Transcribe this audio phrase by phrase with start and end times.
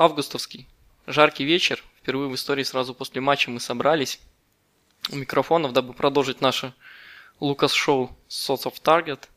[0.00, 0.66] августовский
[1.06, 4.18] жаркий вечер, впервые в истории сразу после матча мы собрались
[5.10, 6.72] у микрофонов, дабы продолжить наше
[7.38, 9.28] Лукас Шоу Source of Target.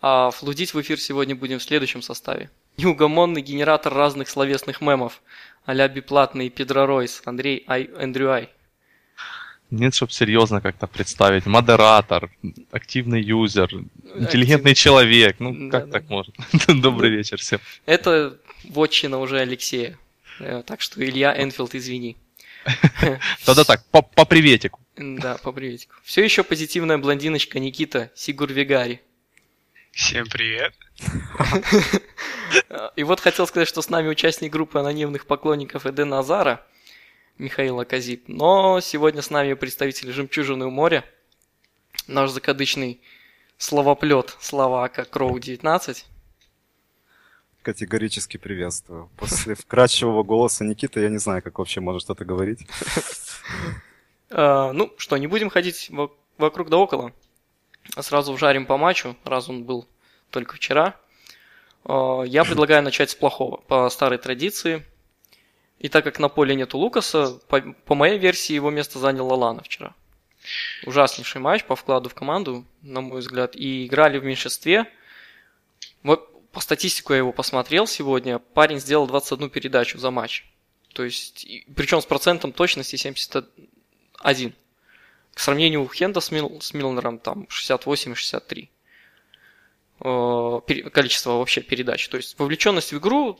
[0.00, 2.50] А флудить в эфир сегодня будем в следующем составе.
[2.76, 5.22] Неугомонный генератор разных словесных мемов,
[5.64, 8.50] а-ля Биплатный Педро Ройс, Андрей Ай, Эндрю Ай.
[9.70, 11.44] Нет, чтобы серьезно как-то представить.
[11.44, 12.30] Модератор,
[12.70, 14.74] активный юзер, интеллигентный Активный.
[14.74, 15.36] человек.
[15.40, 16.14] Ну, как да, так да.
[16.14, 16.34] может?
[16.68, 17.60] Добрый вечер всем.
[17.84, 19.98] Это вотчина уже Алексея.
[20.40, 22.16] Э, так что, Илья Энфилд, извини.
[23.44, 24.80] Тогда так, по, по приветику.
[24.96, 25.94] Да, по приветику.
[26.02, 29.00] Все еще позитивная блондиночка Никита Сигурвигари.
[29.92, 30.74] Всем привет.
[32.96, 36.64] И вот хотел сказать, что с нами участник группы анонимных поклонников Эдена Назара–
[37.38, 38.24] Михаила Казип.
[38.26, 41.04] Но сегодня с нами представитель «Жемчужины у моря»,
[42.08, 43.00] наш закадычный
[43.56, 46.04] словоплет Словака Кроу 19.
[47.68, 49.10] Категорически приветствую.
[49.18, 52.66] После вкрадчивого голоса Никиты я не знаю, как вообще может что-то говорить.
[54.30, 55.90] А, ну что, не будем ходить
[56.38, 57.12] вокруг да около.
[57.94, 59.86] А сразу вжарим по матчу, раз он был
[60.30, 60.96] только вчера.
[61.84, 63.58] А, я предлагаю начать с плохого.
[63.58, 64.82] По старой традиции–
[65.78, 69.62] и так как на поле нету Лукаса, по, по моей версии его место занял Лалана
[69.62, 69.94] вчера.
[70.86, 73.54] Ужаснейший матч по вкладу в команду, на мой взгляд.
[73.54, 74.90] И играли в меньшинстве.
[76.62, 78.38] Статистику я его посмотрел сегодня.
[78.38, 80.44] Парень сделал 21 передачу за матч.
[80.94, 84.54] То есть, причем с процентом точности 71.
[85.34, 88.68] К сравнению Хенда с, Мил, с Милнером там 68-63.
[90.00, 90.60] Э,
[90.92, 92.08] количество вообще передач.
[92.08, 93.38] То есть вовлеченность в игру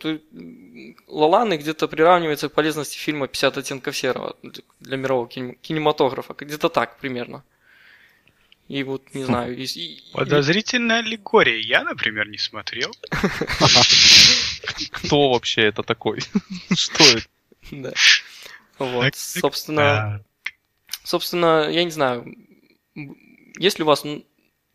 [1.07, 4.37] Лаланы где-то приравнивается к полезности фильма «50 оттенков серого»
[4.81, 6.35] для мирового кинематографа.
[6.35, 7.45] Где-то так примерно.
[8.69, 9.57] И вот, не знаю...
[9.57, 11.59] И, Подозрительная аллегория.
[11.59, 12.93] Я, например, не смотрел.
[14.93, 16.21] Кто вообще это такой?
[16.75, 17.27] Что это?
[17.71, 17.93] Да.
[18.79, 20.23] Вот, собственно...
[21.03, 22.37] Собственно, я не знаю,
[23.59, 24.05] есть ли у вас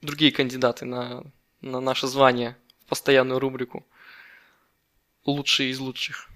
[0.02, 1.24] другие кандидаты на
[1.64, 2.56] на наше звание
[2.86, 3.86] в постоянную рубрику.
[5.26, 6.30] Лучшие из лучших.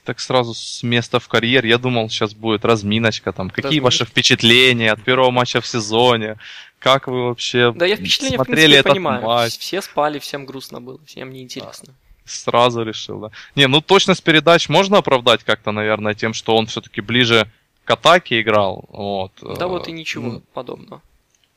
[0.00, 1.64] Ты так сразу с места в карьер.
[1.64, 3.50] Я думал, сейчас будет разминочка там.
[3.50, 3.84] Какие Разминочка?
[3.84, 6.36] ваши впечатления от первого матча в сезоне?
[6.78, 9.22] Как вы вообще да, я впечатление, смотрели в принципе, этот понимаю.
[9.22, 9.58] матч?
[9.58, 11.94] Все спали, всем грустно было, всем неинтересно.
[12.24, 13.30] Сразу решил, да.
[13.54, 17.50] Не, ну точность передач можно оправдать как-то, наверное, тем, что он все-таки ближе
[17.84, 18.84] к атаке играл.
[18.88, 19.32] Вот.
[19.42, 21.02] Да вот и ничего подобного.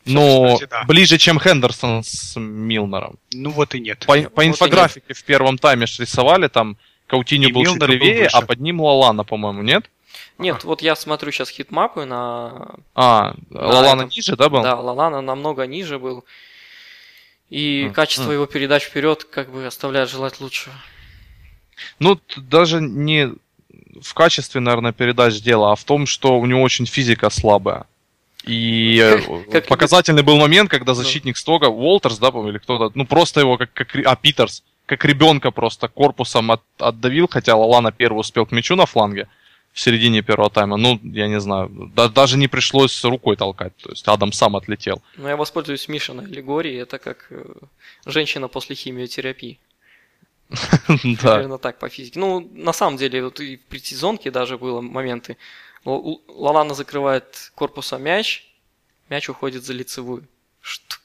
[0.05, 0.83] Но кстати, да.
[0.83, 3.17] ближе, чем Хендерсон с Милнером.
[3.31, 3.99] Ну вот и нет.
[3.99, 5.17] По, по вот инфографике нет.
[5.17, 6.77] в первом тайме рисовали, там
[7.13, 9.85] Каутиньо был Милнер чуть левее, а под ним Лалана, по-моему, нет?
[10.39, 10.67] Нет, а.
[10.67, 12.71] вот я смотрю сейчас heatmap ы на...
[12.95, 14.09] А, на Лалана этом...
[14.09, 14.63] ниже, да, был?
[14.63, 16.25] Да, Лалана намного ниже был.
[17.51, 17.91] И mm.
[17.91, 18.33] качество mm.
[18.33, 20.73] его передач вперед как бы оставляет желать лучшего.
[21.99, 23.31] Ну, даже не
[24.01, 27.85] в качестве, наверное, передач дело, а в том, что у него очень физика слабая.
[28.43, 33.41] И э, как, показательный был момент, когда защитник Стока, Уолтерс, да, или кто-то, ну просто
[33.41, 38.45] его как, как а, Питерс, как ребенка просто корпусом от, отдавил, хотя Лалана первый успел
[38.45, 39.27] к мячу на фланге
[39.71, 40.77] в середине первого тайма.
[40.77, 45.01] Ну, я не знаю, да, даже не пришлось рукой толкать, то есть Адам сам отлетел.
[45.17, 47.43] Ну, я воспользуюсь Мишиной аллегорией, это как э,
[48.05, 49.59] женщина после химиотерапии.
[51.03, 51.35] Да.
[51.35, 52.19] Примерно так по физике.
[52.19, 55.37] Ну, на самом деле, вот и в предсезонке даже было моменты,
[55.85, 58.45] Лалана закрывает корпусом мяч,
[59.09, 60.27] мяч уходит за лицевую.
[60.61, 60.95] Что,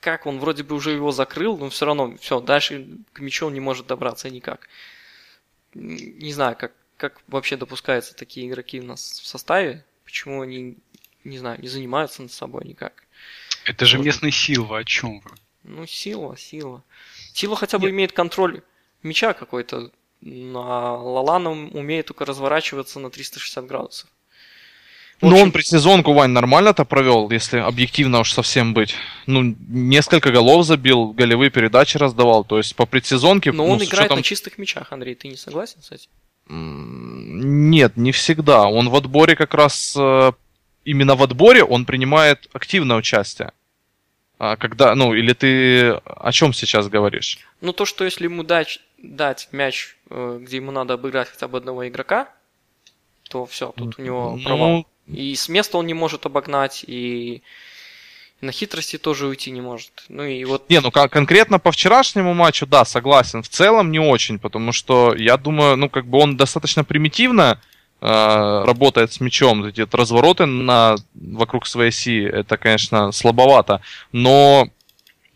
[0.00, 3.54] как, он вроде бы уже его закрыл, но все равно, все, дальше к мячу он
[3.54, 4.68] не может добраться никак.
[5.74, 10.76] Не знаю, как, как вообще допускаются такие игроки у нас в составе, почему они,
[11.24, 13.04] не знаю, не занимаются над собой никак.
[13.64, 15.30] Это же местный Силва, о чем вы?
[15.64, 16.82] Ну, Сила, Сила.
[17.34, 17.92] Сила хотя бы Нет.
[17.92, 18.62] имеет контроль
[19.02, 19.92] мяча какой-то
[20.24, 24.10] а Лалана умеет только разворачиваться на 360 градусов.
[25.20, 28.94] Ну, он предсезонку, Вань, нормально-то провел, если объективно уж совсем быть.
[29.26, 33.50] Ну, несколько голов забил, голевые передачи раздавал, то есть по предсезонке...
[33.50, 34.16] Но ну, он играет учетом...
[34.18, 36.10] на чистых мячах, Андрей, ты не согласен с этим?
[36.48, 38.68] Нет, не всегда.
[38.68, 39.94] Он в отборе как раз...
[39.98, 40.32] Э,
[40.84, 43.52] именно в отборе он принимает активное участие.
[44.38, 47.38] А когда, ну, или ты о чем сейчас говоришь?
[47.60, 51.58] Ну, то, что если ему дать, дать мяч, э, где ему надо обыграть хотя бы
[51.58, 52.28] одного игрока,
[53.28, 54.86] то все, тут у него ну, провал.
[55.12, 57.42] И с места он не может обогнать, и
[58.40, 59.90] на хитрости тоже уйти не может.
[60.08, 60.68] Ну и вот...
[60.68, 63.42] Не, ну конкретно по вчерашнему матчу, да, согласен.
[63.42, 67.60] В целом не очень, потому что я думаю, ну как бы он достаточно примитивно
[68.00, 69.64] э, работает с мячом.
[69.64, 73.80] Эти развороты на, вокруг своей оси, это, конечно, слабовато.
[74.12, 74.68] Но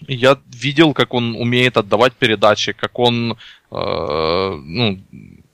[0.06, 3.34] я видел, как он умеет отдавать передачи, как он, э,
[3.70, 5.00] ну,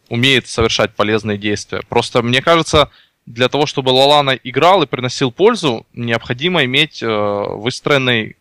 [0.08, 1.82] умеет совершать полезные действия.
[1.88, 2.90] Просто мне кажется,
[3.28, 8.36] для того, чтобы Лалана играл и приносил пользу, необходимо иметь э, выстроенный,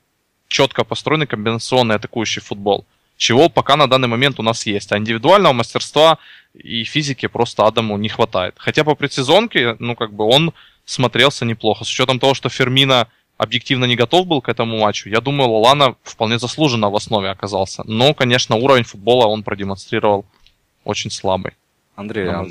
[0.48, 2.86] четко построенный комбинационный атакующий футбол.
[3.18, 4.92] Чего пока на данный момент у нас есть.
[4.92, 6.19] А индивидуального мастерства
[6.54, 8.56] и физики просто Адаму не хватает.
[8.57, 10.54] Хотя по предсезонке, ну, как бы он
[10.86, 11.84] смотрелся неплохо.
[11.84, 13.07] С учетом того, что Фермина
[13.38, 17.84] объективно не готов был к этому матчу, я думаю, Лолана вполне заслуженно в основе оказался.
[17.86, 20.25] Но, конечно, уровень футбола он продемонстрировал
[20.86, 21.51] очень слабый.
[21.95, 22.45] Андрей, а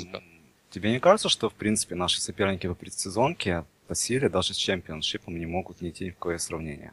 [0.77, 5.39] тебе не кажется, что, в принципе, наши соперники по предсезонке по силе даже с чемпионшипом
[5.39, 6.91] не могут не идти ни в какое сравнение?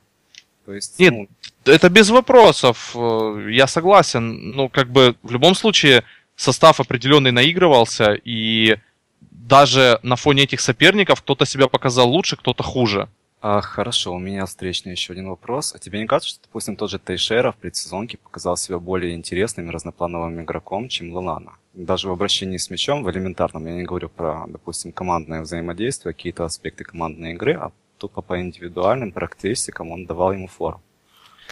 [0.64, 1.28] То есть, Нет, ну...
[1.64, 2.92] это без вопросов.
[2.94, 4.52] Э, я согласен.
[4.52, 6.04] Ну, как бы в любом случае
[6.36, 8.78] состав определенный наигрывался, и
[9.20, 13.08] даже на фоне этих соперников кто-то себя показал лучше, кто-то хуже.
[13.46, 15.74] А, хорошо, у меня встречный еще один вопрос.
[15.74, 19.68] А тебе не кажется, что, допустим, тот же Тейшера в предсезонке показал себя более интересным
[19.68, 21.52] и разноплановым игроком, чем Лалана?
[21.74, 26.46] Даже в обращении с мячом, в элементарном, я не говорю про, допустим, командное взаимодействие, какие-то
[26.46, 30.80] аспекты командной игры, а тут по индивидуальным характеристикам он давал ему фору.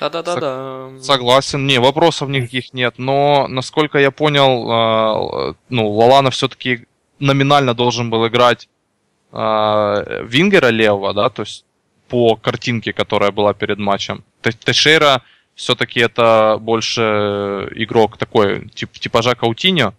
[0.01, 0.99] Да-да-да-да.
[0.99, 6.87] Согласен, не, вопросов никаких нет, но, насколько я понял, а, ну, Лалана все-таки
[7.19, 8.71] номинально должен был играть
[9.31, 11.67] э, Вингера левого, да, то есть
[12.13, 14.23] по картинке, которая была перед матчем.
[14.43, 15.23] Тешера
[15.55, 17.01] все-таки это больше
[17.75, 19.95] игрок такой, тип, типажа Каутиньо,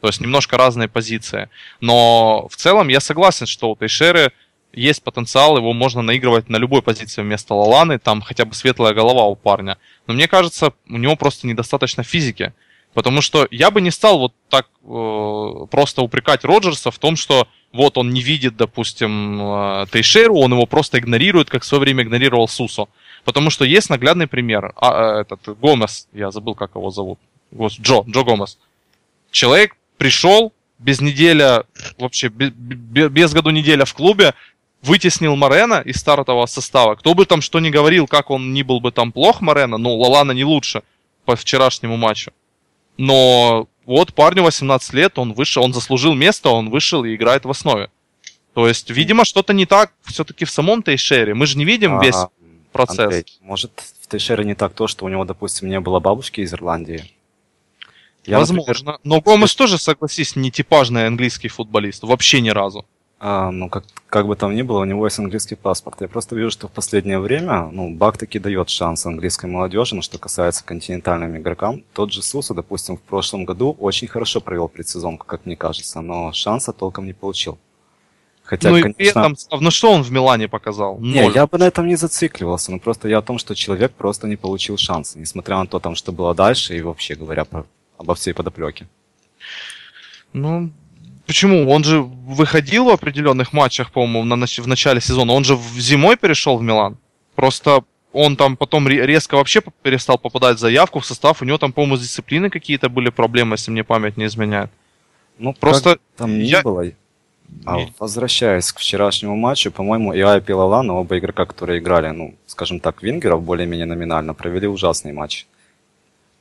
[0.00, 1.50] то есть немножко разные позиции.
[1.82, 4.32] Но в целом я согласен, что у Тейшеры
[4.72, 9.26] есть потенциал, его можно наигрывать на любой позиции вместо Лаланы, там хотя бы светлая голова
[9.26, 9.76] у парня.
[10.06, 12.54] Но мне кажется, у него просто недостаточно физики.
[12.94, 17.46] Потому что я бы не стал вот так э, просто упрекать Роджерса в том, что
[17.72, 22.02] вот он не видит, допустим, э, Тейшеру, он его просто игнорирует, как в свое время
[22.02, 22.88] игнорировал Сусо.
[23.24, 24.72] Потому что есть наглядный пример.
[24.76, 27.20] А, э, этот Гомес, я забыл, как его зовут.
[27.52, 28.58] Джо, Джо Гомес.
[29.30, 31.64] Человек пришел без неделя,
[31.98, 34.34] вообще без, без году неделя в клубе,
[34.82, 36.94] вытеснил Морена из стартового состава.
[36.96, 39.96] Кто бы там что ни говорил, как он ни был бы там плох, Морена, но
[39.96, 40.82] Лалана не лучше
[41.24, 42.32] по вчерашнему матчу.
[42.96, 47.50] Но вот парню 18 лет, он вышел, он заслужил место, он вышел и играет в
[47.50, 47.90] основе.
[48.54, 51.34] То есть, видимо, что-то не так все-таки в самом Тейшере.
[51.34, 52.16] Мы же не видим а, весь
[52.72, 53.00] процесс.
[53.00, 56.52] Андрей, может, в Тейшере не так то, что у него, допустим, не было бабушки из
[56.52, 57.10] Ирландии?
[58.24, 58.72] Я, Возможно.
[58.72, 59.00] Например...
[59.04, 62.02] Но Гомес тоже, согласись, не типажный английский футболист.
[62.02, 62.86] Вообще ни разу.
[63.22, 66.00] А, ну, как, как бы там ни было, у него есть английский паспорт.
[66.00, 70.00] Я просто вижу, что в последнее время, ну, Бак таки дает шанс английской молодежи, но
[70.00, 75.26] что касается континентальным игрокам, тот же Суса, допустим, в прошлом году очень хорошо провел предсезонку,
[75.26, 77.58] как мне кажется, но шанса толком не получил.
[78.42, 79.20] Хотя, ну и конечно...
[79.20, 80.96] этом, ну что он в Милане показал?
[80.96, 81.12] Ноль.
[81.12, 84.28] Не, я бы на этом не зацикливался, но просто я о том, что человек просто
[84.28, 87.66] не получил шанса, несмотря на то, там, что было дальше, и вообще говоря про,
[87.98, 88.88] обо всей подоплеке.
[90.32, 90.70] Ну,
[91.30, 91.70] Почему?
[91.70, 95.32] Он же выходил в определенных матчах, по-моему, на, в начале сезона.
[95.32, 96.96] Он же зимой перешел в Милан.
[97.36, 101.40] Просто он там потом резко вообще перестал попадать в заявку в состав.
[101.40, 104.72] У него там, по-моему, с дисциплиной какие-то были проблемы, если мне память не изменяет.
[105.38, 106.62] Ну, просто там не я...
[106.62, 106.84] было.
[107.64, 112.80] А возвращаясь к вчерашнему матчу, по-моему, и и Лалана, оба игрока, которые играли, ну, скажем
[112.80, 115.46] так, вингеров более-менее номинально, провели ужасный матч.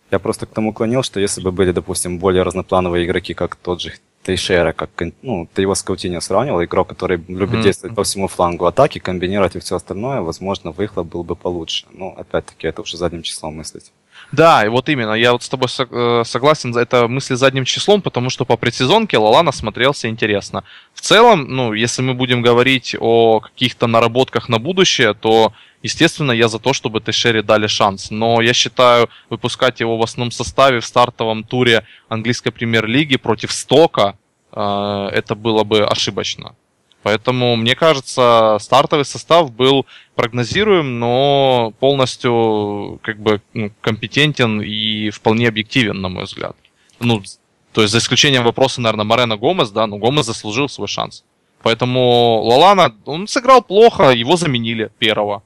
[0.10, 3.82] Я просто к тому клонил, что если бы были, допустим, более разноплановые игроки, как тот
[3.82, 3.92] же
[4.24, 4.90] Тейшера, как,
[5.22, 7.64] ну, ты его с Каутиньо сравнивал, игрок, который любит mm-hmm.
[7.64, 11.86] действовать по всему флангу атаки, комбинировать и все остальное, возможно, выхлоп был бы получше.
[11.94, 13.92] Ну, опять-таки, это уже задним числом мыслить.
[14.32, 18.30] Да, и вот именно, я вот с тобой э, согласен, это мысли задним числом, потому
[18.30, 20.64] что по предсезонке Лалана смотрелся интересно.
[20.94, 26.48] В целом, ну, если мы будем говорить о каких-то наработках на будущее, то, естественно, я
[26.48, 28.12] за то, чтобы Тешери дали шанс.
[28.12, 34.16] Но я считаю, выпускать его в основном составе в стартовом туре английской премьер-лиги против Стока,
[34.52, 36.56] э, это было бы ошибочно.
[37.02, 45.48] Поэтому, мне кажется, стартовый состав был прогнозируем, но полностью как бы ну, компетентен и вполне
[45.48, 46.58] объективен, на мой взгляд.
[47.00, 47.24] Ну,
[47.72, 51.24] то есть за исключением вопроса, наверное, Марена Гомес, да, но Гомес заслужил свой шанс.
[51.62, 55.44] Поэтому Лалана, он сыграл плохо, его заменили первого.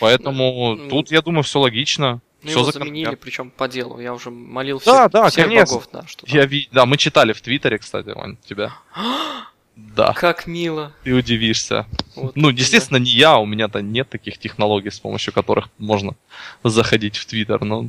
[0.00, 2.20] Поэтому да, тут, я думаю, все логично.
[2.42, 4.00] Ну, все его заменили, причем по делу.
[4.00, 5.76] Я уже молил всех, да, да, всех конечно.
[5.76, 6.68] богов, да, что я ви...
[6.72, 8.72] Да, мы читали в Твиттере, кстати, Вань, тебя.
[9.74, 10.12] Да.
[10.12, 10.92] Как мило.
[11.02, 11.86] Ты удивишься.
[12.14, 16.14] Вот ну, естественно, не я, у меня-то нет таких технологий, с помощью которых можно
[16.62, 17.88] заходить в Твиттер, но...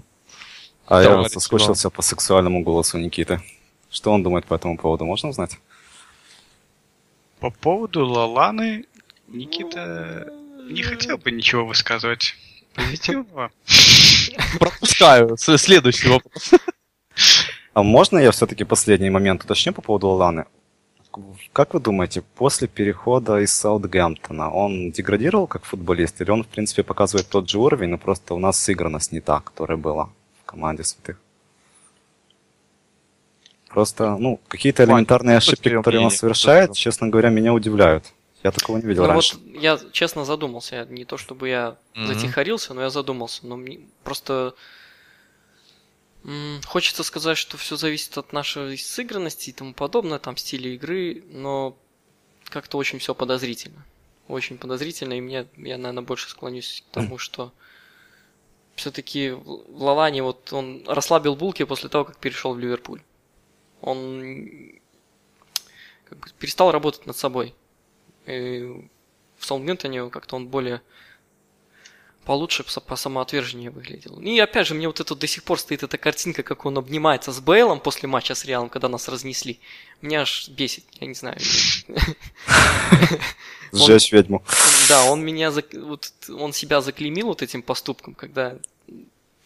[0.88, 3.42] А я соскучился по сексуальному голосу Никиты.
[3.92, 5.60] Что он думает по этому поводу, можно узнать?
[7.40, 8.86] По поводу Лаланы
[9.28, 10.32] Никита
[10.70, 12.36] не хотел бы ничего высказывать
[12.74, 13.52] позитивного.
[14.60, 15.38] Пропускаю.
[15.38, 16.52] Следующий вопрос.
[17.74, 20.46] А можно я все-таки последний момент уточню по поводу Ланы?
[21.52, 26.82] Как вы думаете, после перехода из Саутгемптона он деградировал как футболист, или он, в принципе,
[26.82, 30.10] показывает тот же уровень, но просто у нас сыгранность не та, которая была
[30.42, 31.20] в команде святых?
[33.70, 38.14] Просто, ну, какие-то элементарные ошибки, которые он совершает, честно говоря, меня удивляют.
[38.44, 39.38] Я такого не видел ну, раньше.
[39.38, 40.86] Вот я честно задумался.
[40.86, 42.06] Не то чтобы я mm-hmm.
[42.08, 43.48] затихарился, но я задумался.
[43.48, 44.54] Но мне просто
[46.66, 51.78] Хочется сказать, что все зависит от нашей сыгранности и тому подобное, там стиля игры, но
[52.46, 53.86] как-то очень все подозрительно.
[54.30, 57.52] Очень подозрительно, и мне, я, наверное, больше склонюсь к тому, что
[58.76, 63.02] все-таки в Лалане вот он расслабил булки после того, как перешел в Ливерпуль.
[63.82, 64.80] Он
[66.06, 67.54] как бы перестал работать над собой.
[68.26, 68.90] И
[69.38, 70.82] в Саутгемптоне как-то он более
[72.26, 74.20] получше по самоотвержению выглядел.
[74.20, 77.32] И опять же, мне вот это до сих пор стоит эта картинка, как он обнимается
[77.32, 79.60] с Бейлом после матча с Реалом, когда нас разнесли.
[80.02, 81.38] Меня аж бесит, я не знаю.
[83.74, 84.44] Сжечь ведьму.
[84.88, 88.58] Да, он меня, вот, он себя заклеймил вот этим поступком, когда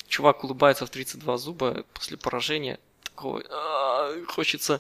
[0.08, 2.80] чувак улыбается в 32 зуба после поражения.
[3.04, 4.80] Такого а, хочется...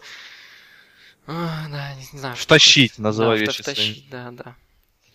[1.27, 2.35] А, да, не знаю.
[2.35, 4.55] Втащить, называй да, втащить, да, да.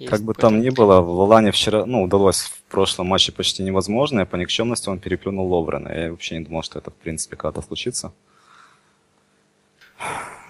[0.06, 4.26] Как бы там ни было, в Лолане вчера, ну, удалось в прошлом матче почти невозможное.
[4.26, 5.88] По никчемности он переплюнул Ловрена.
[5.88, 8.12] Я вообще не думал, что это, в принципе, когда-то случится.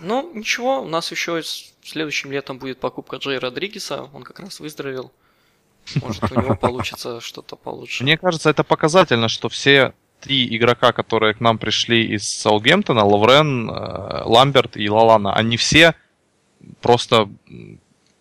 [0.00, 1.42] Ну, ничего, у нас еще
[1.82, 4.08] следующим летом будет покупка Джей Родригеса.
[4.14, 5.12] Он как раз выздоровел.
[5.96, 8.02] Может, у него получится что-то получше.
[8.02, 13.68] Мне кажется, это показательно, что все три игрока, которые к нам пришли из Саутгемптона, Лаврен,
[13.68, 15.94] э, Ламберт и Лалана, они все
[16.80, 17.28] просто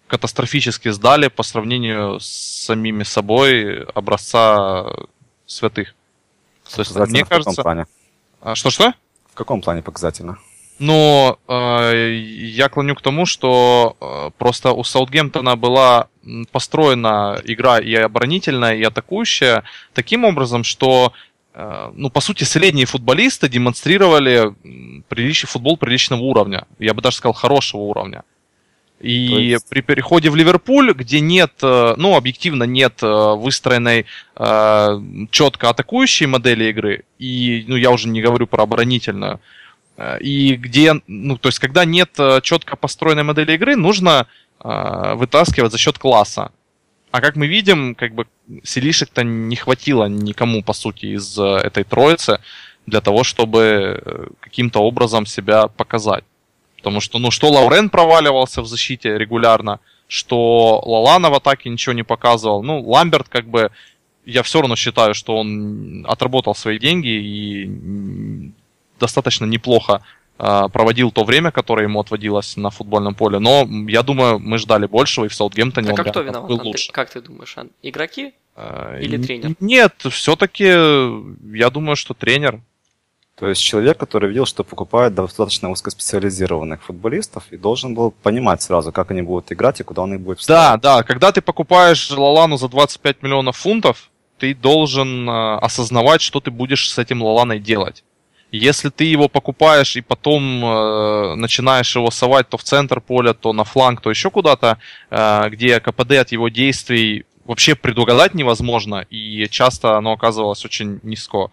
[0.08, 4.86] катастрофически сдали по сравнению с самими собой образца
[5.46, 5.96] святых.
[6.76, 7.62] То есть, мне кажется...
[7.62, 7.86] Плане?
[8.42, 8.94] А, что-что?
[9.32, 10.38] В каком плане показательно?
[10.80, 16.08] Но э, я клоню к тому, что э, просто у Саутгемптона была
[16.52, 21.14] построена игра и оборонительная, и атакующая таким образом, что,
[21.54, 24.54] ну, по сути, средние футболисты демонстрировали
[25.10, 25.46] прилич...
[25.46, 26.66] футбол приличного уровня.
[26.80, 28.24] Я бы даже сказал, хорошего уровня.
[29.02, 29.68] И есть...
[29.70, 34.06] при переходе в Ливерпуль, где нет, э, ну, объективно нет э, выстроенной
[34.36, 39.40] э, четко атакующей модели игры, и, ну, я уже не говорю про оборонительную,
[40.20, 44.26] и где, ну, то есть, когда нет четко построенной модели игры, нужно
[44.64, 46.52] вытаскивать за счет класса.
[47.12, 48.26] А как мы видим, как бы
[48.64, 52.40] селишек-то не хватило никому, по сути, из этой троицы
[52.86, 56.24] для того, чтобы каким-то образом себя показать.
[56.78, 62.04] Потому что, ну, что Лаурен проваливался в защите регулярно, что Лалана в атаке ничего не
[62.04, 62.64] показывал.
[62.64, 63.72] Ну, Ламберт, как бы,
[64.26, 68.52] я все равно считаю, что он отработал свои деньги и
[69.00, 73.38] достаточно неплохо э, проводил то время, которое ему отводилось на футбольном поле.
[73.38, 76.62] Но я думаю, мы ждали большего, и в Саутгемптоне так он а кто виноват, был
[76.64, 76.92] лучше.
[76.92, 79.56] Как ты думаешь, игроки э, или тренер?
[79.60, 82.60] Нет, все-таки я думаю, что тренер.
[83.42, 88.92] То есть человек, который видел, что покупает достаточно узкоспециализированных футболистов и должен был понимать сразу,
[88.92, 90.82] как они будут играть и куда он их будет вставить.
[90.82, 91.04] Да, да.
[91.04, 96.92] Когда ты покупаешь Лалану за 25 миллионов фунтов, ты должен э, осознавать, что ты будешь
[96.92, 98.04] с этим Лаланой делать.
[98.52, 103.54] Если ты его покупаешь и потом э, начинаешь его совать то в центр поля, то
[103.54, 104.78] на фланг, то еще куда-то,
[105.10, 111.52] э, где КПД от его действий вообще предугадать невозможно, и часто оно оказывалось очень низко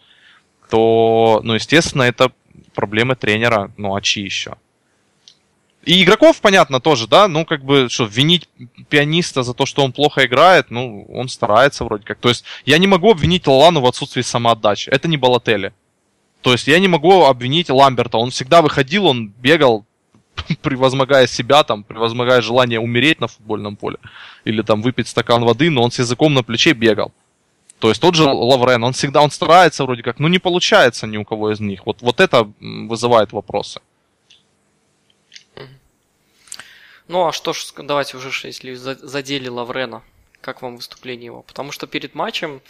[0.71, 2.31] то, ну, естественно, это
[2.75, 4.57] проблемы тренера, ну, а чьи еще?
[5.85, 8.49] И игроков, понятно, тоже, да, ну, как бы, что, винить
[8.91, 12.19] пианиста за то, что он плохо играет, ну, он старается вроде как.
[12.19, 14.91] То есть, я не могу обвинить Лалану в отсутствии самоотдачи.
[14.91, 15.73] Это не Балотели.
[16.43, 18.19] То есть, я не могу обвинить Ламберта.
[18.19, 19.85] Он всегда выходил, он бегал,
[20.63, 23.99] превозмогая себя, там, превозмогая желание умереть на футбольном поле.
[24.45, 27.13] Или там выпить стакан воды, но он с языком на плече бегал.
[27.79, 31.17] То есть тот же Лаврен, он всегда, он старается вроде как, но не получается ни
[31.17, 31.87] у кого из них.
[31.87, 33.81] Вот, вот это вызывает вопросы.
[37.07, 40.03] Ну а что ж, давайте уже, если задели Лаврена,
[40.41, 41.43] как вам выступление его?
[41.43, 42.61] Потому что перед матчем,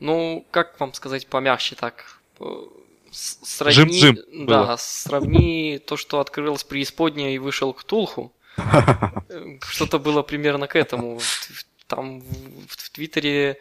[0.00, 2.44] ну, как вам сказать помягче так, э,
[3.14, 4.76] сравни, Жим -жим да, было.
[4.78, 8.32] сравни то, что открылось преисподняя и вышел к Тулху.
[9.68, 11.20] Что-то было примерно к этому.
[11.86, 12.20] Там
[12.68, 13.58] в Твиттере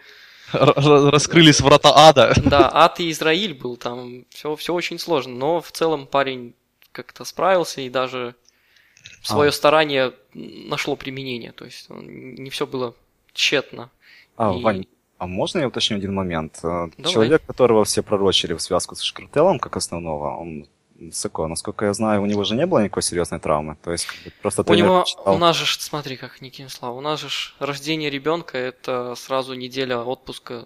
[0.51, 2.33] раскрылись врата ада.
[2.45, 4.25] Да, ад и Израиль был там.
[4.29, 5.33] Все, все очень сложно.
[5.33, 6.53] Но в целом парень
[6.91, 8.35] как-то справился и даже
[9.23, 9.51] свое а.
[9.51, 11.51] старание нашло применение.
[11.51, 12.93] То есть не все было
[13.33, 13.89] тщетно.
[14.37, 14.61] А, и...
[14.61, 14.85] Вань,
[15.23, 16.59] а можно я уточню один момент?
[16.63, 17.13] Э, Давай.
[17.13, 20.67] Человек, которого все пророчили в связку с Шкартелом как основного, он
[21.11, 23.77] Сыко, насколько я знаю, у него же не было никакой серьезной травмы.
[23.83, 24.07] То есть,
[24.41, 27.27] просто У него, у нас же, смотри, как Никислав, у нас же
[27.59, 30.65] рождение ребенка это сразу неделя отпуска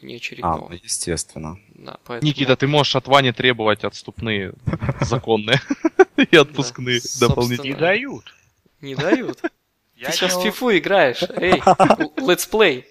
[0.00, 0.66] внеочередного.
[0.66, 1.58] А, ну, естественно.
[1.70, 2.28] Да, поэтому...
[2.28, 4.54] Никита, ты можешь от Вани требовать отступные
[5.00, 5.60] законные
[6.16, 7.74] и отпускные дополнительные.
[7.74, 8.34] Не дают.
[8.80, 9.42] Не дают?
[10.00, 11.22] Ты сейчас в фифу играешь.
[11.22, 11.54] Эй,
[12.18, 12.84] let's play.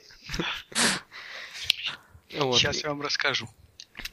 [2.30, 3.50] Сейчас я вам расскажу.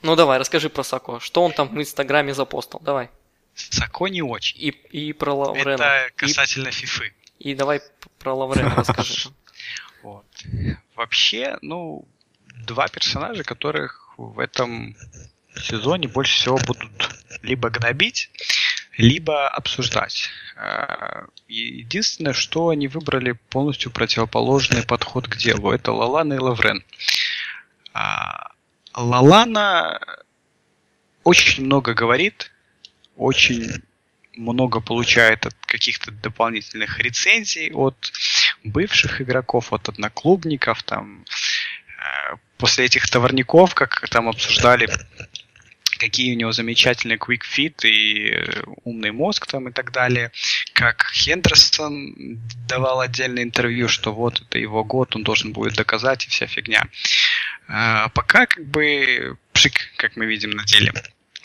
[0.02, 1.20] Ну давай, расскажи про Сако.
[1.20, 2.80] Что он там в Инстаграме запостил?
[2.80, 3.10] Давай.
[3.54, 4.58] Сако не очень.
[4.60, 5.74] И, и про Лаврена.
[5.74, 7.12] Это касательно и, Фифы.
[7.38, 7.80] И давай
[8.18, 9.30] про Лаврена расскажи.
[10.02, 10.26] Вот.
[10.94, 12.06] Вообще, ну,
[12.66, 14.96] два персонажа, которых в этом
[15.56, 16.90] сезоне больше всего будут
[17.42, 18.30] либо гнобить,
[18.96, 20.28] либо обсуждать.
[20.56, 25.72] Э, единственное, что они выбрали полностью противоположный подход к делу.
[25.72, 26.84] Это Лалана и Лаврен.
[27.92, 28.52] А,
[28.94, 30.00] Лалана
[31.24, 32.52] очень много говорит,
[33.16, 33.82] очень
[34.36, 38.12] много получает от каких-то дополнительных рецензий от
[38.64, 44.88] бывших игроков, от одноклубников, там, э, после этих товарников, как там обсуждали
[46.04, 50.32] какие у него замечательные quick fit и э, умный мозг там и так далее.
[50.74, 56.28] Как Хендерсон давал отдельное интервью, что вот это его год, он должен будет доказать и
[56.28, 56.86] вся фигня.
[57.68, 60.92] А пока как бы пшик, как мы видим на деле.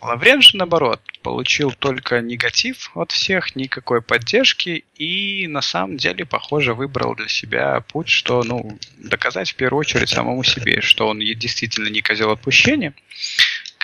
[0.01, 6.74] Лаврен же, наоборот, получил только негатив от всех, никакой поддержки, и на самом деле, похоже,
[6.74, 11.89] выбрал для себя путь, что, ну, доказать в первую очередь самому себе, что он действительно
[11.89, 12.93] не козел отпущения,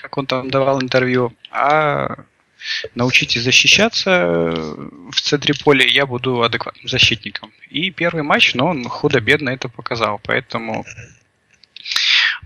[0.06, 2.16] как он там давал интервью, а
[2.94, 4.52] научитесь защищаться
[5.12, 7.52] в центре поля, я буду адекватным защитником.
[7.72, 10.86] И первый матч, но он худо-бедно это показал, поэтому...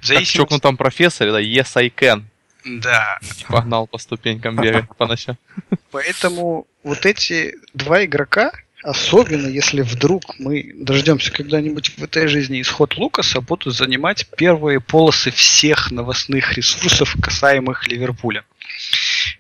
[0.01, 0.37] В зависимости...
[0.37, 2.23] Как чокнутом профессоре, да, yes I can.
[2.63, 3.19] Да.
[3.49, 5.37] Погнал по ступенькам бегать по ночам.
[5.91, 12.95] Поэтому вот эти два игрока, Особенно, если вдруг мы дождемся когда-нибудь в этой жизни исход
[12.95, 18.45] Лукаса, будут занимать первые полосы всех новостных ресурсов, касаемых Ливерпуля.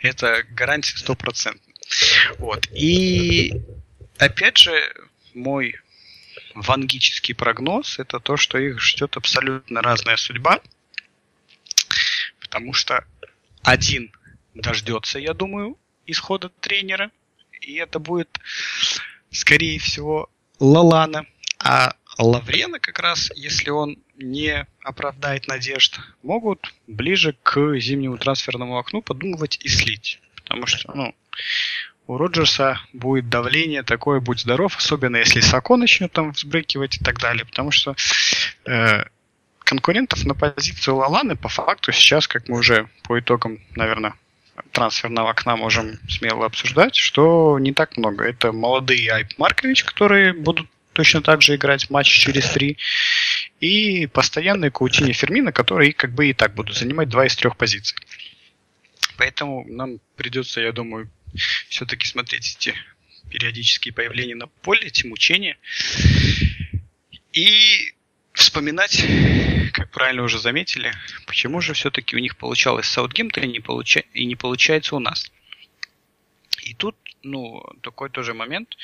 [0.01, 1.73] Это гарантия стопроцентная.
[2.37, 2.67] Вот.
[2.73, 3.53] И
[4.17, 4.73] опять же,
[5.33, 5.75] мой
[6.53, 10.59] вангический прогноз это то, что их ждет абсолютно разная судьба.
[12.41, 13.05] Потому что
[13.63, 14.11] один
[14.53, 17.09] дождется, я думаю, исхода тренера.
[17.61, 18.37] И это будет
[19.31, 21.25] скорее всего, Лалана.
[21.59, 29.01] А Лаврена как раз, если он не оправдает надежд, могут ближе к зимнему трансферному окну
[29.01, 30.19] подумывать и слить.
[30.35, 31.15] Потому что, ну,
[32.07, 37.19] у Роджерса будет давление такое, будь здоров, особенно если Сако начнет там взбрыкивать и так
[37.19, 37.45] далее.
[37.45, 37.95] Потому что
[38.65, 39.03] э,
[39.59, 44.15] конкурентов на позицию Лаланы по факту сейчас, как мы уже по итогам, наверное,
[44.71, 48.25] трансферного окна можем смело обсуждать, что не так много.
[48.25, 52.77] Это молодые Айп Маркович, которые будут точно так же играть матч через три.
[53.59, 57.97] И постоянные Каутини Фермина, которые как бы и так будут занимать два из трех позиций.
[59.17, 61.09] Поэтому нам придется, я думаю,
[61.69, 62.73] все-таки смотреть эти
[63.29, 65.57] периодические появления на поле, эти мучения.
[67.33, 67.93] И
[68.39, 69.03] вспоминать,
[69.73, 70.93] как правильно уже заметили,
[71.27, 74.01] почему же все-таки у них получалось в Саутгемптоне не получа...
[74.13, 75.31] и не получается у нас.
[76.63, 78.77] И тут, ну, такой тоже момент.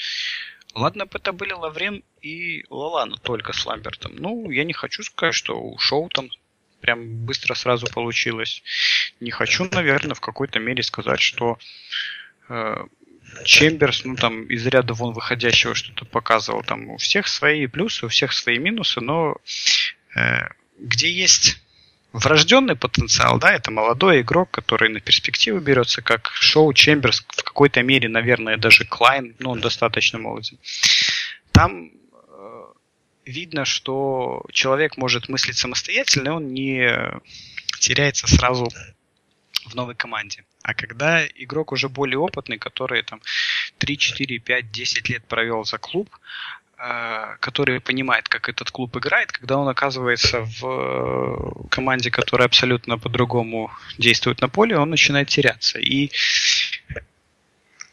[0.74, 4.13] Ладно бы это были Лаврен и Лалана только с Ламбертом.
[4.15, 6.30] Ну, я не хочу сказать, что у Шоу там
[6.82, 8.62] прям быстро сразу получилось.
[9.20, 11.58] Не хочу, наверное, в какой-то мере сказать, что
[12.50, 12.86] э,
[13.43, 16.63] Чемберс, ну там из ряда вон выходящего что-то показывал.
[16.63, 19.36] Там у всех свои плюсы, у всех свои минусы, но
[20.15, 20.48] э,
[20.80, 21.62] где есть
[22.13, 27.82] врожденный потенциал, да, это молодой игрок, который на перспективу берется, как Шоу Чемберс, в какой-то
[27.84, 30.58] мере, наверное, даже Клайн, ну, он достаточно молодой.
[31.52, 32.63] Там э,
[33.26, 36.89] видно, что человек может мыслить самостоятельно, он не
[37.80, 38.69] теряется сразу
[39.65, 40.45] в новой команде.
[40.65, 43.21] А когда игрок уже более опытный, который там
[43.78, 46.10] 3, 4, 5, 10 лет провел за клуб,
[46.80, 52.97] э, который понимает, как этот клуб играет, когда он оказывается в э, команде, которая абсолютно
[52.97, 55.78] по-другому действует на поле, он начинает теряться.
[55.78, 56.10] И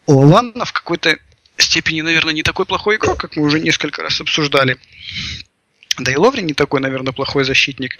[0.06, 1.18] Лоланна в какой-то
[1.58, 4.78] степени, наверное, не такой плохой игрок, как мы уже несколько раз обсуждали.
[5.98, 7.96] Да и Ловри не такой, наверное, плохой защитник.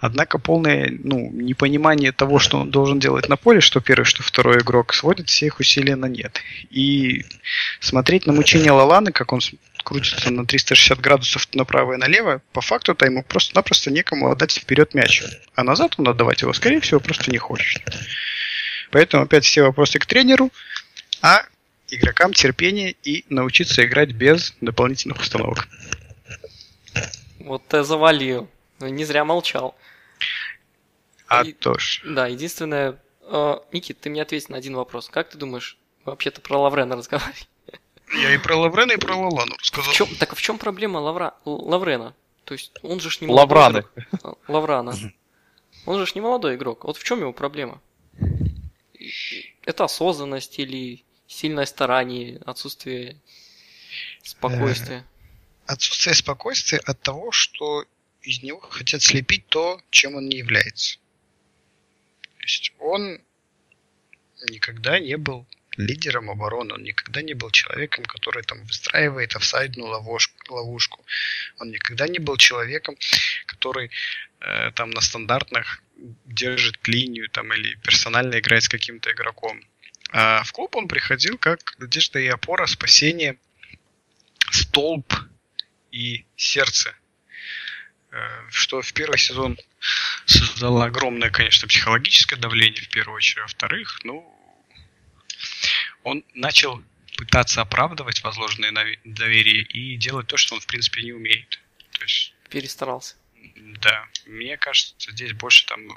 [0.00, 4.58] Однако полное ну, непонимание того, что он должен делать на поле, что первый, что второй
[4.58, 6.40] игрок, сводит все их усилия на нет.
[6.70, 7.24] И
[7.80, 9.40] смотреть на мучение Лаланы, как он
[9.84, 15.22] крутится на 360 градусов направо и налево, по факту-то ему просто-напросто некому отдать вперед мяч.
[15.54, 17.82] А назад он отдавать его, скорее всего, просто не хочет.
[18.90, 20.50] Поэтому опять все вопросы к тренеру,
[21.20, 21.44] а
[21.90, 25.68] игрокам терпение и научиться играть без дополнительных установок.
[27.44, 28.48] Вот ты завалил.
[28.80, 29.74] Ну, не зря молчал.
[31.28, 32.02] А и, то ж.
[32.04, 33.00] Да, единственное...
[33.22, 35.08] Э, Никит, ты мне ответь на один вопрос.
[35.08, 37.48] Как ты думаешь, вообще-то про Лаврена разговаривать?
[38.12, 39.92] Я и про Лаврена, и про Лалану рассказал.
[39.92, 42.14] В чем, так а в чем проблема Лавра, Лаврена?
[42.44, 43.84] То есть он же ж не молодой Лавраны.
[44.12, 44.38] игрок.
[44.48, 44.94] Лаврана.
[45.86, 46.84] Он же ж не молодой игрок.
[46.84, 47.80] Вот в чем его проблема?
[49.62, 53.16] Это осознанность или сильное старание, отсутствие
[54.22, 55.04] спокойствия?
[55.66, 57.86] Отсутствие спокойствия от того, что
[58.22, 60.98] из него хотят слепить то, чем он не является.
[62.38, 63.20] То есть он
[64.50, 65.46] никогда не был
[65.76, 70.54] лидером обороны, он никогда не был человеком, который там выстраивает офсайдную ловушку.
[70.54, 71.04] ловушку.
[71.58, 72.96] Он никогда не был человеком,
[73.46, 73.90] который
[74.40, 75.82] э, там на стандартных
[76.24, 79.60] держит линию там или персонально играет с каким-то игроком.
[80.10, 83.36] А в клуб он приходил как надежда и опора, спасение,
[84.50, 85.12] столб
[85.94, 86.92] и сердце.
[88.10, 89.56] Э, что в первый сезон
[90.26, 93.38] создало огромное, конечно, психологическое давление в первую очередь.
[93.38, 94.28] А во-вторых, ну,
[96.02, 96.82] он начал
[97.16, 101.60] пытаться оправдывать возложенное доверие и делать то, что он, в принципе, не умеет.
[101.92, 102.34] То есть...
[102.50, 103.14] Перестарался.
[103.56, 105.96] Да, мне кажется, здесь больше там ну,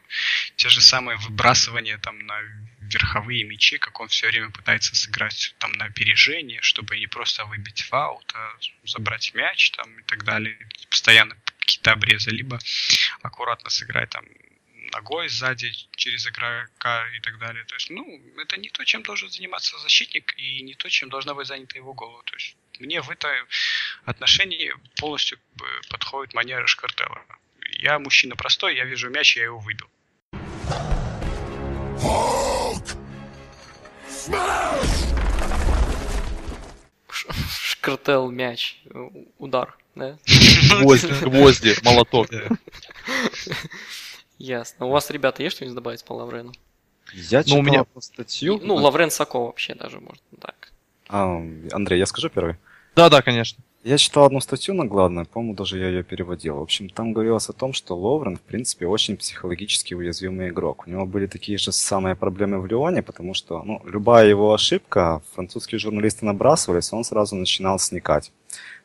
[0.58, 2.40] те же самые выбрасывания там на
[2.88, 7.82] верховые мячи, как он все время пытается сыграть там на опережение, чтобы не просто выбить
[7.82, 8.54] фаут, а
[8.86, 10.58] забрать мяч там и так далее.
[10.90, 12.60] Постоянно какие-то обрезы, либо
[13.22, 14.26] аккуратно сыграть там
[14.94, 17.66] ногой сзади через игрока и так далее.
[17.66, 21.34] То есть, ну, это не то, чем должен заниматься защитник, и не то, чем должна
[21.34, 22.22] быть занята его голова.
[22.24, 23.32] То есть, мне в этом
[24.06, 25.40] отношении полностью
[25.90, 27.26] подходит манера Шкартелла.
[27.80, 29.90] Я мужчина простой, я вижу мяч, я его выбил.
[37.50, 38.82] Шкартел мяч,
[39.38, 40.18] удар, да?
[40.82, 42.28] Гвозди, гвозди молоток.
[44.38, 44.86] Ясно.
[44.86, 46.52] У вас, ребята, есть что-нибудь добавить по Лаврену?
[47.14, 47.86] Я читал ну, у меня...
[48.00, 48.60] статью.
[48.62, 50.72] Ну, Лаврен Сако вообще даже, может, так.
[51.08, 51.38] А,
[51.72, 52.58] Андрей, я скажу первый?
[52.96, 53.64] Да, да, конечно.
[53.88, 56.56] Я читал одну статью на главное, по-моему, даже я ее переводил.
[56.56, 60.84] В общем, там говорилось о том, что Ловрен, в принципе, очень психологически уязвимый игрок.
[60.86, 65.22] У него были такие же самые проблемы в Лионе, потому что ну, любая его ошибка,
[65.34, 68.34] французские журналисты набрасывались, он сразу начинал сникать.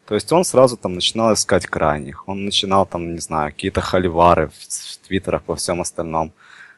[0.07, 4.51] То есть он сразу там начинал искать крайних, он начинал там, не знаю, какие-то холивары
[4.51, 6.33] в, в твиттерах, во всем остальном.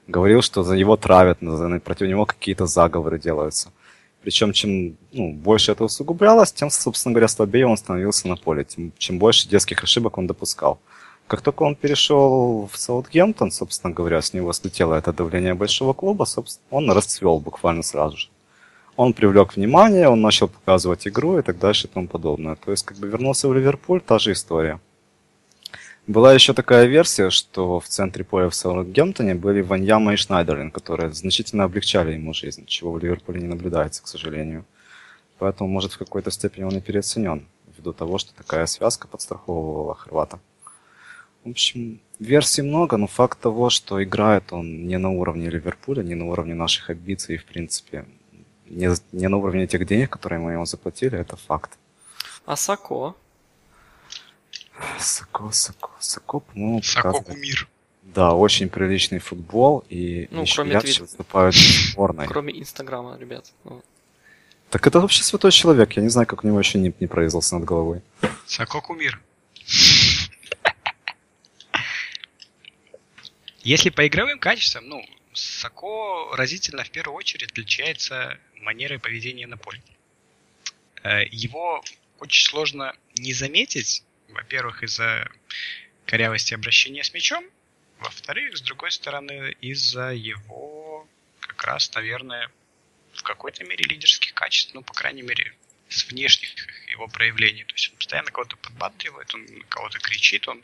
[0.06, 1.40] Говорил, что за него травят,
[1.84, 3.70] против него какие-то заговоры делаются.
[4.24, 8.92] Причем, чем ну, больше это усугублялось, тем, собственно говоря, слабее он становился на поле, тем,
[8.98, 10.78] чем больше детских ошибок он допускал.
[11.26, 16.24] Как только он перешел в Саутгемптон, собственно говоря, с него слетело это давление большого клуба,
[16.24, 18.28] собственно, он расцвел буквально сразу же
[18.96, 22.56] он привлек внимание, он начал показывать игру и так дальше и тому подобное.
[22.56, 24.80] То есть, как бы вернулся в Ливерпуль, та же история.
[26.06, 31.10] Была еще такая версия, что в центре поля в Саутгемптоне были Ваньяма и Шнайдерлин, которые
[31.14, 34.66] значительно облегчали ему жизнь, чего в Ливерпуле не наблюдается, к сожалению.
[35.38, 40.38] Поэтому, может, в какой-то степени он и переоценен, ввиду того, что такая связка подстраховывала Хорвата.
[41.42, 46.14] В общем, версий много, но факт того, что играет он не на уровне Ливерпуля, не
[46.14, 48.04] на уровне наших амбиций, в принципе,
[48.66, 51.78] не, не на уровне тех денег, которые мы ему заплатили, это факт.
[52.44, 53.14] А Сако?
[54.98, 57.68] Сако, Сако, Сако, по-моему, Сако кумир.
[58.02, 60.98] Да, очень приличный футбол, и ну, кроме твит...
[61.00, 62.26] выступают в сборной.
[62.28, 63.52] Кроме Инстаграма, ребят.
[63.64, 63.82] Ну.
[64.70, 67.56] Так это вообще святой человек, я не знаю, как у него еще не, не произвелся
[67.56, 68.02] над головой.
[68.46, 69.20] Сако кумир.
[73.62, 79.82] Если по игровым качествам, ну, Сако разительно в первую очередь отличается манерой поведения на поле.
[81.02, 81.82] Э, его
[82.20, 85.30] очень сложно не заметить, во-первых, из-за
[86.06, 87.44] корявости обращения с мячом,
[88.00, 91.08] во-вторых, с другой стороны, из-за его
[91.40, 92.50] как раз, наверное,
[93.14, 95.54] в какой-то мере лидерских качеств, ну, по крайней мере,
[95.88, 96.50] с внешних
[96.88, 97.64] его проявлений.
[97.64, 100.62] То есть он постоянно кого-то подбадривает, он кого-то кричит, он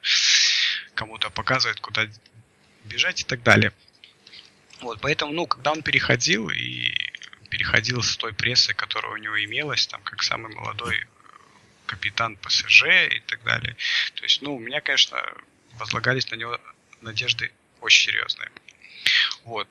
[0.95, 2.07] кому-то показывает, куда
[2.85, 3.73] бежать и так далее.
[4.81, 6.95] Вот, поэтому, ну, когда он переходил и
[7.51, 11.07] переходил с той прессы, которая у него имелась, там, как самый молодой
[11.91, 13.77] капитан ПСЖ и так далее.
[14.15, 15.21] То есть, ну, у меня, конечно,
[15.73, 16.57] возлагались на него
[17.01, 17.51] надежды
[17.81, 18.51] очень серьезные.
[19.45, 19.69] Вот.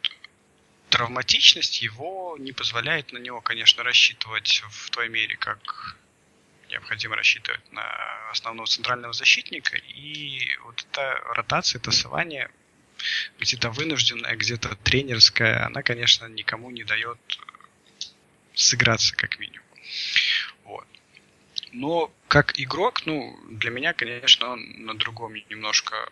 [0.89, 5.95] Травматичность его не позволяет на него, конечно, рассчитывать в той мере, как
[6.69, 7.85] необходимо рассчитывать на
[8.31, 9.77] основного центрального защитника.
[9.77, 12.49] И вот эта ротация, тасование
[13.39, 17.19] где-то вынужденная, где-то тренерская, она, конечно, никому не дает
[18.55, 19.65] сыграться как минимум.
[21.71, 26.09] Но как игрок, ну, для меня, конечно, он на другом немножко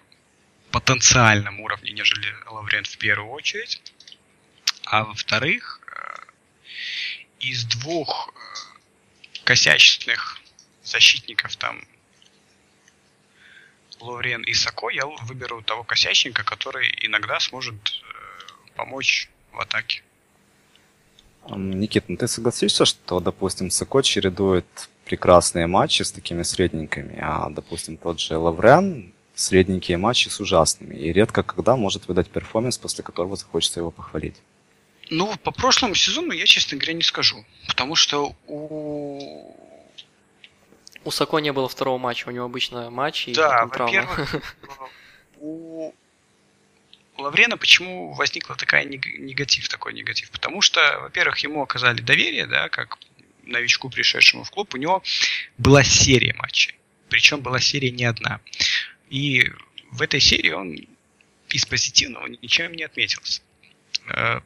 [0.72, 3.82] потенциальном уровне, нежели Лаврен в первую очередь.
[4.86, 6.18] А во-вторых, э,
[7.40, 10.40] из двух э, косячных
[10.84, 11.82] защитников там
[14.00, 20.04] Лаврен и Сако, я выберу того косячника, который иногда сможет э, помочь в атаке.
[21.50, 27.98] Никит, ну ты согласишься, что, допустим, Сако чередует прекрасные матчи с такими средненькими, а, допустим,
[27.98, 33.36] тот же Лаврен средненькие матчи с ужасными, и редко когда может выдать перформанс, после которого
[33.36, 34.36] захочется его похвалить.
[35.10, 37.46] Ну, по прошлому сезону я, честно говоря, не скажу.
[37.68, 39.56] Потому что у...
[41.04, 44.36] У Сако не было второго матча, у него обычно матч и Да, во-первых,
[45.40, 45.94] у
[47.18, 50.30] Лаврена почему возникла такая негатив, такой негатив?
[50.32, 52.98] Потому что, во-первых, ему оказали доверие, да, как
[53.48, 55.04] новичку, пришедшему в клуб, у него
[55.58, 56.76] была серия матчей.
[57.10, 58.42] Причем была серия не одна.
[59.10, 59.52] И
[59.92, 60.78] в этой серии он
[61.50, 63.42] из позитивного ничем не отметился.
[64.10, 64.42] Э,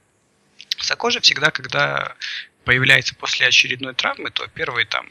[0.77, 2.15] Сако же всегда, когда
[2.63, 5.07] появляется после очередной травмы, то первый там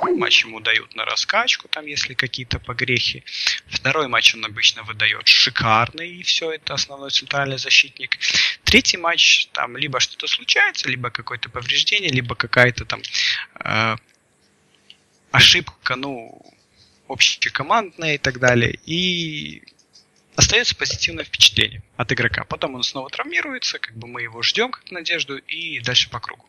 [0.00, 3.24] матч ему дают на раскачку, там, если какие-то погрехи.
[3.66, 8.18] Второй матч он обычно выдает шикарный, и все, это основной центральный защитник.
[8.64, 13.02] Третий матч, там, либо что-то случается, либо какое-то повреждение, либо какая-то там
[13.60, 13.96] э,
[15.30, 16.40] ошибка, ну,
[17.08, 18.78] общекомандная и так далее.
[18.86, 19.62] И
[20.36, 22.44] остается позитивное впечатление от игрока.
[22.44, 26.48] Потом он снова травмируется, как бы мы его ждем как надежду и дальше по кругу.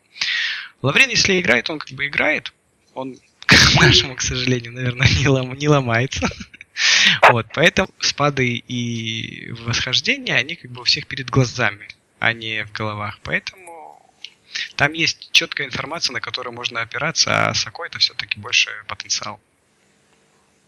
[0.82, 2.52] Лаврен, если играет, он как бы играет.
[2.94, 3.18] Он,
[3.56, 6.28] к нашему, к сожалению, наверное, не, лом, не ломается.
[7.30, 11.88] Вот, поэтому спады и восхождения, они как бы у всех перед глазами,
[12.18, 13.18] а не в головах.
[13.22, 13.66] Поэтому
[14.76, 19.40] там есть четкая информация, на которую можно опираться, а Сако это все-таки больше потенциал.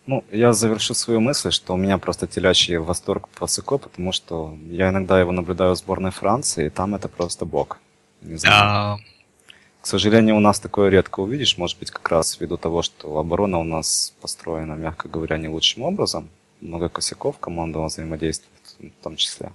[0.06, 4.56] Ну, я завершу свою мысль, что у меня просто телячий восторг по Сыко, потому что
[4.70, 7.78] я иногда его наблюдаю в сборной Франции, и там это просто бог.
[8.22, 8.62] Не знаю.
[8.62, 8.98] А...
[9.80, 13.58] К сожалению, у нас такое редко увидишь, может быть, как раз ввиду того, что оборона
[13.58, 16.28] у нас построена, мягко говоря, не лучшим образом.
[16.60, 19.52] Много косяков командного взаимодействия в том числе.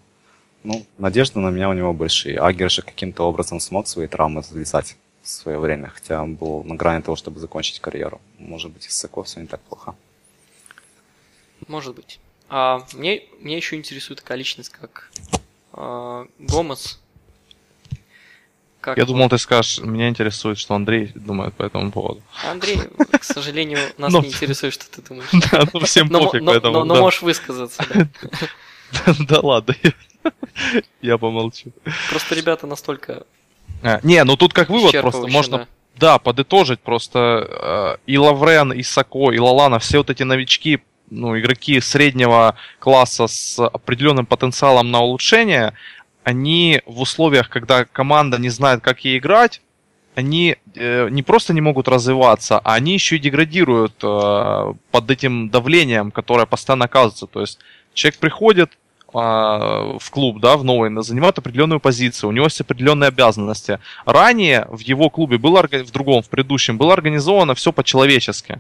[0.64, 2.40] Ну, надежды на меня у него большие.
[2.40, 6.76] Агер же каким-то образом смог свои травмы залезать в свое время, хотя он был на
[6.76, 8.22] грани того, чтобы закончить карьеру.
[8.38, 9.96] Может быть, и с Сако все не так плохо.
[11.68, 12.20] Может быть.
[12.50, 15.12] А мне, мне еще интересует такая личность, как
[15.74, 17.00] а, Гомес.
[18.84, 22.22] Как Я думал, ты скажешь, меня интересует, что Андрей думает по этому поводу.
[22.52, 22.80] Андрей,
[23.12, 25.30] к сожалению, нас не интересует, что ты думаешь.
[25.52, 26.84] Да, ну всем пофиг, поэтому...
[26.84, 27.82] Но можешь высказаться,
[29.20, 29.74] Да ладно,
[31.02, 31.72] я помолчу.
[32.10, 33.24] Просто ребята настолько...
[33.82, 35.66] А, не, ну тут как вывод просто можно
[35.96, 41.40] да, подытожить просто э, и Лаврен, и Сако, и Лалана, все вот эти новички ну,
[41.40, 45.74] игроки среднего класса с определенным потенциалом на улучшение,
[46.24, 49.62] они в условиях, когда команда не знает, как ей играть,
[50.16, 55.50] они э, не просто не могут развиваться, а они еще и деградируют э, под этим
[55.50, 57.28] давлением, которое постоянно оказывается.
[57.28, 57.60] То есть
[57.94, 63.08] человек приходит э, в клуб, да, в новый, занимает определенную позицию, у него есть определенные
[63.08, 63.80] обязанности.
[64.06, 68.60] Ранее в его клубе было, в другом, в предыдущем, было организовано все по-человечески.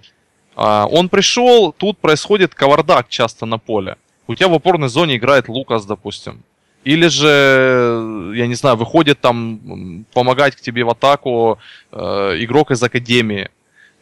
[0.55, 3.97] А, он пришел, тут происходит кавардак часто на поле.
[4.27, 6.43] У тебя в опорной зоне играет Лукас, допустим.
[6.83, 11.59] Или же, я не знаю, выходит там помогать к тебе в атаку
[11.91, 11.97] э,
[12.39, 13.49] игрок из академии.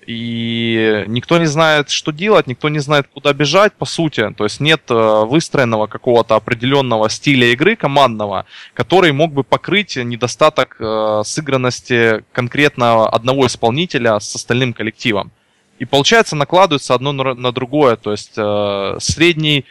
[0.08, 4.34] И никто не знает, что делать, никто не знает, куда бежать, по сути.
[4.36, 10.78] То есть нет э, выстроенного какого-то определенного стиля игры командного, который мог бы покрыть недостаток
[10.80, 15.32] э, сыгранности конкретно одного исполнителя с остальным коллективом.
[15.78, 17.96] И получается накладывается одно на другое.
[17.96, 19.66] То есть э, средний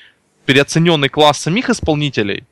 [0.46, 2.44] переоцененный класс самих исполнителей,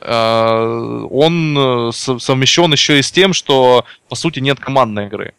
[0.00, 5.34] он э, совмещен еще и с тем, что по сути нет командной игры.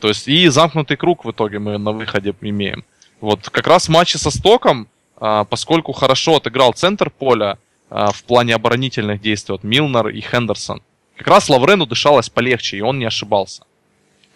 [0.00, 2.84] То есть и замкнутый круг в итоге мы на выходе имеем.
[3.20, 4.88] Вот как раз матче со Стоком,
[5.20, 7.58] э, поскольку хорошо отыграл центр поля
[7.90, 10.82] э, в плане оборонительных действий, вот Милнер и Хендерсон,
[11.16, 13.64] как раз Лаврену дышалось полегче, и он не ошибался.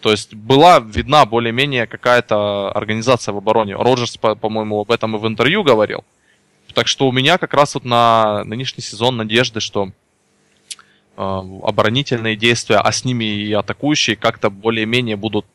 [0.01, 3.75] То есть была видна более-менее какая-то организация в обороне.
[3.75, 6.03] Роджерс, по-моему, об этом и в интервью говорил.
[6.73, 9.89] Так что у меня как раз вот на нынешний сезон надежды, что
[11.17, 11.21] э,
[11.63, 15.45] оборонительные действия, а с ними и атакующие как-то более-менее будут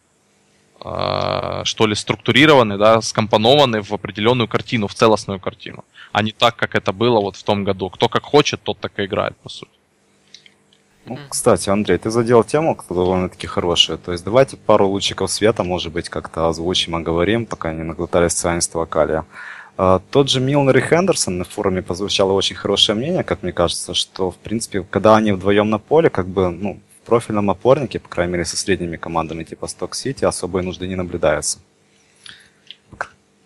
[0.85, 6.57] э, что ли, структурированы, да, скомпонованы в определенную картину, в целостную картину, а не так,
[6.57, 7.90] как это было вот в том году.
[7.90, 9.72] Кто как хочет, тот так и играет, по сути.
[11.09, 13.96] Ну, кстати, Андрей, ты задел тему, которая довольно-таки хорошая.
[13.96, 18.85] То есть давайте пару лучиков света, может быть, как-то озвучим, оговорим, пока не наглотались цианистого
[18.85, 19.24] калия.
[19.81, 23.95] А, тот же Милнер и Хендерсон на форуме позвучало очень хорошее мнение, как мне кажется,
[23.95, 28.09] что, в принципе, когда они вдвоем на поле, как бы, ну, в профильном опорнике, по
[28.09, 31.61] крайней мере, со средними командами типа Сток Сити, особой нужды не наблюдается.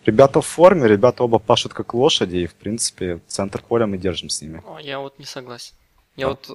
[0.05, 4.29] Ребята в форме, ребята оба пашут как лошади, и, в принципе, центр поля мы держим
[4.29, 4.63] с ними.
[4.81, 5.75] Я вот не согласен.
[6.15, 6.29] Я а?
[6.29, 6.49] вот...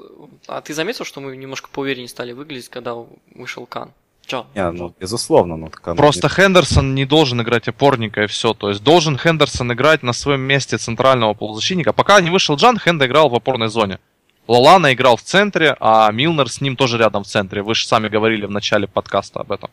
[0.48, 2.96] А ты заметил, что мы немножко поувереннее стали выглядеть, когда
[3.32, 3.92] вышел Кан?
[4.28, 4.46] Чё?
[4.54, 5.56] Не, ну, безусловно.
[5.56, 6.34] Ну, так Просто не...
[6.34, 8.52] Хендерсон не должен играть опорника и все.
[8.52, 11.94] То есть должен Хендерсон играть на своем месте центрального полузащитника.
[11.94, 13.98] Пока не вышел Джан, Хенда играл в опорной зоне.
[14.46, 17.62] Лалана играл в центре, а Милнер с ним тоже рядом в центре.
[17.62, 19.70] Вы же сами говорили в начале подкаста об этом.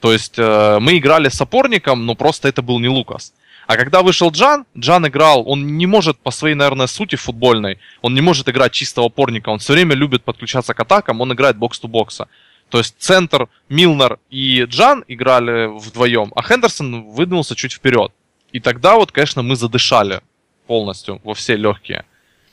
[0.00, 3.34] То есть э, мы играли с опорником, но просто это был не Лукас.
[3.66, 8.14] А когда вышел Джан, Джан играл, он не может по своей, наверное, сути футбольной, он
[8.14, 12.28] не может играть чистого опорника, он все время любит подключаться к атакам, он играет бокс-то-бокса.
[12.68, 18.12] То есть центр, Милнер и Джан играли вдвоем, а Хендерсон выдвинулся чуть вперед.
[18.52, 20.20] И тогда вот, конечно, мы задышали
[20.66, 22.04] полностью во все легкие.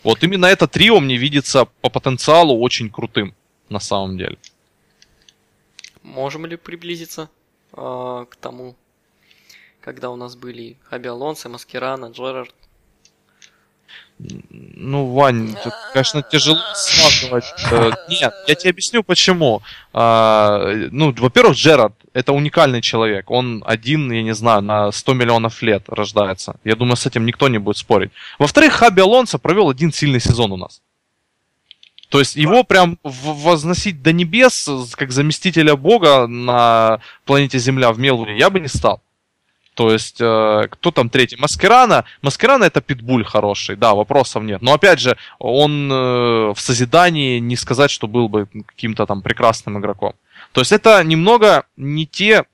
[0.04, 3.34] Вот именно это трио мне видится по потенциалу очень крутым
[3.70, 4.38] на самом деле.
[6.04, 7.30] Можем ли приблизиться
[7.72, 8.76] э, к тому,
[9.80, 12.54] когда у нас были Хаби Алонсо, Маскирана, Джерард,
[14.84, 17.46] ну, Вань, тут, конечно, тяжело сравнивать.
[17.72, 19.62] Э, нет, я тебе объясню почему.
[19.94, 23.32] А, ну, во-первых, Джерард это уникальный человек.
[23.32, 26.56] Он один, я не знаю, на 100 миллионов лет рождается.
[26.64, 28.12] Я думаю, с этим никто не будет спорить.
[28.40, 30.82] Во-вторых, Хаби Алонсо провел один сильный сезон у нас.
[32.10, 38.38] То есть его прям возносить до небес, как заместителя бога на планете Земля в Мелвуре,
[38.38, 39.02] я бы не стал.
[39.74, 41.36] То есть, э, кто там третий?
[41.38, 42.06] Маскерана.
[42.22, 44.62] Маскерана это питбуль хороший, да, вопросов нет.
[44.62, 49.80] Но опять же, он э, в созидании не сказать, что был бы каким-то там прекрасным
[49.80, 50.14] игроком.
[50.52, 52.46] То есть это немного не те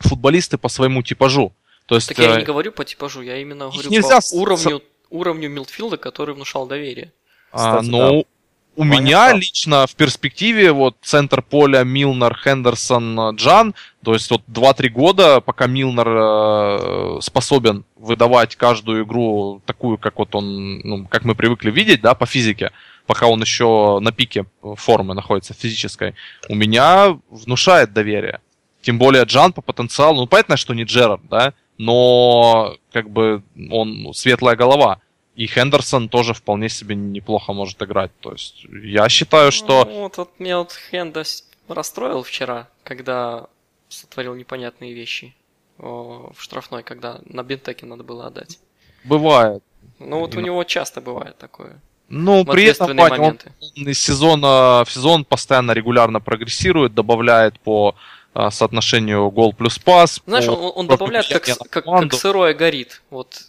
[0.00, 1.52] футболисты по своему типажу.
[1.86, 5.48] То есть, так я не э, говорю по типажу, я именно говорю по уровню, уровню
[5.48, 7.12] Милдфилда, который внушал доверие.
[7.52, 8.28] А, ну, да.
[8.76, 14.88] У меня лично в перспективе вот центр поля Милнер, Хендерсон, Джан, то есть вот 2-3
[14.88, 21.34] года, пока Милнер э, способен выдавать каждую игру такую, как вот он, ну, как мы
[21.34, 22.70] привыкли видеть, да, по физике,
[23.06, 26.14] пока он еще на пике формы находится физической,
[26.48, 28.40] у меня внушает доверие.
[28.82, 34.12] Тем более Джан по потенциалу, ну понятно, что не Джерард, да, но как бы он
[34.14, 35.00] светлая голова.
[35.40, 38.10] И Хендерсон тоже вполне себе неплохо может играть.
[38.20, 39.86] То есть я считаю, что...
[39.86, 43.46] Ну, вот, вот меня вот Хендес расстроил вчера, когда
[43.88, 45.34] сотворил непонятные вещи
[45.78, 48.58] в штрафной, когда на бентеке надо было отдать.
[49.04, 49.62] Бывает.
[49.98, 51.80] Ну вот у него часто бывает такое.
[52.10, 53.38] Ну, при этом Вань, он,
[53.76, 57.94] из сезона в сезон постоянно регулярно прогрессирует, добавляет по
[58.34, 60.20] а, соотношению гол плюс пас.
[60.26, 63.00] Знаешь, он, он добавляет как, как, как сырое горит.
[63.08, 63.44] Вот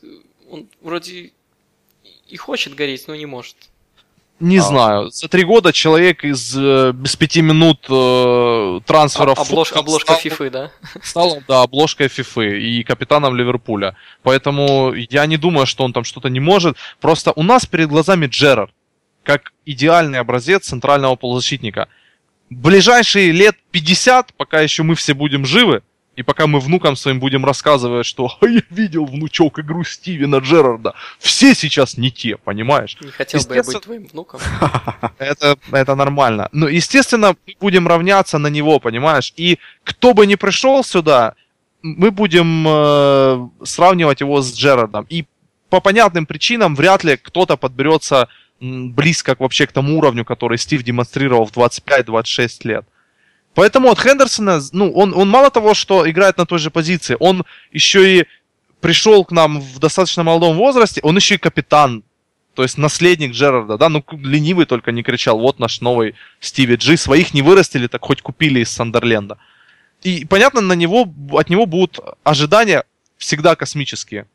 [0.50, 1.34] он вроде
[2.32, 3.56] и хочет гореть, но не может.
[4.40, 4.62] Не а.
[4.62, 5.10] знаю.
[5.12, 9.38] За три года человек из э, без пяти минут э, трансферов...
[9.38, 10.72] А, облож, обложка стал, Фифы, да?
[11.04, 13.96] Стал, да, обложкой Фифы и капитаном Ливерпуля.
[14.24, 16.76] Поэтому я не думаю, что он там что-то не может.
[17.00, 18.72] Просто у нас перед глазами Джерард,
[19.22, 21.88] как идеальный образец центрального полузащитника.
[22.50, 25.84] Ближайшие лет 50, пока еще мы все будем живы,
[26.16, 30.94] и пока мы внукам своим будем рассказывать, что «А я видел, внучок, игру Стивена Джерарда»,
[31.20, 32.98] все сейчас не те, понимаешь?
[33.02, 34.42] Не хотел бы я быть твоим внуком.
[35.18, 36.50] Это, это нормально.
[36.52, 39.34] Но, естественно, мы будем равняться на него, понимаешь?
[39.38, 41.36] И кто бы ни пришел сюда,
[41.82, 45.06] мы будем э, сравнивать его с Джерардом.
[45.10, 45.26] И
[45.70, 48.28] по понятным причинам вряд ли кто-то подберется
[48.60, 52.86] близко вообще к тому уровню, который Стив демонстрировал в 25-26 лет.
[53.54, 57.44] Поэтому от Хендерсона, ну, он, он мало того, что играет на той же позиции, он
[57.72, 58.26] еще и
[58.80, 62.04] пришел к нам в достаточно молодом возрасте, он еще и капитан,
[62.56, 66.98] то есть наследник Джерарда, да, ну ленивый только не кричал, вот наш новый Стиви Джи,
[66.98, 69.38] своих не вырастили, так хоть купили из Сандерленда.
[70.04, 72.86] И понятно, на него, от него будут ожидания
[73.18, 74.28] всегда космические.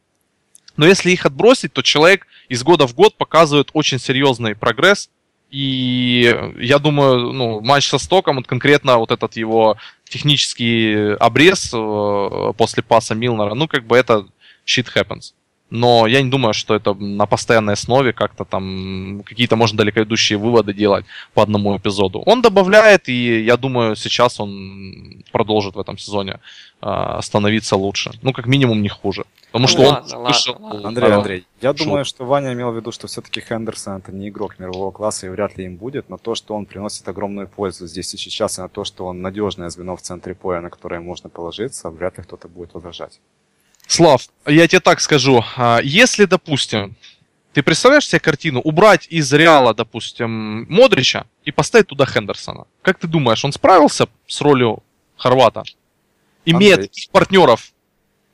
[0.77, 5.11] Но если их отбросить, то человек из года в год показывает очень серьезный прогресс,
[5.51, 9.77] и я думаю, ну, матч со Стоком, вот конкретно вот этот его
[10.09, 14.27] технический обрез э, после паса Милнера, ну, как бы это
[14.67, 15.33] shit happens.
[15.71, 20.73] Но я не думаю, что это на постоянной основе как-то там какие-то можно далекоидущие выводы
[20.73, 21.05] делать
[21.35, 22.21] по одному эпизоду.
[22.21, 26.39] Он добавляет, и я думаю, сейчас он продолжит в этом сезоне
[26.83, 28.13] э, становиться лучше.
[28.23, 29.25] Ну, как минимум, не хуже.
[29.51, 30.57] Потому что ладно, он вышел...
[30.61, 30.89] Ладно.
[30.89, 31.87] Андрей, Андрей, я шел.
[31.87, 35.31] думаю, что Ваня имел в виду, что все-таки Хендерсон это не игрок мирового класса и
[35.31, 38.61] вряд ли им будет, но то, что он приносит огромную пользу здесь и сейчас, и
[38.61, 42.25] на то, что он надежное звено в центре поля, на которое можно положиться, вряд ли
[42.25, 43.21] кто-то будет возражать.
[43.87, 45.45] Слав, я тебе так скажу.
[45.57, 46.97] А, если, допустим,
[47.53, 52.67] ты представляешь себе картину, убрать из Реала, допустим, Модрича и поставить туда Хендерсона.
[52.83, 54.83] Как ты думаешь, он справился с ролью
[55.17, 55.63] Хорвата?
[56.45, 57.09] Имеет Андрей.
[57.13, 57.73] партнеров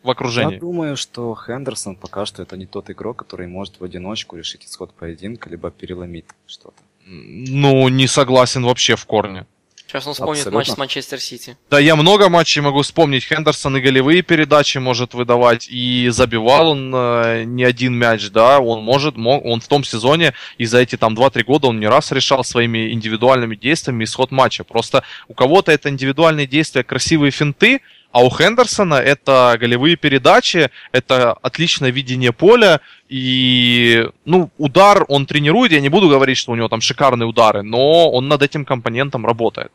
[0.03, 0.55] в окружении?
[0.55, 4.65] Я думаю, что Хендерсон пока что это не тот игрок, который может в одиночку решить
[4.65, 6.83] исход поединка, либо переломить что-то.
[7.05, 9.47] Ну, не согласен вообще в корне.
[9.93, 10.59] Сейчас он вспомнит Абсолютно.
[10.59, 11.59] матч с Манчестер Сити.
[11.69, 13.25] Да, я много матчей могу вспомнить.
[13.25, 18.83] Хендерсон и голевые передачи может выдавать, и забивал он э, не один мяч, да, он
[18.83, 22.11] может, мог, он в том сезоне, и за эти там 2-3 года он не раз
[22.11, 24.65] решал своими индивидуальными действиями исход матча.
[24.65, 27.83] Просто у кого-то это индивидуальные действия, красивые финты,
[28.13, 35.73] а у Хендерсона это голевые передачи, это отличное видение поля, и, ну, удар он тренирует,
[35.73, 39.27] я не буду говорить, что у него там шикарные удары, но он над этим компонентом
[39.27, 39.73] работает.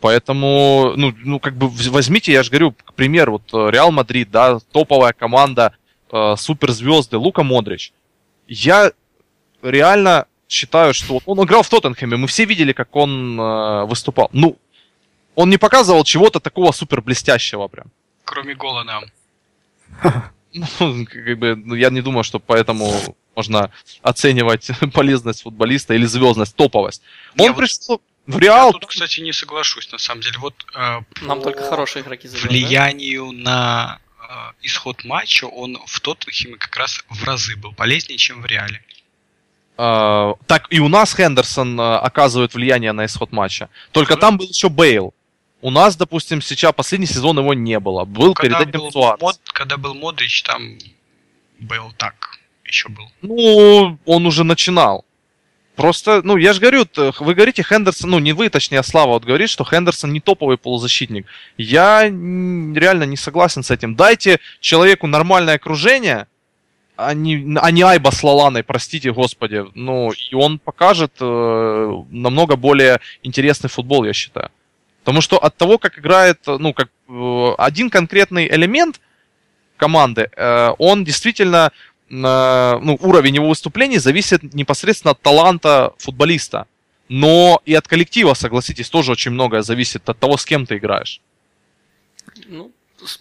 [0.00, 4.30] Поэтому, ну, ну, как бы возьмите, я же говорю, к примеру, вот э, Реал Мадрид,
[4.30, 5.74] да, топовая команда,
[6.12, 7.92] э, суперзвезды, Лука Модрич.
[8.46, 8.92] Я
[9.62, 14.28] реально считаю, что он играл в Тоттенхэме, мы все видели, как он э, выступал.
[14.32, 14.58] Ну,
[15.34, 17.86] он не показывал чего-то такого супер блестящего прям.
[18.24, 19.04] Кроме гола нам.
[20.78, 22.94] Ну, как бы, ну, я не думаю, что поэтому
[23.34, 23.72] можно
[24.02, 27.02] оценивать полезность футболиста или звездность, топовость.
[27.36, 27.82] Он я пришел...
[27.88, 28.68] Вот в Реал...
[28.68, 30.38] Я тут, кстати, не соглашусь, на самом деле.
[30.38, 33.38] Вот, э, Нам только хорошие игроки забирают, Влиянию да?
[33.38, 38.46] на э, исход матча он в Тоттенхеме как раз в разы был полезнее, чем в
[38.46, 38.82] Реале.
[39.76, 43.68] Uh, так и у нас Хендерсон uh, оказывает влияние на исход матча.
[43.90, 44.20] Только да.
[44.20, 45.12] там был еще Бейл.
[45.64, 48.04] У нас, допустим, сейчас последний сезон его не было.
[48.04, 49.18] Был ну, перед этим Суарес.
[49.22, 50.76] Мод, когда был Модрич, там
[51.58, 52.14] Бейл так
[52.66, 53.06] еще был.
[53.22, 55.06] Ну, он уже начинал.
[55.74, 56.84] Просто, ну, я же говорю,
[57.18, 60.58] вы говорите Хендерсон, ну, не вы, точнее, а Слава вот говорит, что Хендерсон не топовый
[60.58, 61.26] полузащитник.
[61.56, 63.94] Я реально не согласен с этим.
[63.94, 66.26] Дайте человеку нормальное окружение,
[66.96, 69.64] а не, а не Айба с Лаланой, простите, господи.
[69.74, 74.50] Ну, и он покажет э, намного более интересный футбол, я считаю.
[75.04, 79.00] Потому что от того, как играет, ну, как э, один конкретный элемент
[79.76, 81.70] команды, э, он действительно
[82.10, 86.66] ну, уровень его выступлений зависит непосредственно от таланта футболиста.
[87.08, 91.20] Но и от коллектива, согласитесь, тоже очень многое зависит от того, с кем ты играешь.
[92.46, 92.70] Ну,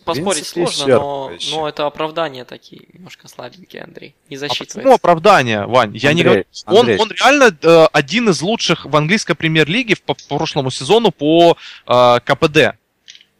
[0.04, 4.16] поспорить сложно, но, но это оправдания такие немножко слабенькие, Андрей.
[4.30, 4.80] Не засчитывается.
[4.80, 5.96] А почему оправдания, Вань?
[5.96, 6.46] Я Андрей, не говорю.
[6.68, 11.58] Он, он реально э, один из лучших в английской премьер-лиге по, по прошлому сезону по
[11.88, 12.78] э, КПД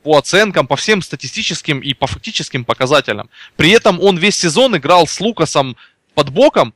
[0.04, 3.30] по оценкам, по всем статистическим и по фактическим показателям.
[3.56, 5.78] При этом он весь сезон играл с Лукасом
[6.14, 6.74] под боком,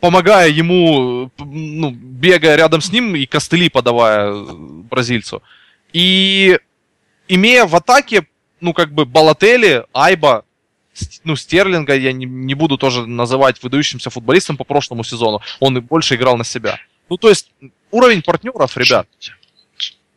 [0.00, 5.42] помогая ему, ну, бегая рядом с ним и костыли подавая бразильцу.
[5.92, 6.58] И
[7.28, 8.26] имея в атаке,
[8.64, 10.44] ну, как бы, Балатели, Айба,
[11.22, 15.40] ну, Стерлинга я не, не буду тоже называть выдающимся футболистом по прошлому сезону.
[15.60, 16.78] Он и больше играл на себя.
[17.10, 17.52] Ну, то есть,
[17.90, 19.06] уровень партнеров, ребят.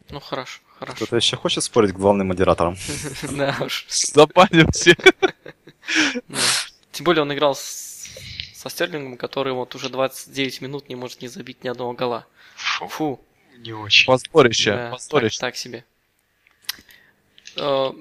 [0.09, 0.61] Ну, хорошо.
[0.79, 0.95] Хорошо.
[0.95, 2.77] Кто-то еще хочет спорить к главным модераторам?
[3.31, 3.85] Да уж.
[3.89, 4.95] Запаним все.
[6.91, 11.63] Тем более он играл со Стерлингом, который вот уже 29 минут не может не забить
[11.65, 12.25] ни одного гола.
[12.55, 13.19] Фу.
[13.57, 14.05] Не очень.
[14.05, 14.89] Позорище.
[14.91, 15.39] Позорище.
[15.39, 15.83] Так себе.
[17.59, 17.91] Э,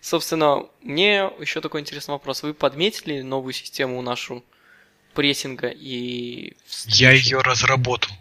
[0.00, 2.42] собственно, мне еще такой интересный вопрос.
[2.42, 4.44] Вы подметили новую систему нашу
[5.14, 6.54] прессинга и...
[6.86, 8.14] Я ее разработал.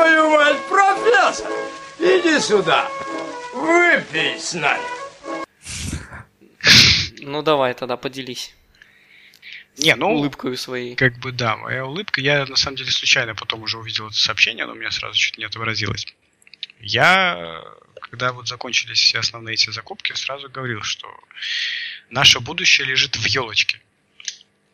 [0.00, 1.50] твою мать, профессор!
[1.98, 2.88] Иди сюда!
[3.54, 4.82] Выпей с нами!
[7.20, 8.54] Ну давай тогда поделись.
[9.76, 10.08] Не, ну...
[10.08, 10.94] Улыбкой своей.
[10.94, 12.20] Как бы да, моя улыбка.
[12.20, 15.38] Я на самом деле случайно потом уже увидел это сообщение, но у меня сразу чуть
[15.38, 16.06] не отобразилось.
[16.80, 17.62] Я,
[18.10, 21.08] когда вот закончились все основные эти закупки, сразу говорил, что
[22.08, 23.80] наше будущее лежит в елочке.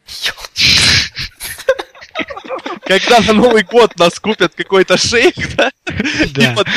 [2.87, 5.73] Когда на Новый год нас купят какой-то шейх, да,
[6.31, 6.53] да.
[6.53, 6.69] и под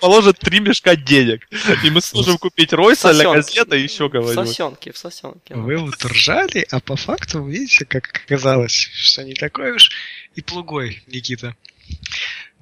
[0.00, 1.48] положат три мешка денег.
[1.82, 4.42] И мы сможем купить Ройса, Ля Газета и еще говорю.
[4.42, 5.54] В сосенке, в сосенке.
[5.54, 9.90] Вы вот ржали, а по факту, видите, как оказалось, что не такой уж
[10.34, 11.56] и плугой, Никита.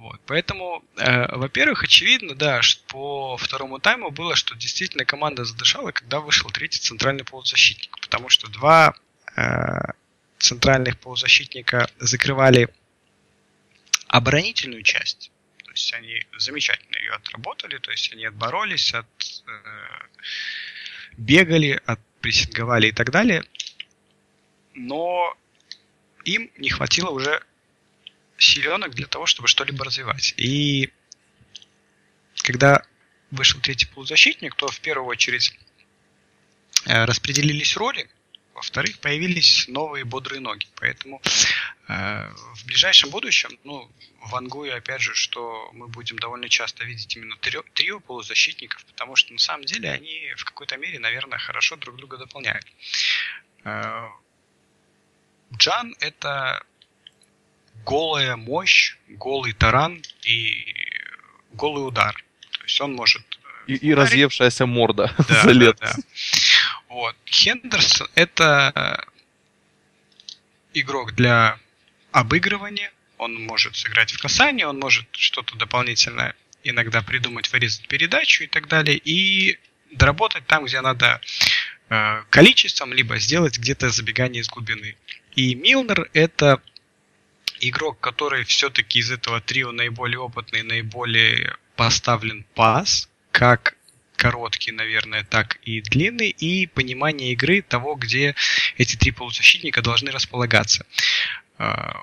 [0.03, 5.93] Вот, поэтому, э, во-первых, очевидно, да, что по второму тайму было, что действительно команда задышала,
[5.93, 8.97] когда вышел третий центральный полузащитник, потому что два
[9.37, 9.43] э,
[10.39, 12.69] центральных полузащитника закрывали
[14.09, 15.31] оборонительную часть,
[15.65, 19.07] то есть они замечательно ее отработали, то есть они отборолись, от,
[19.47, 20.23] э,
[21.17, 23.45] бегали, от прессинговали и так далее,
[24.75, 25.37] но
[26.25, 27.41] им не хватило уже
[28.43, 30.35] силенок для того, чтобы что-либо развивать.
[30.37, 30.91] И
[32.43, 32.83] когда
[33.31, 35.57] вышел третий полузащитник, то в первую очередь
[36.87, 38.09] э, распределились роли,
[38.55, 40.67] во-вторых, появились новые бодрые ноги.
[40.77, 41.23] Поэтому
[41.89, 43.91] э, в ближайшем будущем, ну,
[44.21, 49.39] вангую опять же, что мы будем довольно часто видеть именно трио, полузащитников, потому что на
[49.39, 52.67] самом деле они в какой-то мере, наверное, хорошо друг друга дополняют.
[53.65, 54.09] Э,
[55.57, 56.65] Джан это
[57.85, 60.75] голая мощь, голый таран и
[61.53, 62.15] голый удар.
[62.51, 63.23] То есть он может...
[63.67, 65.79] Э, и, и разъевшаяся морда да, за лет.
[65.81, 66.03] Да, да.
[66.89, 67.17] Вот.
[67.27, 68.97] Хендерсон это э,
[70.75, 71.59] игрок для
[72.13, 72.93] обыгрывания.
[73.19, 78.69] Он может сыграть в касание, он может что-то дополнительное иногда придумать, вырезать передачу и так
[78.69, 78.97] далее.
[78.97, 79.59] И
[79.91, 81.21] доработать там, где надо
[81.89, 84.97] э, количеством, либо сделать где-то забегание из глубины.
[85.35, 86.61] И Милнер это
[87.69, 93.77] игрок, который все-таки из этого трио наиболее опытный, наиболее поставлен пас, как
[94.17, 98.35] короткий, наверное, так и длинный, и понимание игры того, где
[98.77, 100.87] эти три полузащитника должны располагаться.
[101.59, 101.97] А,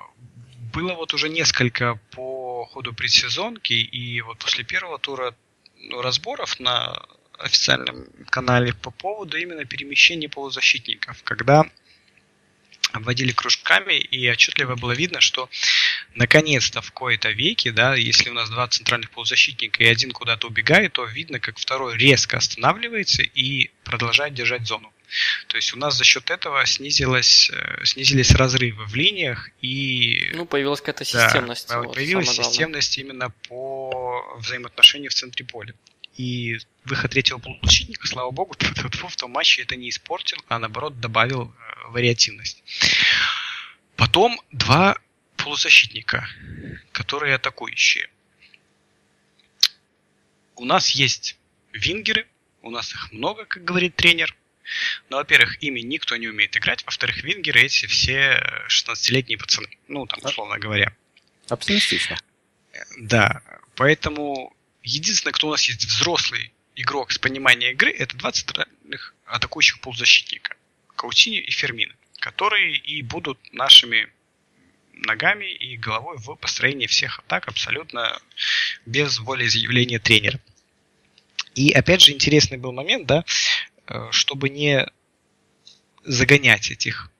[0.72, 5.34] было вот уже несколько по ходу предсезонки, и вот после первого тура
[5.76, 7.02] ну, разборов на
[7.38, 11.64] официальном канале по поводу именно перемещения полузащитников, когда
[12.92, 15.48] обводили кружками, и отчетливо было видно, что
[16.14, 20.92] наконец-то в кои-то веке, да, если у нас два центральных полузащитника и один куда-то убегает,
[20.92, 24.92] то видно, как второй резко останавливается и продолжает держать зону.
[25.48, 30.30] То есть у нас за счет этого снизилось, э, снизились разрывы в линиях и...
[30.34, 31.68] Ну, появилась какая-то системность.
[31.68, 35.74] Да, вот, появилась системность именно по взаимоотношению в центре поля.
[36.20, 41.44] И выход третьего полузащитника, слава богу, в том матче это не испортил, а наоборот добавил
[41.44, 42.62] э, вариативность.
[43.96, 44.98] Потом два
[45.38, 46.28] полузащитника,
[46.92, 48.10] которые атакующие.
[50.56, 51.38] У нас есть
[51.72, 52.26] вингеры,
[52.60, 54.36] у нас их много, как говорит тренер.
[55.08, 56.84] Но, во-первых, ими никто не умеет играть.
[56.84, 59.70] Во-вторых, вингеры эти все 16-летние пацаны.
[59.88, 60.94] Ну, там, условно говоря.
[61.48, 62.18] Оптимистично.
[62.98, 63.40] Да.
[63.74, 69.80] Поэтому единственное, кто у нас есть взрослый игрок с пониманием игры, это два центральных атакующих
[69.80, 70.56] полузащитника.
[70.96, 74.08] Каутини и Фермина, которые и будут нашими
[74.92, 78.20] ногами и головой в построении всех атак абсолютно
[78.86, 80.40] без волеизъявления тренера.
[81.54, 83.24] И опять же интересный был момент, да,
[83.86, 84.86] э, чтобы не
[86.04, 87.10] загонять этих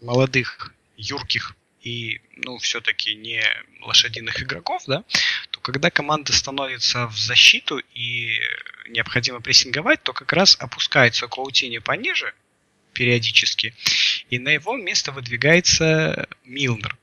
[0.00, 3.42] молодых, юрких и, ну, все-таки не
[3.82, 5.04] лошадиных игроков, да,
[5.66, 8.40] когда команда становится в защиту и
[8.88, 12.32] необходимо прессинговать, то как раз опускается Коутини пониже
[12.92, 13.74] периодически,
[14.30, 16.96] и на его место выдвигается Милнер,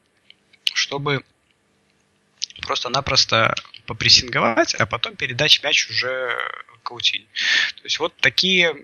[0.73, 1.25] чтобы
[2.61, 3.53] просто-напросто
[3.85, 6.33] попрессинговать, а потом передать мяч уже
[6.83, 7.27] Каутини.
[7.75, 8.77] То есть вот такие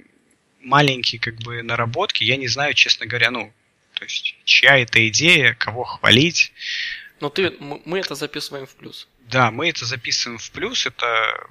[0.59, 3.53] маленькие как бы наработки, я не знаю, честно говоря, ну,
[3.93, 6.51] то есть, чья это идея, кого хвалить.
[7.21, 9.07] Но ты, мы это записываем в плюс.
[9.30, 11.49] Да, мы это записываем в плюс, это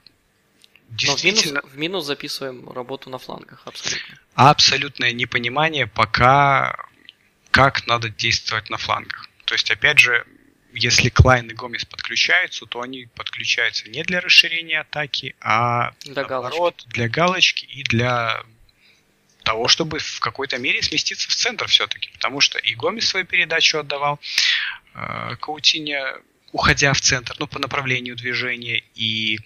[0.89, 1.61] действительно...
[1.61, 4.19] в минус, в минус записываем работу на флангах, абсолютно.
[4.35, 6.77] Абсолютное непонимание пока,
[7.51, 9.29] как надо действовать на флангах.
[9.45, 10.27] То есть, опять же,
[10.73, 16.53] если Клайн и Гомес подключаются, то они подключаются не для расширения атаки, а для наоборот,
[16.53, 16.89] галочки.
[16.89, 18.43] для галочки и для
[19.45, 22.11] того, чтобы в какой-то мере сместиться в центр все-таки.
[22.13, 24.21] Потому что и Гомес свою передачу отдавал,
[24.95, 26.21] э, Каутиня,
[26.53, 29.39] уходя в центр, ну, по направлению движения, и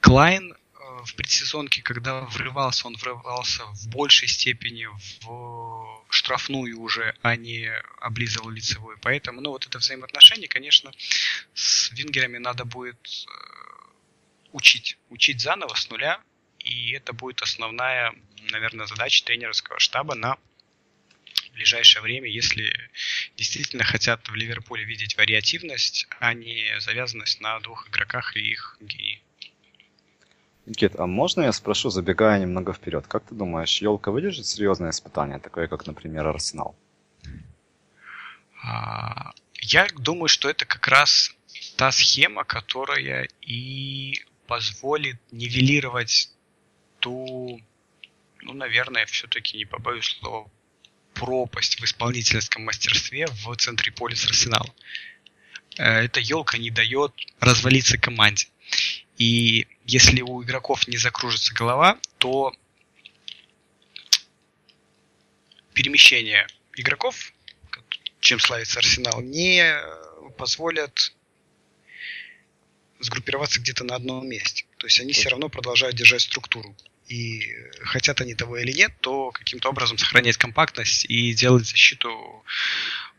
[0.00, 0.56] Клайн э,
[1.04, 4.88] в предсезонке, когда врывался, он врывался в большей степени
[5.22, 7.70] в штрафную уже, а не
[8.00, 8.98] облизывал лицевую.
[9.02, 10.90] Поэтому, ну, вот это взаимоотношение, конечно,
[11.54, 13.30] с вингерами надо будет э,
[14.52, 14.98] учить.
[15.10, 16.20] Учить заново с нуля,
[16.58, 18.14] и это будет основная,
[18.50, 20.38] наверное, задача тренерского штаба на
[21.52, 22.72] ближайшее время, если
[23.38, 29.22] действительно хотят в Ливерпуле видеть вариативность, а не завязанность на двух игроках и их гении.
[30.66, 35.38] Никит, а можно я спрошу, забегая немного вперед, как ты думаешь, елка выдержит серьезное испытание,
[35.38, 36.76] такое как, например, Арсенал?
[38.62, 39.32] А,
[39.62, 41.34] я думаю, что это как раз
[41.76, 46.30] та схема, которая и позволит нивелировать
[46.98, 47.60] ту,
[48.42, 50.50] ну, наверное, все-таки не побоюсь слова,
[51.18, 54.72] пропасть в исполнительском мастерстве в центре поля с Арсеналом.
[55.76, 58.46] Э, эта елка не дает развалиться команде.
[59.16, 62.52] И если у игроков не закружится голова, то
[65.74, 66.46] перемещение
[66.76, 67.32] игроков,
[68.20, 69.74] чем славится Арсенал, не
[70.36, 71.12] позволят
[73.00, 74.64] сгруппироваться где-то на одном месте.
[74.76, 76.76] То есть они все равно продолжают держать структуру.
[77.08, 77.42] И
[77.80, 82.44] хотят они того или нет, то каким-то образом сохранять компактность и делать защиту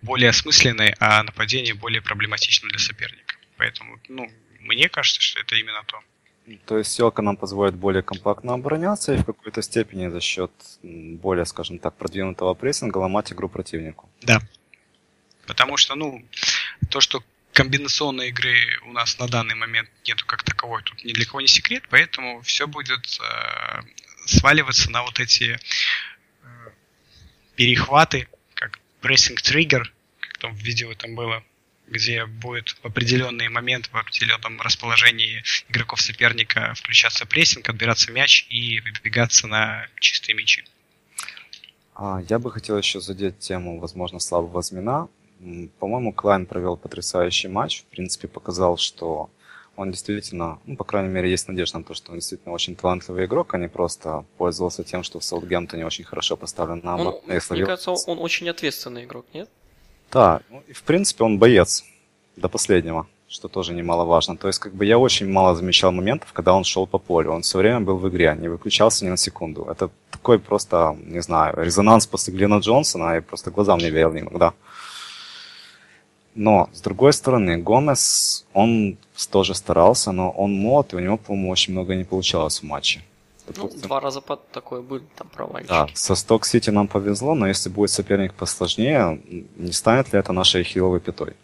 [0.01, 3.35] более осмысленной, а нападение более проблематичным для соперника.
[3.57, 5.99] Поэтому, ну, мне кажется, что это именно то.
[6.65, 11.45] То есть Силка нам позволит более компактно обороняться и в какой-то степени за счет более,
[11.45, 14.09] скажем так, продвинутого прессинга ломать игру противнику.
[14.21, 14.39] Да.
[15.45, 16.23] Потому что, ну,
[16.89, 17.23] то, что
[17.59, 18.55] комбинационной игры
[18.85, 22.41] у нас на данный момент нету как таковой, тут ни для кого не секрет, поэтому
[22.41, 23.81] все будет э,
[24.25, 25.59] сваливаться на вот эти
[26.41, 26.47] э,
[27.57, 29.91] перехваты, как прессинг триггер,
[30.21, 31.43] как там в видео там было,
[31.87, 38.79] где будет в определенный момент, в определенном расположении игроков соперника включаться прессинг, отбираться мяч и
[38.79, 40.63] выбегаться на чистые мячи.
[41.93, 45.09] А, я бы хотел еще задеть тему, возможно, слабого звена.
[45.79, 47.81] По-моему, Клайн провел потрясающий матч.
[47.81, 49.29] В принципе, показал, что
[49.79, 53.25] он действительно, ну, по крайней мере, есть надежда на то, что он действительно очень талантливый
[53.25, 57.65] игрок, а не просто пользовался тем, что в Саутгемптоне очень хорошо поставлен на он, Мне
[57.65, 59.49] кажется, он очень ответственный игрок, нет?
[60.11, 61.85] Да, ну, и в принципе он боец
[62.35, 64.35] до последнего, что тоже немаловажно.
[64.35, 67.31] То есть, как бы я очень мало замечал моментов, когда он шел по полю.
[67.31, 69.65] Он все время был в игре, не выключался ни на секунду.
[69.71, 74.53] Это такой просто, не знаю, резонанс после Глена Джонсона, и просто глазам не верил иногда.
[76.35, 78.97] Но, с другой стороны, Гомес, он
[79.31, 83.03] тоже старался, но он молод, и у него, по-моему, очень много не получалось в матче.
[83.55, 85.69] Ну, два раза под такое были там провальчики.
[85.69, 89.21] Да, со Сток Сити нам повезло, но если будет соперник посложнее,
[89.55, 91.35] не станет ли это нашей хиловой пятой?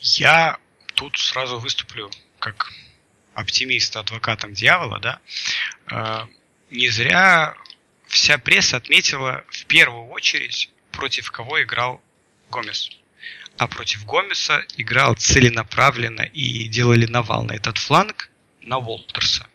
[0.00, 0.58] Я
[0.94, 2.72] тут сразу выступлю как
[3.34, 5.20] оптимист, адвокатом дьявола, да.
[5.90, 6.26] Э,
[6.70, 7.54] не зря
[8.06, 12.00] вся пресса отметила в первую очередь, против кого играл
[12.50, 12.90] Гомес.
[13.56, 18.30] А против Гомеса играл целенаправленно и делали навал на этот фланг
[18.62, 19.46] на Волтерса.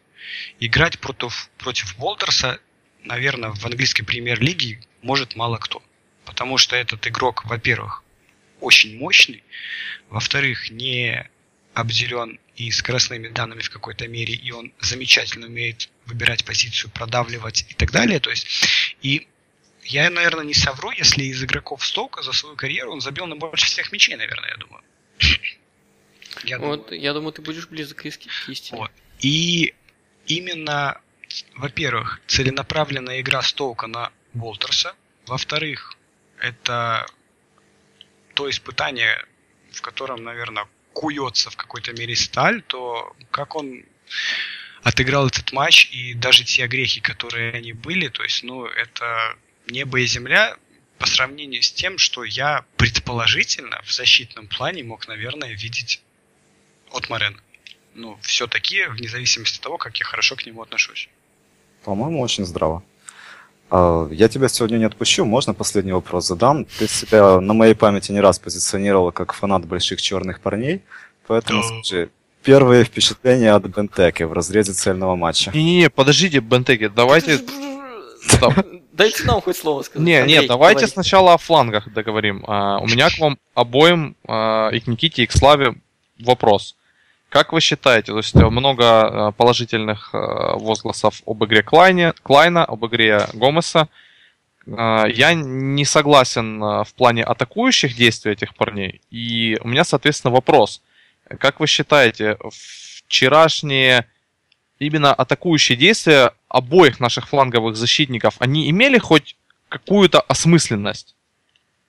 [0.59, 2.59] Играть против, против Волтерса,
[3.03, 5.83] наверное, в английской премьер-лиге может мало кто.
[6.25, 8.03] Потому что этот игрок, во-первых,
[8.61, 9.43] очень мощный,
[10.09, 11.29] во-вторых, не
[11.73, 17.73] обделен и скоростными данными в какой-то мере, и он замечательно умеет выбирать позицию, продавливать и
[17.73, 18.19] так далее.
[18.19, 18.47] То есть,
[19.01, 19.27] и
[19.89, 23.65] я, наверное, не совру, если из игроков Стоука за свою карьеру он забил на больше
[23.65, 24.83] всех мячей, наверное, я думаю.
[26.43, 27.01] Я, вот, думаю.
[27.01, 28.79] я думаю, ты будешь близок к истине.
[28.79, 28.91] Вот.
[29.19, 29.73] И
[30.27, 31.01] именно,
[31.55, 34.95] во-первых, целенаправленная игра Стоука на Волтерса.
[35.25, 35.97] Во-вторых,
[36.37, 37.05] это
[38.35, 39.25] то испытание,
[39.71, 43.83] в котором, наверное, куется в какой-то мере сталь, то как он
[44.83, 49.35] отыграл этот матч и даже те грехи, которые они были, то есть, ну, это
[49.71, 50.57] небо и земля
[50.97, 56.01] по сравнению с тем, что я предположительно в защитном плане мог, наверное, видеть
[56.91, 57.39] от Морена
[57.95, 61.09] ну, все-таки, вне зависимости от того, как я хорошо к нему отношусь.
[61.83, 62.83] По-моему, очень здраво.
[63.69, 66.65] А, я тебя сегодня не отпущу, можно последний вопрос задам?
[66.65, 70.81] Ты себя на моей памяти не раз позиционировал как фанат больших черных парней,
[71.27, 72.09] поэтому скажи,
[72.43, 75.51] первые впечатления от Бентеки в разрезе цельного матча.
[75.53, 77.41] Не-не-не, подождите, Бентеки, давайте...
[78.99, 80.05] Дайте нам хоть слово сказать.
[80.05, 80.91] Не, Андрей, давайте говори.
[80.91, 82.43] сначала о флангах договорим.
[82.45, 85.75] Uh, у меня к вам обоим, uh, и к Никите, и к Славе
[86.19, 86.75] вопрос.
[87.29, 90.17] Как вы считаете, то есть э, много э, положительных э,
[90.55, 93.87] возгласов об игре Клайне, Клайна, об игре Гомеса.
[94.65, 99.01] Я не согласен в плане атакующих действий этих парней.
[99.09, 100.83] И у меня, соответственно, вопрос.
[101.39, 102.37] Как вы считаете,
[103.07, 104.05] вчерашние
[104.79, 109.35] именно атакующие действия обоих наших фланговых защитников, они имели хоть
[109.67, 111.15] какую-то осмысленность?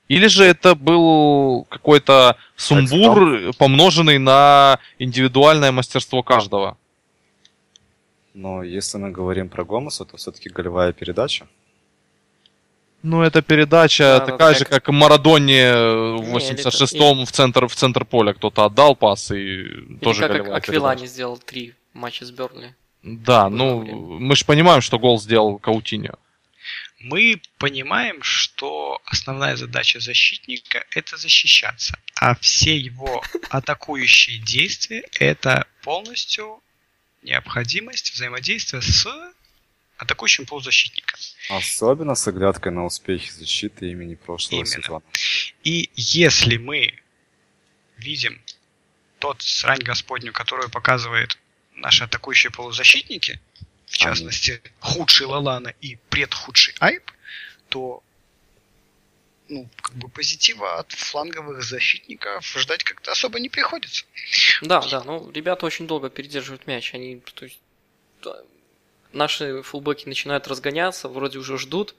[0.09, 6.76] Или же это был какой-то сумбур, помноженный на индивидуальное мастерство каждого?
[8.34, 11.47] Но если мы говорим про Гомеса, то все-таки голевая передача.
[13.03, 18.34] Ну, эта передача да, такая же, как Марадоне в 86-м в центр, в центр поля
[18.34, 22.74] кто-то отдал пас и Или тоже как голевая Аквилани сделал три матча с Бернли.
[23.03, 26.14] Да, ну, мы же понимаем, что гол сделал Каутиньо.
[26.98, 35.66] Мы понимаем, что что основная задача защитника– это защищаться, а все его атакующие действия– это
[35.82, 36.62] полностью
[37.22, 39.09] необходимость взаимодействия с
[39.96, 41.18] атакующим полузащитником.
[41.48, 44.82] Особенно с оглядкой на успехи защиты имени прошлого Именно.
[44.82, 45.03] сезона.
[45.64, 46.92] И если мы
[47.96, 48.42] видим
[49.20, 51.38] тот срань господню, которую показывает
[51.80, 53.40] наши атакующие полузащитники,
[53.86, 57.10] в частности, худший Лалана и предхудший Айп,
[57.68, 58.02] то
[59.48, 64.04] ну, как бы позитива от фланговых защитников ждать как-то особо не приходится.
[64.62, 66.94] Да, да, ну ребята очень долго передерживают мяч.
[66.94, 67.60] Они, то есть,
[69.12, 71.96] наши фулбеки начинают разгоняться, вроде уже ждут.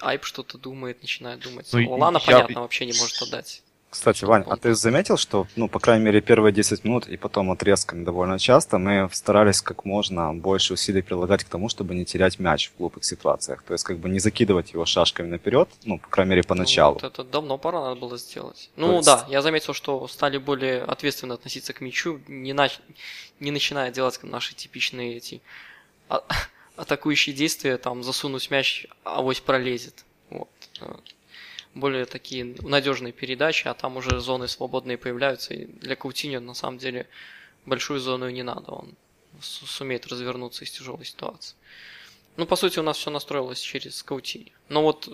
[0.00, 1.66] Айп что-то думает, начинает думать.
[1.72, 2.24] Ну, Лалана, я...
[2.24, 3.62] понятно, вообще не может отдать.
[3.94, 7.52] Кстати, Вань, а ты заметил, что, ну, по крайней мере, первые 10 минут и потом
[7.52, 12.40] отрезками довольно часто мы старались как можно больше усилий прилагать к тому, чтобы не терять
[12.40, 13.62] мяч в глупых ситуациях.
[13.62, 16.96] То есть, как бы не закидывать его шашками наперед, ну, по крайней мере, поначалу.
[16.96, 18.68] Ну, вот это давно пора надо было сделать.
[18.74, 19.06] Ну, есть...
[19.06, 22.80] да, я заметил, что стали более ответственно относиться к мячу, не, нач...
[23.38, 25.40] не начиная делать наши типичные эти
[26.08, 26.24] а...
[26.76, 30.04] атакующие действия, там, засунуть мяч, авось пролезет.
[30.30, 30.48] Вот
[31.74, 35.54] более такие надежные передачи, а там уже зоны свободные появляются.
[35.54, 37.08] И для Каутиньо на самом деле
[37.66, 38.72] большую зону и не надо.
[38.72, 38.94] Он
[39.40, 41.56] сумеет развернуться из тяжелой ситуации.
[42.36, 44.50] Ну, по сути, у нас все настроилось через Каутиньо.
[44.68, 45.08] Но вот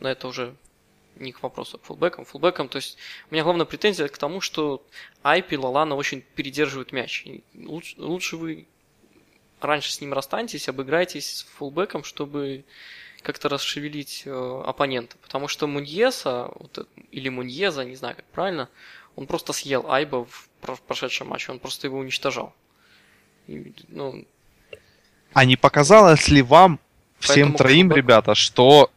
[0.00, 0.54] на это уже
[1.16, 2.24] не к вопросу, к фулбекам.
[2.24, 2.98] Фулбекам, то есть,
[3.30, 4.84] у меня главная претензия к тому, что
[5.22, 7.24] Айпи и Лалана очень передерживают мяч.
[7.54, 8.66] лучше, лучше вы
[9.60, 12.64] раньше с ним расстаньтесь, обыграйтесь с фулбеком, чтобы
[13.22, 15.16] как-то расшевелить э, оппонента.
[15.22, 18.68] Потому что Муньеса, вот, или Муньеза, не знаю как правильно,
[19.16, 22.54] он просто съел Айба в прошедшем матче, он просто его уничтожал.
[23.46, 24.24] И, ну...
[25.32, 26.80] А не показалось ли вам,
[27.18, 27.96] всем троим, фулбэк...
[27.96, 28.90] ребята, что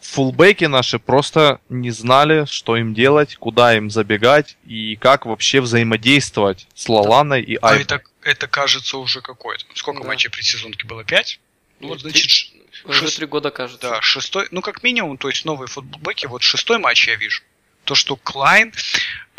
[0.00, 6.66] фулбеки наши просто не знали, что им делать, куда им забегать и как вообще взаимодействовать
[6.74, 7.52] с Лаланой да.
[7.52, 7.78] и Айбой.
[7.78, 9.64] А это, это кажется уже какое-то.
[9.74, 10.08] Сколько да.
[10.08, 11.04] матчей предсезонки было?
[11.04, 11.40] Пять?
[11.80, 12.51] Ну вот, значит,
[12.84, 13.88] уже три года, кажется.
[13.88, 17.42] Да, шестой, ну как минимум, то есть новые футболбеки, вот шестой матч я вижу.
[17.84, 18.72] То, что Клайн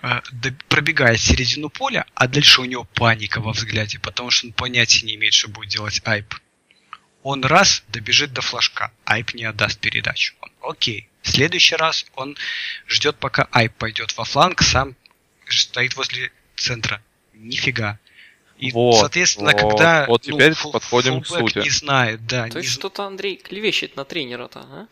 [0.01, 0.21] э,
[0.67, 5.15] пробегает середину поля, а дальше у него паника во взгляде, потому что он понятия не
[5.15, 6.35] имеет, что будет делать Айп.
[7.21, 10.35] Он раз добежит до флажка, Айп не отдаст передачу.
[10.41, 11.07] Он, окей.
[11.21, 12.37] В следующий раз он
[12.87, 14.95] ждет, пока Айп пойдет во фланг, сам
[15.47, 17.01] стоит возле центра.
[17.33, 17.97] Нифига.
[18.57, 21.59] И, вот, соответственно, вот, когда вот ну, теперь ну, подходим к сути.
[21.59, 22.47] не знает, да.
[22.47, 22.73] То есть не...
[22.73, 24.85] что-то Андрей клевещет на тренера-то, а?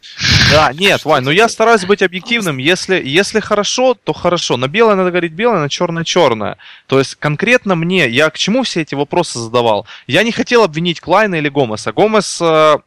[0.51, 2.57] Да, нет, Вань, ну я стараюсь быть объективным.
[2.57, 4.57] Если, если хорошо, то хорошо.
[4.57, 6.57] На белое надо говорить белое, на черное черное.
[6.87, 9.85] То есть конкретно мне, я к чему все эти вопросы задавал?
[10.07, 11.93] Я не хотел обвинить Клайна или Гомеса.
[11.93, 12.77] Гомес э,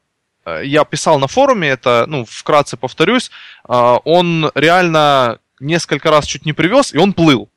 [0.44, 3.30] э, я писал на форуме, это, ну, вкратце повторюсь,
[3.68, 7.48] э, он реально несколько раз чуть не привез, и он плыл.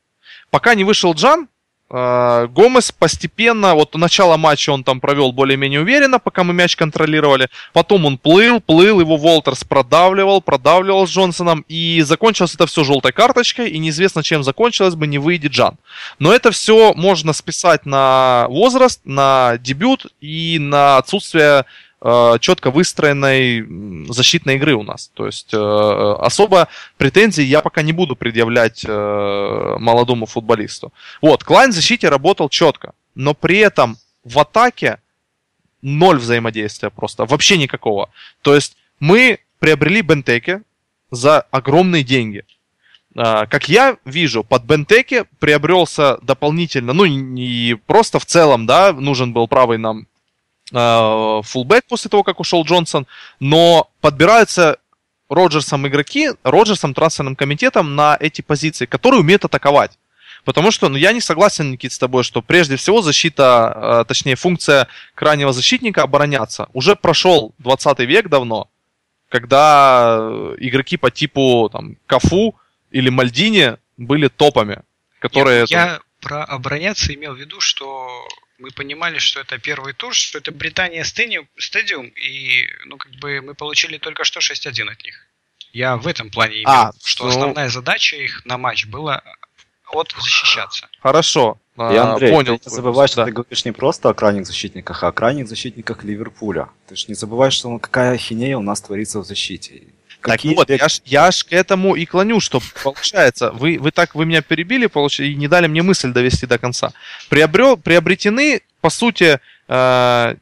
[0.50, 1.50] Пока не вышел Джан,
[1.90, 7.48] Гомес постепенно, вот начало матча он там провел более-менее уверенно, пока мы мяч контролировали.
[7.72, 11.64] Потом он плыл, плыл, его Волтерс продавливал, продавливал с Джонсоном.
[11.70, 13.70] И закончилось это все желтой карточкой.
[13.70, 15.78] И неизвестно, чем закончилось бы, не выйдет Джан.
[16.20, 21.66] Но это все можно списать на возраст, на дебют и на отсутствие
[22.00, 23.66] четко выстроенной
[24.12, 25.10] защитной игры у нас.
[25.14, 26.68] То есть э, особо
[26.98, 30.94] претензий я пока не буду предъявлять э, молодому футболисту.
[31.22, 35.00] Вот, Клайн в защите работал четко, но при этом в атаке
[35.82, 38.10] ноль взаимодействия просто, вообще никакого.
[38.42, 40.62] То есть мы приобрели Бентеке
[41.10, 42.44] за огромные деньги.
[43.16, 49.48] Как я вижу, под Бентеке приобрелся дополнительно, ну не просто в целом, да, нужен был
[49.48, 50.17] правый нам э,
[50.72, 53.08] фулбэк после того, как ушел Джонсон,
[53.40, 54.78] но подбираются
[55.30, 59.98] Роджерсом игроки, Роджерсом трансферным комитетом на эти позиции, которые умеют атаковать.
[60.46, 64.36] Потому что, ну, я не согласен, Никит, с тобой, что прежде всего защита, э, точнее,
[64.36, 66.70] функция крайнего защитника обороняться.
[66.72, 68.70] Уже прошел 20 век давно,
[69.28, 70.18] когда
[70.58, 72.56] игроки по типу там, Кафу
[72.92, 74.84] или Мальдини были топами,
[75.20, 75.62] которые...
[75.62, 78.10] Нет, я про обороняться имел в виду, что
[78.58, 83.54] мы понимали, что это первый тур, что это Британия Стадиум, и ну, как бы мы
[83.54, 85.28] получили только что 6-1 от них.
[85.74, 87.30] Я в этом плане имел, а, что ну...
[87.30, 89.22] основная задача их на матч была
[89.92, 90.88] от защищаться.
[91.00, 91.60] Хорошо.
[91.78, 92.58] И, а, Андрей, понял.
[92.58, 93.26] ты не забывай, что да.
[93.26, 96.70] ты говоришь не просто о крайних защитниках, а о крайних защитниках Ливерпуля.
[96.88, 99.84] Ты же не забывай, что какая ахинея у нас творится в защите.
[100.32, 103.92] Какие так вот, я ж, я ж к этому и клоню, что получается, вы, вы
[103.92, 105.20] так, вы меня перебили, получ...
[105.20, 106.92] и не дали мне мысль довести до конца.
[107.30, 110.36] Приобрел, приобретены, по сути, э,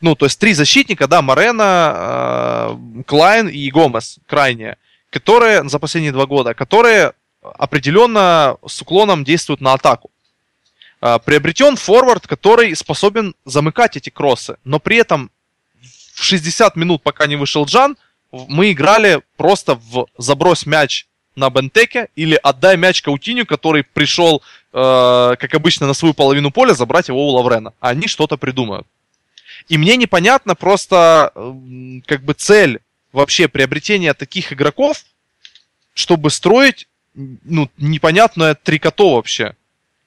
[0.00, 4.76] ну, то есть три защитника, да, Марена, э, Клайн и Гомес, крайние,
[5.10, 10.10] которые за последние два года, которые определенно с уклоном действуют на атаку.
[11.00, 15.30] Э, приобретен форвард, который способен замыкать эти кроссы, но при этом
[16.14, 17.96] в 60 минут, пока не вышел Джан,
[18.48, 21.06] мы играли просто в забрось мяч
[21.36, 26.74] на Бентеке или отдай мяч Каутиню, который пришел, э, как обычно, на свою половину поля
[26.74, 27.72] забрать его у Лаврена.
[27.80, 28.86] Они что-то придумают.
[29.68, 32.80] И мне непонятно просто, э, как бы цель
[33.12, 35.04] вообще приобретения таких игроков,
[35.94, 39.54] чтобы строить, ну, непонятное трикото вообще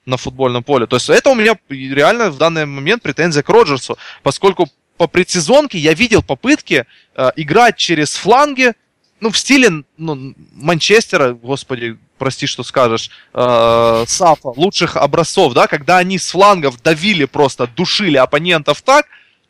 [0.06, 0.86] на футбольном поле.
[0.88, 5.78] То есть это у меня реально в данный момент претензия к Роджерсу, поскольку по предсезонке
[5.78, 6.86] я видел попытки
[7.18, 8.74] э, играть через фланги,
[9.20, 15.98] ну, в стиле ну, Манчестера, господи, прости, что скажешь, э, Сафа, лучших образцов, да, когда
[15.98, 19.08] они с флангов давили просто, душили оппонентов так,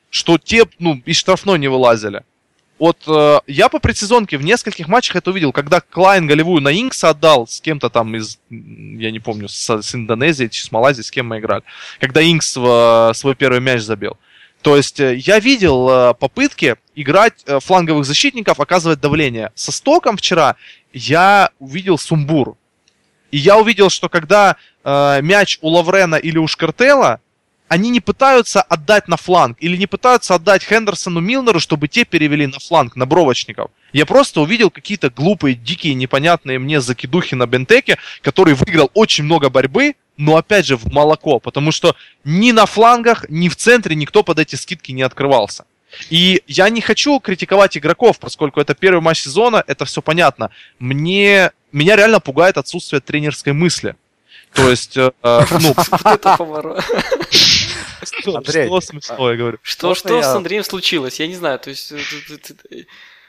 [0.09, 2.23] что те, ну, из штрафной не вылазили.
[2.79, 7.09] Вот э, я по предсезонке в нескольких матчах это увидел, когда Клайн голевую на Инкса
[7.09, 11.27] отдал с кем-то там из, я не помню, с, с Индонезии, с Малайзии, с кем
[11.27, 11.63] мы играли,
[11.99, 14.17] когда Инкс в, свой первый мяч забил.
[14.61, 19.51] То есть э, я видел э, попытки играть э, фланговых защитников, оказывать давление.
[19.55, 20.55] Со стоком вчера
[20.93, 22.57] я увидел сумбур.
[23.31, 27.21] И я увидел, что когда э, мяч у Лаврена или у Шкартела,
[27.67, 32.47] они не пытаются отдать на фланг или не пытаются отдать Хендерсону Милнеру, чтобы те перевели
[32.47, 33.71] на фланг, на бровочников.
[33.93, 39.49] Я просто увидел какие-то глупые, дикие, непонятные мне закидухи на Бентеке, который выиграл очень много
[39.49, 44.23] борьбы, но опять же в молоко, потому что ни на флангах, ни в центре никто
[44.23, 45.65] под эти скидки не открывался.
[46.09, 50.51] И я не хочу критиковать игроков, поскольку это первый матч сезона, это все понятно.
[50.79, 53.95] Мне, меня реально пугает отсутствие тренерской мысли.
[54.53, 55.75] То есть, э, э ну...
[56.05, 56.83] Это поворот.
[58.03, 59.57] Что, смешное, я говорю?
[59.61, 61.19] Что, что с Андреем случилось?
[61.19, 61.91] Я не знаю, то есть...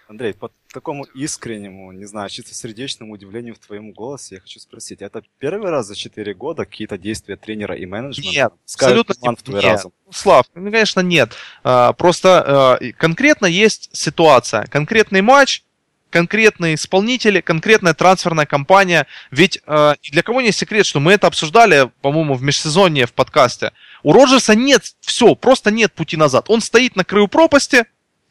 [0.08, 5.02] Андрей, по такому искреннему, не знаю, чисто сердечному удивлению в твоем голосе я хочу спросить,
[5.02, 9.42] это первый раз за 4 года какие-то действия тренера и менеджмента нет, абсолютно нет, в
[9.42, 9.64] твой нет.
[9.64, 9.92] разум?
[10.10, 11.34] Слав, ну, конечно, нет.
[11.62, 15.62] А, просто а, конкретно есть ситуация, конкретный матч,
[16.08, 19.06] конкретные исполнители, конкретная трансферная компания.
[19.30, 23.72] Ведь э, для кого не секрет, что мы это обсуждали, по-моему, в межсезонье в подкасте.
[24.02, 26.46] У Роджерса нет, все, просто нет пути назад.
[26.48, 27.84] Он стоит на краю пропасти,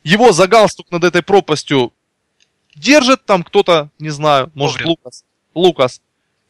[0.07, 1.91] его за галстук над этой пропастью
[2.75, 4.89] держит там кто-то, не знаю, может Оврин.
[4.89, 5.25] Лукас.
[5.53, 6.01] Лукас.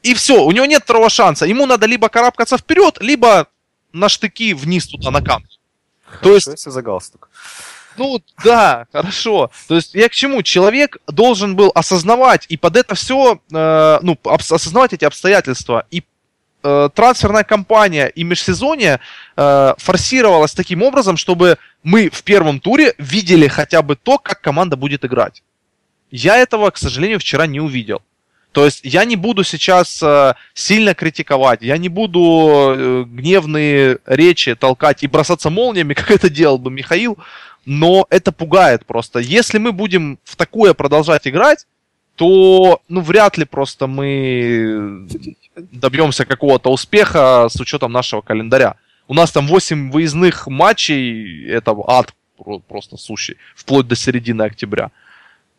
[0.04, 1.46] И все, у него нет второго шанса.
[1.48, 3.48] Ему надо либо карабкаться вперед, либо
[3.94, 5.50] на штыки вниз туда на камни.
[6.06, 6.48] Хорошо, То есть...
[6.48, 7.30] если за галстук.
[7.98, 9.50] Ну да, хорошо.
[9.68, 10.44] То есть я к чему?
[10.44, 15.88] Человек должен был осознавать и под это все, э, ну, осознавать эти обстоятельства.
[15.90, 16.04] И
[16.68, 19.00] э, трансферная кампания и межсезонье
[19.36, 24.76] э, форсировалась таким образом, чтобы мы в первом туре видели хотя бы то, как команда
[24.76, 25.44] будет играть.
[26.12, 28.02] Я этого, к сожалению, вчера не увидел.
[28.52, 34.56] То есть я не буду сейчас э, сильно критиковать, я не буду э, гневные речи
[34.56, 37.18] толкать и бросаться молниями, как это делал бы Михаил,
[37.66, 39.20] но это пугает просто.
[39.20, 41.68] Если мы будем в такое продолжать играть,
[42.16, 45.08] то, ну, вряд ли просто мы
[45.72, 48.76] добьемся какого-то успеха с учетом нашего календаря.
[49.08, 52.14] У нас там 8 выездных матчей, это ад
[52.68, 54.92] просто сущий, вплоть до середины октября.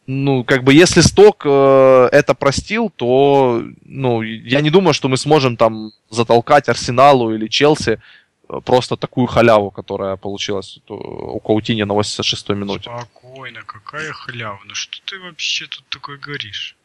[0.06, 5.18] Ну, как бы, если сток э, это простил, то, ну, я не думаю, что мы
[5.18, 8.00] сможем там затолкать Арсеналу или Челси
[8.48, 12.90] э, просто такую халяву, которая получилась у Каутини на 86-й минуте.
[12.90, 14.58] Спокойно, какая халява?
[14.64, 16.77] Ну что ты вообще тут такое говоришь?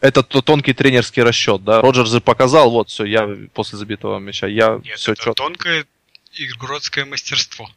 [0.00, 1.80] Это тонкий тренерский расчет, да?
[1.80, 5.42] Роджерс показал, вот, все, я после забитого мяча, я Нет, все это четко.
[5.42, 5.86] тонкое
[6.34, 7.68] игротское мастерство.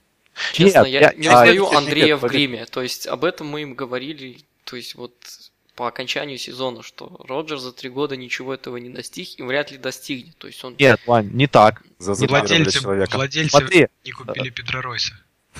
[0.53, 2.65] Честно, Нет, я, я не узнаю а, Андрея нет, в гриме.
[2.65, 5.13] То есть об этом мы им говорили, то есть вот
[5.75, 9.77] по окончанию сезона, что Роджер за три года ничего этого не достиг и вряд ли
[9.77, 10.37] достигнет.
[10.37, 10.75] То есть он...
[10.77, 11.81] Нет, Вань, не так.
[11.97, 13.87] За не владельцы, владельцы Смотри.
[14.05, 15.13] не купили Педро Ройса.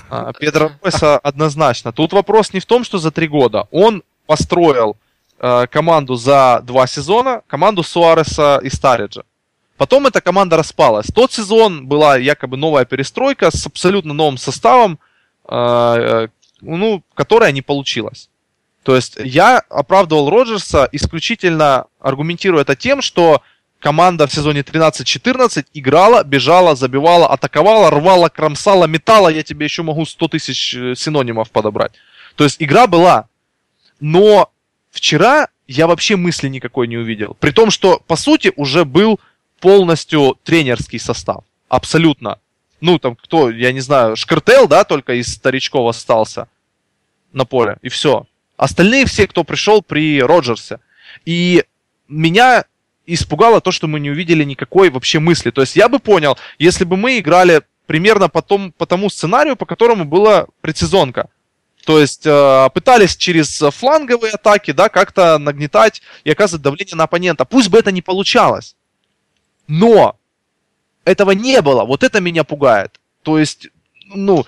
[0.10, 1.92] А, Педро Ройса однозначно.
[1.92, 3.68] Тут вопрос не в том, что за три года.
[3.72, 4.98] Он построил
[5.42, 9.24] э, команду за два сезона, команду Суареса и Стариджа.
[9.78, 11.08] Потом эта команда распалась.
[11.08, 15.00] Тот сезон была якобы новая перестройка с абсолютно новым составом,
[15.50, 16.28] э, э,
[16.62, 18.30] ну, которая не получилась.
[18.84, 23.42] То есть я оправдывал Роджерса исключительно аргументируя это тем, что
[23.80, 29.30] команда в сезоне 13-14 играла, бежала, забивала, атаковала, рвала, кромсала, металла.
[29.30, 31.94] Я тебе еще могу 100 тысяч э, синонимов подобрать.
[32.36, 33.28] То есть игра была.
[34.00, 34.52] Но
[34.92, 37.36] вчера я вообще мысли никакой не увидел.
[37.40, 39.20] При том, что, по сути, уже был
[39.60, 41.44] полностью тренерский состав.
[41.70, 42.40] Абсолютно.
[42.82, 46.48] Ну, там кто, я не знаю, Шкартел, да, только из старичков остался
[47.32, 48.26] на поле, и все.
[48.58, 50.80] Остальные все, кто пришел при Роджерсе.
[51.26, 51.64] И
[52.08, 52.66] меня
[53.06, 55.52] испугало то, что мы не увидели никакой вообще мысли.
[55.52, 59.56] То есть я бы понял, если бы мы играли примерно по, том, по тому сценарию,
[59.56, 61.30] по которому была предсезонка.
[61.86, 67.46] То есть э, пытались через фланговые атаки, да, как-то нагнетать и оказывать давление на оппонента.
[67.46, 68.76] Пусть бы это не получалось.
[69.68, 70.18] Но
[71.06, 71.84] этого не было.
[71.84, 73.00] Вот это меня пугает.
[73.24, 73.70] То есть,
[74.06, 74.46] ну,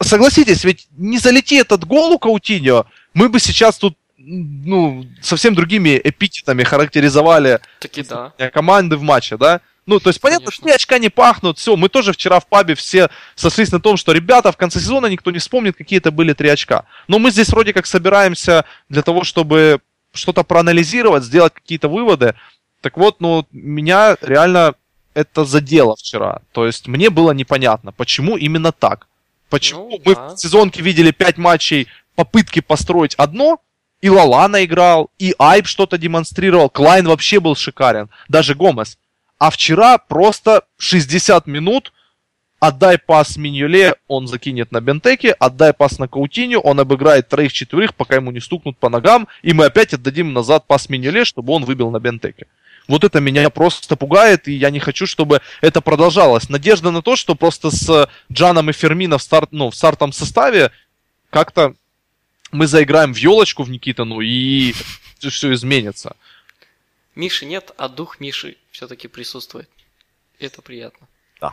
[0.00, 6.00] согласитесь, ведь не залети этот гол у Каутиньо, мы бы сейчас тут ну, совсем другими
[6.02, 8.32] эпитетами характеризовали Таки да.
[8.52, 9.60] команды в матче, да?
[9.86, 10.68] Ну, то есть, понятно, Конечно.
[10.68, 14.12] что очка не пахнут, все, мы тоже вчера в пабе все сошлись на том, что,
[14.12, 16.84] ребята, в конце сезона никто не вспомнит, какие это были три очка.
[17.06, 19.80] Но мы здесь вроде как собираемся для того, чтобы
[20.12, 22.34] что-то проанализировать, сделать какие-то выводы.
[22.80, 24.74] Так вот, ну, меня реально
[25.12, 26.40] это задело вчера.
[26.52, 29.06] То есть, мне было непонятно, почему именно так.
[29.50, 30.34] Почему ну, мы да.
[30.34, 33.60] в сезонке видели пять матчей попытки построить одно,
[34.00, 38.98] и Лалана играл, и Айб что-то демонстрировал, Клайн вообще был шикарен, даже Гомес.
[39.38, 41.92] А вчера просто 60 минут
[42.60, 48.16] отдай пас Миньоле, он закинет на Бентеке, отдай пас на Каутиню, он обыграет троих-четверых, пока
[48.16, 51.90] ему не стукнут по ногам, и мы опять отдадим назад пас Миньоле, чтобы он выбил
[51.90, 52.46] на Бентеке.
[52.86, 56.50] Вот это меня просто пугает, и я не хочу, чтобы это продолжалось.
[56.50, 60.70] Надежда на то, что просто с Джаном и Фермино в, старт, ну, в стартовом составе
[61.30, 61.74] как-то
[62.52, 64.74] мы заиграем в елочку в Никитану, и
[65.18, 66.14] все изменится.
[67.14, 69.68] Миши нет, а дух Миши все-таки присутствует.
[70.38, 71.06] Это приятно.
[71.40, 71.52] Да.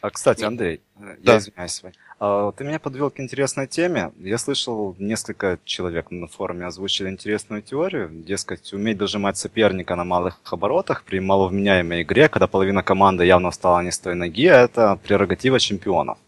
[0.00, 1.34] А, кстати, Андрей, да.
[1.34, 1.82] я извиняюсь,
[2.18, 4.12] а, ты меня подвел к интересной теме.
[4.18, 8.10] Я слышал, несколько человек на форуме озвучили интересную теорию.
[8.12, 13.80] Дескать, уметь дожимать соперника на малых оборотах при маловменяемой игре, когда половина команды явно встала
[13.80, 16.18] не с той ноги, это прерогатива чемпионов.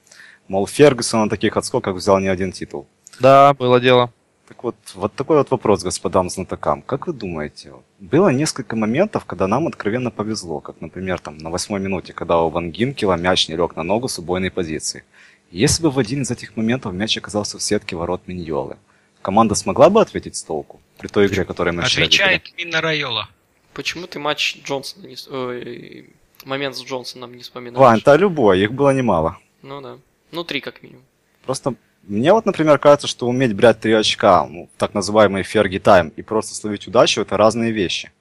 [0.46, 2.86] Мол, Фергюсон на таких отскоках взял не один титул.
[3.20, 4.12] Да, было дело.
[4.46, 6.82] Так вот, вот такой вот вопрос господам знатокам.
[6.82, 11.80] Как вы думаете, было несколько моментов, когда нам откровенно повезло, как, например, там, на восьмой
[11.80, 15.04] минуте, когда у Ван Гинкела мяч не лег на ногу с убойной позиции.
[15.50, 18.76] Если бы в один из этих моментов мяч оказался в сетке ворот Миньолы,
[19.22, 23.28] команда смогла бы ответить с толку при той игре, которую мы Отвечает Мина Райола.
[23.72, 25.16] Почему ты матч Джонсона не...
[25.30, 26.10] Ой,
[26.44, 27.78] момент с Джонсоном не вспоминаешь?
[27.78, 29.38] Вань, да любой, их было немало.
[29.62, 29.96] Ну да.
[30.32, 31.02] Ну, три как минимум.
[31.46, 31.74] Просто
[32.06, 36.22] мне вот, например, кажется, что уметь брать три очка, ну, так называемый ферги тайм, и
[36.22, 38.12] просто словить удачу, это разные вещи.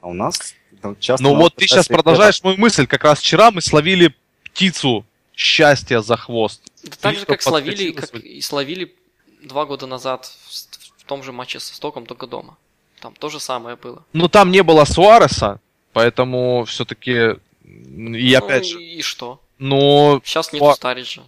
[0.00, 1.22] А у нас там, часто...
[1.22, 2.86] Ну вот ты сейчас продолжаешь мою мысль.
[2.86, 5.04] Как раз вчера мы словили птицу
[5.34, 6.62] счастья за хвост.
[6.84, 8.94] Это так же, как словили, как и словили
[9.42, 12.56] два года назад в, в том же матче со Стоком, только дома.
[13.00, 14.04] Там то же самое было.
[14.12, 15.60] Ну там не было Суареса,
[15.92, 17.36] поэтому все-таки...
[17.64, 18.82] И ну, опять же...
[18.82, 19.40] И что?
[19.58, 20.20] Но...
[20.24, 21.22] Сейчас нету Стариджа.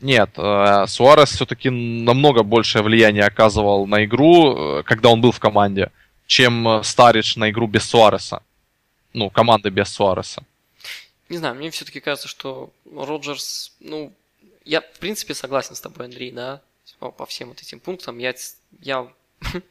[0.00, 5.38] Нет, э, Суарес все-таки намного большее влияние оказывал на игру, э, когда он был в
[5.38, 5.90] команде,
[6.26, 8.42] чем э, Старич на игру без Суареса.
[9.12, 10.42] Ну, команды без Суареса.
[11.28, 14.12] Не знаю, мне все-таки кажется, что Роджерс, ну,
[14.64, 16.60] я в принципе согласен с тобой, Андрей, да,
[16.98, 18.18] по всем вот этим пунктам.
[18.18, 18.34] Я,
[18.80, 19.06] я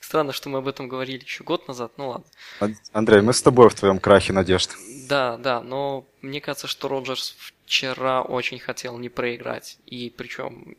[0.00, 2.76] Странно, что мы об этом говорили еще год назад, ну ладно.
[2.92, 4.70] Андрей, мы с тобой в твоем крахе надежд.
[5.08, 7.36] Да, да, но мне кажется, что Роджерс
[7.68, 9.76] вчера очень хотел не проиграть.
[9.84, 10.74] И причем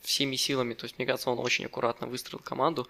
[0.00, 2.88] всеми силами, то есть мне кажется, он очень аккуратно выстроил команду.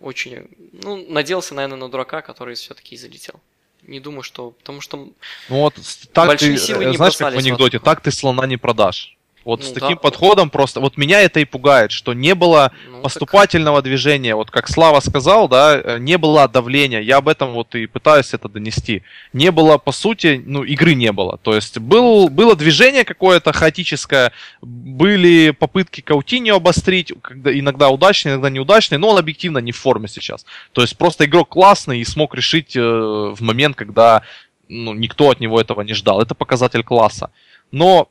[0.00, 3.40] Очень, ну, надеялся, наверное, на дурака, который все-таки залетел.
[3.82, 4.52] Не думаю, что...
[4.52, 5.14] Потому что ну
[5.48, 5.74] вот,
[6.12, 9.16] так большие ты, силы не знаешь, как в анекдоте, так ты слона не продашь.
[9.44, 9.96] Вот ну, с таким да.
[9.96, 13.84] подходом просто, вот меня это и пугает, что не было ну, поступательного так...
[13.84, 17.86] движения, вот как Слава сказал, да, э, не было давления, я об этом вот и
[17.86, 19.02] пытаюсь это донести.
[19.32, 24.32] Не было, по сути, ну, игры не было, то есть был, было движение какое-то хаотическое,
[24.62, 30.08] были попытки Каутиньо обострить, когда иногда удачные, иногда неудачные, но он объективно не в форме
[30.08, 30.46] сейчас.
[30.72, 34.22] То есть просто игрок классный и смог решить э, в момент, когда
[34.68, 36.20] ну, никто от него этого не ждал.
[36.20, 37.30] Это показатель класса.
[37.70, 38.08] Но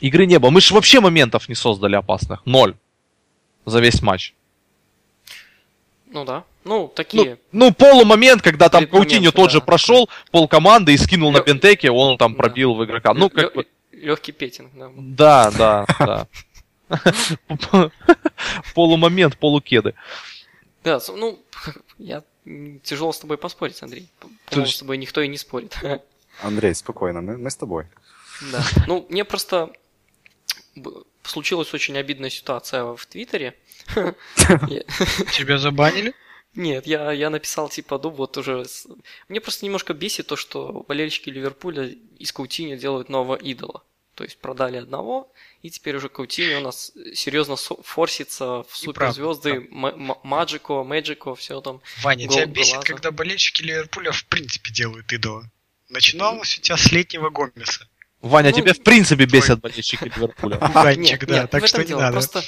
[0.00, 0.50] игры не было.
[0.50, 2.44] Мы же вообще моментов не создали опасных.
[2.46, 2.76] Ноль.
[3.66, 4.34] За весь матч.
[6.06, 6.44] Ну да.
[6.64, 7.38] Ну, такие.
[7.52, 9.50] Ну, ну полумомент, когда там Каутиньо тот да.
[9.50, 11.38] же прошел, пол команды и скинул Лё...
[11.38, 12.80] на пентеке, он там пробил да.
[12.80, 13.14] в игрока.
[13.14, 13.66] Ну, как бы...
[13.92, 14.90] Легкий петинг, да.
[14.96, 16.26] Да, да, да.
[18.74, 19.94] Полумомент, полукеды.
[20.82, 21.38] Да, ну,
[21.98, 22.22] я
[22.82, 24.08] тяжело с тобой поспорить, Андрей.
[24.46, 25.76] Потому что с тобой никто и не спорит.
[26.42, 27.86] Anдрей, спокойно, мы, мы с тобой.
[28.52, 28.64] Да.
[28.86, 29.70] Ну, мне просто
[31.22, 33.56] случилась очень обидная ситуация в Твиттере.
[33.94, 36.14] Тебя забанили?
[36.54, 38.64] Нет, я, я написал типа, ну вот уже...
[39.28, 43.84] Мне просто немножко бесит то, что болельщики Ливерпуля из Каутини делают нового идола.
[44.16, 50.82] То есть продали одного, и теперь уже Каутини у нас серьезно форсится в суперзвезды, Маджико,
[50.82, 51.80] Мэджико, все там.
[52.02, 55.48] Ваня, тебя бесит, когда болельщики Ливерпуля в принципе делают идола.
[55.88, 57.88] Начиналось у тебя с летнего Гомеса.
[58.20, 60.58] Ваня, ну, тебя в принципе бесят болельщики Ливерпуля.
[60.74, 62.12] Ванчик, да, так что не надо.
[62.12, 62.42] Просто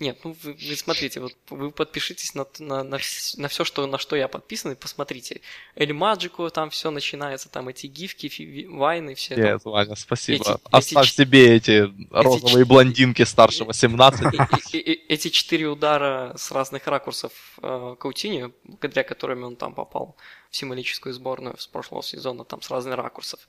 [0.00, 2.98] нет, ну вы, вы смотрите, вот вы подпишитесь на, на, на,
[3.36, 5.40] на все, что, на что я подписан, и посмотрите.
[5.74, 9.34] Эль Маджико, там все начинается, там эти гифки, фи, вайны, все.
[9.34, 9.72] Нет, там.
[9.72, 10.44] Ваня, спасибо.
[10.44, 14.34] Эти, Оставь эти, себе эти розовые эти, блондинки старше 18.
[15.08, 20.16] Эти четыре удара с разных ракурсов э, Каутини, благодаря которым он там попал
[20.50, 23.40] в символическую сборную с прошлого сезона, там с разных ракурсов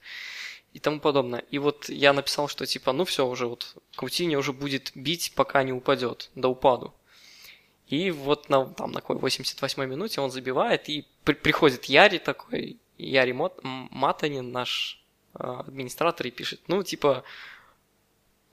[0.73, 1.43] и тому подобное.
[1.51, 5.63] И вот я написал, что типа, ну все, уже вот Каутини уже будет бить, пока
[5.63, 6.93] не упадет, до упаду.
[7.87, 12.77] И вот на, там, на какой 88-й минуте он забивает, и при, приходит Яри такой,
[12.97, 15.03] Яри Мот, Матанин, наш
[15.33, 17.23] э, администратор, и пишет, ну, типа...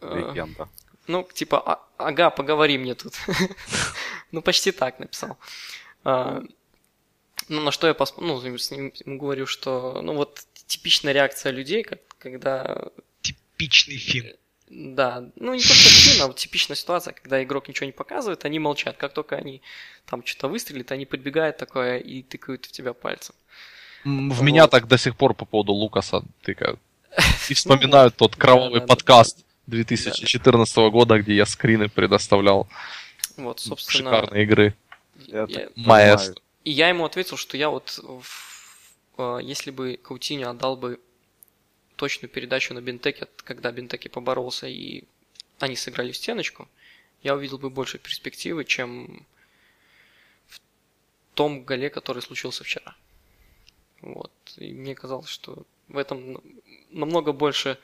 [0.00, 0.70] Э, Легенда.
[1.06, 3.12] Ну, типа, а, ага, поговори мне тут.
[4.32, 5.36] ну, почти так написал.
[6.02, 6.42] А,
[7.48, 8.14] ну, на что я пос...
[8.16, 12.88] ну, с ним говорю, что, ну, вот типичная реакция людей, как, когда...
[13.22, 14.34] Типичный фин.
[14.68, 18.44] Да, ну не то что фин, а вот типичная ситуация, когда игрок ничего не показывает,
[18.44, 18.96] они молчат.
[18.96, 19.62] Как только они
[20.06, 23.34] там что-то выстрелят, они подбегают такое и тыкают в тебя пальцем.
[24.04, 24.42] В вот.
[24.42, 26.80] меня так до сих пор по поводу Лукаса тыкают.
[27.48, 32.68] И вспоминают ну, тот кровавый подкаст 2014 года, где я скрины предоставлял.
[33.36, 34.10] Вот, собственно.
[34.10, 34.74] Шикарные игры.
[35.76, 36.40] Маэстро.
[36.64, 38.20] И я ему ответил, что я вот, э,
[39.18, 41.00] если бы Каутиньо отдал бы
[41.96, 45.04] точную передачу на Бентеке, когда Бентеке поборолся и
[45.58, 46.68] они сыграли в стеночку,
[47.22, 49.26] я увидел бы больше перспективы, чем
[50.46, 50.60] в
[51.34, 52.94] том голе, который случился вчера.
[54.02, 54.32] Вот.
[54.56, 56.42] И мне казалось, что в этом
[56.90, 57.78] намного больше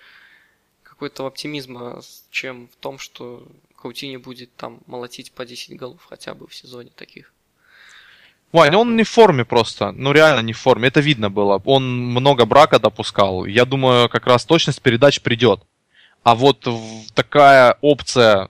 [0.83, 6.47] какой-то оптимизма, чем в том, что Каутини будет там молотить по 10 голов хотя бы
[6.47, 7.33] в сезоне таких.
[8.53, 9.93] Вань, он не в форме просто.
[9.93, 10.89] Ну, реально не в форме.
[10.89, 11.61] Это видно было.
[11.65, 13.47] Он много брака допускал.
[13.47, 15.61] Я думаю, как раз точность передач придет.
[16.23, 16.69] А вот
[17.15, 18.49] такая опция,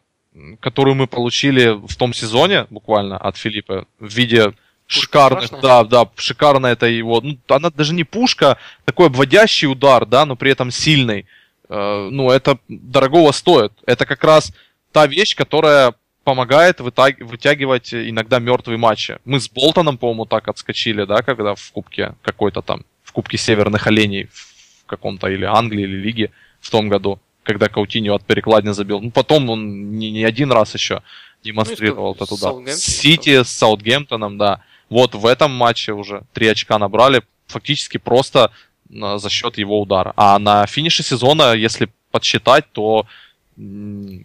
[0.61, 4.53] которую мы получили в том сезоне, буквально, от Филиппа, в виде
[4.87, 10.27] шикарных, да, да, шикарно это его, ну, она даже не пушка, такой обводящий удар, да,
[10.27, 11.27] но при этом сильный.
[11.69, 13.73] Э, ну, это дорогого стоит.
[13.87, 14.53] Это как раз
[14.91, 15.95] та вещь, которая
[16.25, 19.18] помогает вытягивать иногда мертвые матчи.
[19.25, 23.87] Мы с Болтоном, по-моему, так отскочили, да, когда в кубке какой-то там, в кубке Северных
[23.87, 29.01] Оленей в каком-то или Англии, или Лиге в том году, когда Каутиньо от перекладни забил.
[29.01, 31.03] Ну, потом он не, не один раз еще
[31.43, 32.75] демонстрировал ну, этот удар.
[32.75, 34.62] Сити с Саутгемптоном, да.
[34.89, 38.53] Вот в этом матче уже три очка набрали, фактически просто
[38.89, 40.12] за счет его удара.
[40.16, 43.07] А на финише сезона, если подсчитать, то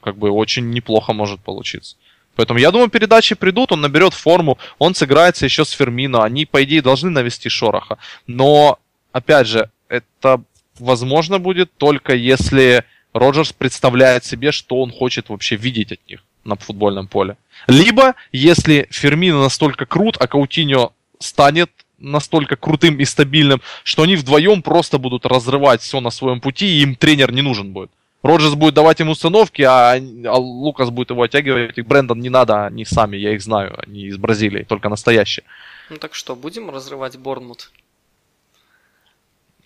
[0.02, 1.96] как бы очень неплохо может получиться.
[2.36, 6.64] Поэтому я думаю, передачи придут, он наберет форму, он сыграется еще с Фермино, они, по
[6.64, 7.98] идее, должны навести шороха.
[8.28, 8.80] Но,
[9.12, 10.42] опять же, это
[10.80, 16.56] возможно будет только если Роджерс представляет себе, что он хочет вообще видеть от них на
[16.56, 17.38] футбольном поле.
[17.68, 24.62] Либо, если Фермино настолько крут, а Каутиньо станет настолько крутым и стабильным, что они вдвоем
[24.62, 27.90] просто будут разрывать все на своем пути, и им тренер не нужен будет.
[28.28, 31.78] Роджерс будет давать им установки, а, а Лукас будет его оттягивать.
[31.78, 35.46] И Брэндон не надо, они сами, я их знаю, они из Бразилии, только настоящие.
[35.90, 37.72] Ну так что, будем разрывать Борнмут?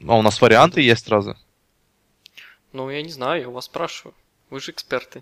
[0.08, 1.36] А у нас варианты есть сразу?
[2.74, 4.16] Ну, я не знаю, я у вас спрашиваю.
[4.50, 5.22] Вы же эксперты.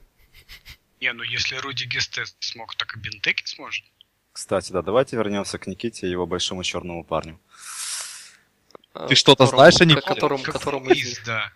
[1.02, 3.86] Не, ну если Руди Гесте смог, так и Бентеки сможет.
[4.32, 7.40] Кстати, да, давайте вернемся к Никите и его большому черному парню.
[9.07, 10.07] Ты что-то знаешь о Никите?
[10.07, 11.52] Которому, которому из да.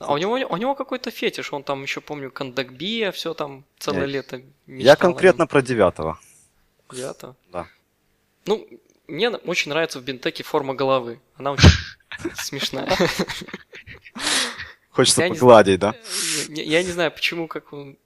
[0.00, 4.00] А у него, у него какой-то фетиш, он там еще, помню, Кандакбия, все там целое
[4.00, 4.86] я, лето мечтал.
[4.86, 6.18] Я конкретно про девятого.
[6.90, 7.36] Девятого?
[7.52, 7.68] Да.
[8.46, 8.66] Ну,
[9.06, 11.20] мне очень нравится в Бентеке форма головы.
[11.36, 11.70] Она очень
[12.34, 12.90] смешная.
[14.90, 15.94] Хочется погладить, да?
[16.48, 17.96] Я не знаю, почему, как он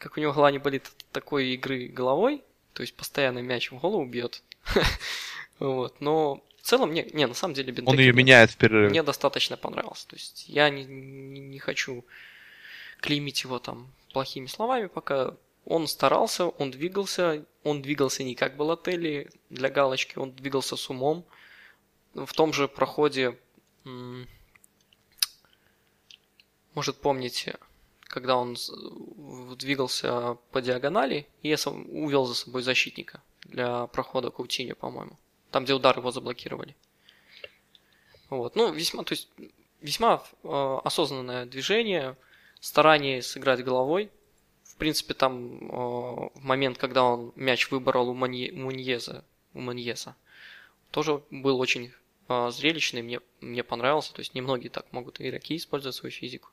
[0.00, 2.42] как у него голова не болит такой игры головой,
[2.72, 4.42] то есть постоянно мяч в голову бьет.
[5.58, 7.90] вот, но в целом, не, не на самом деле Бентеки...
[7.90, 8.90] Он ее меняет в перерыве.
[8.90, 10.06] Мне достаточно понравился.
[10.08, 12.04] То есть я не, не, не хочу
[13.00, 19.30] клеймить его там плохими словами, пока он старался, он двигался, он двигался не как Балотелли
[19.48, 21.24] для галочки, он двигался с умом.
[22.14, 23.38] В том же проходе,
[26.74, 27.56] может помните,
[28.00, 28.56] когда он
[29.56, 35.16] двигался по диагонали и увел за собой защитника для прохода Каутини, по-моему.
[35.50, 36.76] Там, где удар его заблокировали.
[38.28, 38.54] Вот.
[38.54, 39.28] Ну, весьма, то есть,
[39.80, 42.16] весьма э, осознанное движение,
[42.60, 44.10] старание сыграть головой.
[44.62, 50.14] В принципе, там э, в момент, когда он мяч выбрал у Манье, Муньеза, у Маньеса,
[50.92, 51.92] тоже был очень
[52.28, 54.14] э, зрелищный, мне, мне понравился.
[54.14, 56.50] То есть, немногие так могут игроки использовать свою физику.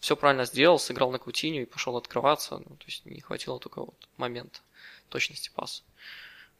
[0.00, 2.58] Все правильно сделал, сыграл на Кутиню и пошел открываться.
[2.58, 4.60] Ну, то есть, не хватило только вот момента
[5.08, 5.82] точности паса.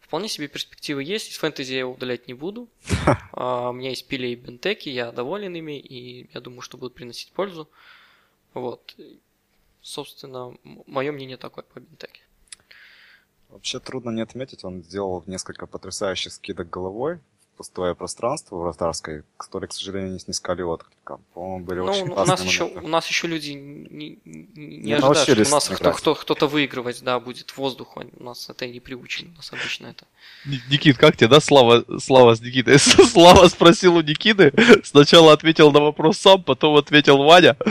[0.07, 1.31] Вполне себе перспективы есть.
[1.31, 2.69] Из фэнтези я его удалять не буду.
[3.37, 6.95] А, у меня есть пили и бентеки, я доволен ими, и я думаю, что будут
[6.95, 7.69] приносить пользу.
[8.55, 8.97] Вот.
[9.83, 12.23] Собственно, мое мнение такое по бентеке.
[13.49, 17.19] Вообще трудно не отметить, он сделал несколько потрясающих скидок головой
[17.57, 21.19] пустое пространство вратарской, которое, к сожалению, не снискали отклика.
[21.35, 25.19] По-моему, были ну, очень у нас, еще, у нас еще люди не, не, не ожидают,
[25.19, 27.97] что у нас кто, кто, кто-то выигрывать, да, будет воздух.
[27.97, 30.07] У нас это не приучено, у нас обычно это.
[30.71, 32.79] Никит, как тебе, да, Слава, Слава с Никитой?
[32.79, 34.53] Слава спросил у Никиты,
[34.83, 37.57] сначала ответил на вопрос сам, потом ответил Ваня.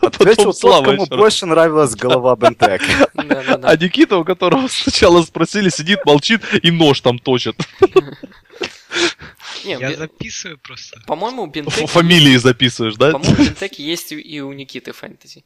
[0.00, 2.82] Ответил тот, кому больше нравилась голова Бентек.
[3.14, 7.56] А Никита, у которого сначала спросили, сидит, молчит и нож там точит.
[9.64, 11.00] Не, Я записываю просто.
[11.06, 11.86] По-моему, Бентеки...
[11.86, 13.12] Фамилии записываешь, да?
[13.12, 15.44] По-моему, Бентеки есть и у Никиты фэнтези.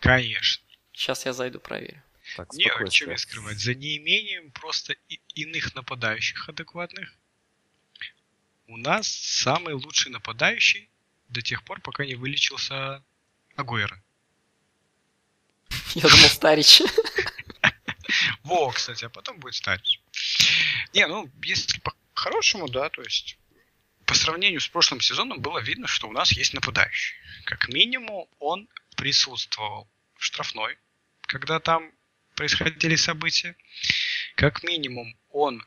[0.00, 0.64] Конечно.
[0.92, 2.02] Сейчас я зайду проверю.
[2.36, 3.58] Так, не, а что мне скрывать?
[3.58, 7.12] За неимением просто и- иных нападающих адекватных
[8.70, 10.88] у нас самый лучший нападающий
[11.28, 13.02] до тех пор, пока не вылечился
[13.56, 14.00] Агуэра.
[15.94, 16.82] Я думал, Старич.
[18.44, 20.00] Во, кстати, а потом будет Старич.
[20.92, 21.80] Не, ну, если
[22.20, 23.38] по-хорошему, да, то есть
[24.04, 27.16] по сравнению с прошлым сезоном было видно, что у нас есть нападающий.
[27.46, 29.88] Как минимум он присутствовал
[30.18, 30.76] в штрафной,
[31.22, 31.90] когда там
[32.36, 33.56] происходили события.
[34.34, 35.66] Как минимум он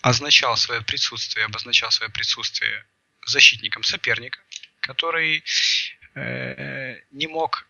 [0.00, 2.86] означал свое присутствие, обозначал свое присутствие
[3.26, 4.40] защитником соперника,
[4.80, 5.44] который
[6.14, 7.66] э, не мог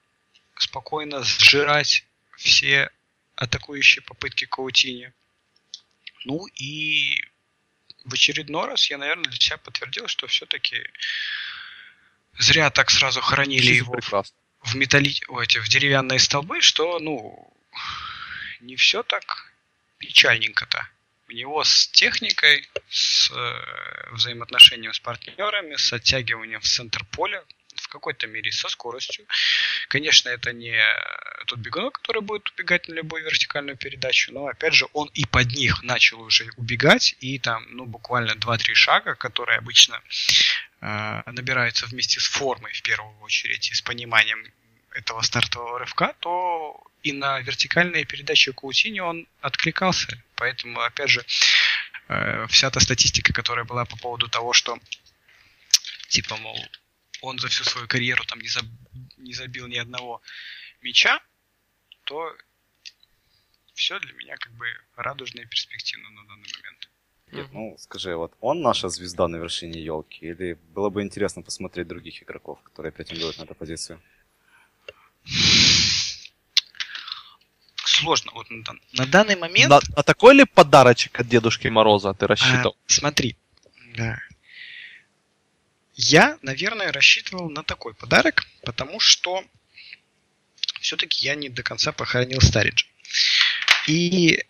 [0.57, 2.05] спокойно сжирать
[2.37, 2.89] все
[3.35, 5.13] атакующие попытки Каутини.
[6.25, 7.21] Ну и
[8.05, 10.83] в очередной раз я, наверное, для себя подтвердил, что все-таки
[12.39, 14.37] зря так сразу хоронили его прекрасно.
[14.63, 15.15] в металли...
[15.29, 17.53] Ой, эти, в деревянные столбы, что, ну,
[18.61, 19.53] не все так
[19.99, 20.89] печальненько-то.
[21.29, 27.60] У него с техникой, с э, взаимоотношением с партнерами, с оттягиванием в центр поля, в
[27.91, 29.27] какой-то мере со скоростью.
[29.89, 30.81] Конечно, это не
[31.47, 35.49] тот бегунок, который будет убегать на любую вертикальную передачу, но опять же он и под
[35.49, 40.01] них начал уже убегать, и там, ну, буквально 2-3 шага, которые обычно
[40.81, 44.45] э, набираются вместе с формой в первую очередь и с пониманием
[44.93, 50.23] этого стартового рывка, то и на вертикальные передачи Каутини он откликался.
[50.35, 51.25] Поэтому, опять же,
[52.09, 54.79] э, вся та статистика, которая была по поводу того, что
[56.09, 56.59] типа, мол,
[57.23, 58.65] он за всю свою карьеру там не, заб,
[59.17, 60.23] не забил ни одного
[60.81, 61.21] мяча,
[62.05, 62.35] то
[63.75, 64.67] все для меня как бы
[64.97, 66.91] радужно и перспективно на данный момент.
[67.33, 71.87] Нет, ну скажи, вот он наша звезда на вершине елки, или было бы интересно посмотреть
[71.87, 74.01] других игроков, которые претендуют на эту позицию?
[77.85, 78.33] Сложно.
[78.35, 79.71] Вот на, на данный момент.
[79.71, 82.77] На, а такой ли подарочек от Дедушки Мороза ты рассчитывал?
[82.77, 83.37] А, смотри,
[83.97, 84.19] да.
[86.03, 89.45] Я, наверное, рассчитывал на такой подарок, потому что
[90.81, 92.87] все-таки я не до конца похоронил Стариджа.
[93.87, 94.43] И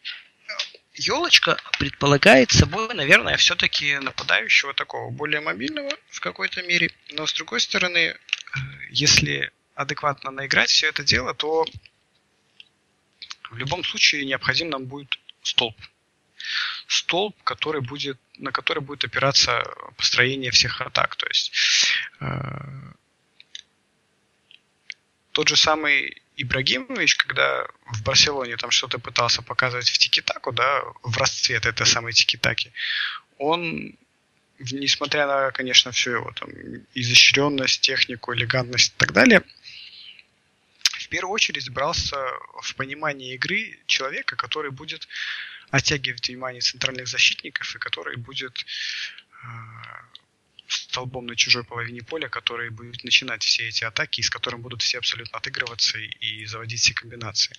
[0.95, 6.93] елочка предполагает собой, наверное, все-таки нападающего такого более мобильного в какой-то мере.
[7.15, 8.17] Но с другой стороны,
[8.91, 11.67] если адекватно наиграть все это дело, то
[13.51, 15.75] в любом случае необходим нам будет столб
[16.91, 19.63] столб, который будет, на который будет опираться
[19.97, 21.15] построение всех атак.
[21.15, 21.53] То есть
[22.21, 22.27] э,
[25.31, 31.17] тот же самый Ибрагимович, когда в Барселоне там что-то пытался показывать в тики-таку, да, в
[31.17, 32.73] расцвет этой самой тики-таки,
[33.39, 33.95] он,
[34.59, 36.51] несмотря на, конечно, всю его там
[36.95, 39.45] изощренность, технику, элегантность и так далее,
[40.83, 42.19] в первую очередь брался
[42.63, 45.07] в понимание игры человека, который будет
[45.71, 48.65] оттягивать внимание центральных защитников и который будет
[49.43, 49.47] э,
[50.67, 54.99] столбом на чужой половине поля, который будет начинать все эти атаки, с которым будут все
[54.99, 57.57] абсолютно отыгрываться и заводить все комбинации.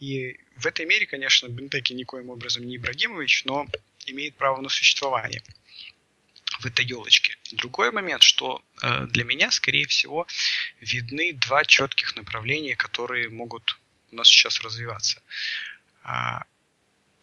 [0.00, 3.66] И в этой мере, конечно, Бентеки никоим образом не Ибрагимович, но
[4.06, 5.42] имеет право на существование
[6.60, 7.36] в этой елочке.
[7.52, 10.26] Другой момент, что э, для меня, скорее всего,
[10.80, 13.78] видны два четких направления, которые могут
[14.10, 15.22] у нас сейчас развиваться.
[16.04, 16.44] А,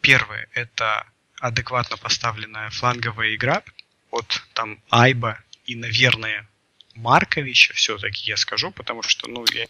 [0.01, 1.05] Первое– это
[1.39, 3.63] адекватно поставленная фланговая игра
[4.11, 6.47] от там Айба и, наверное,
[6.95, 9.67] Марковича все-таки я скажу, потому что, ну, я,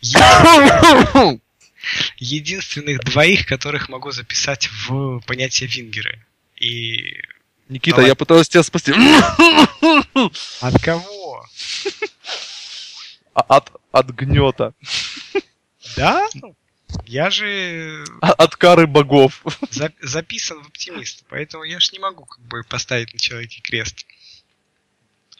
[0.00, 1.38] я
[2.16, 6.24] единственных двоих, которых могу записать в понятие вингеры.
[6.56, 7.20] И
[7.68, 8.08] Никита, Давай.
[8.10, 8.92] я пытаюсь тебя спасти.
[10.60, 11.46] От кого?
[13.34, 14.74] А, от, от гнета.
[15.96, 16.26] Да?
[17.06, 18.04] Я же...
[18.20, 19.42] А, от кары богов.
[19.70, 24.06] За, записан в оптимист, поэтому я ж не могу как бы поставить на человеке крест.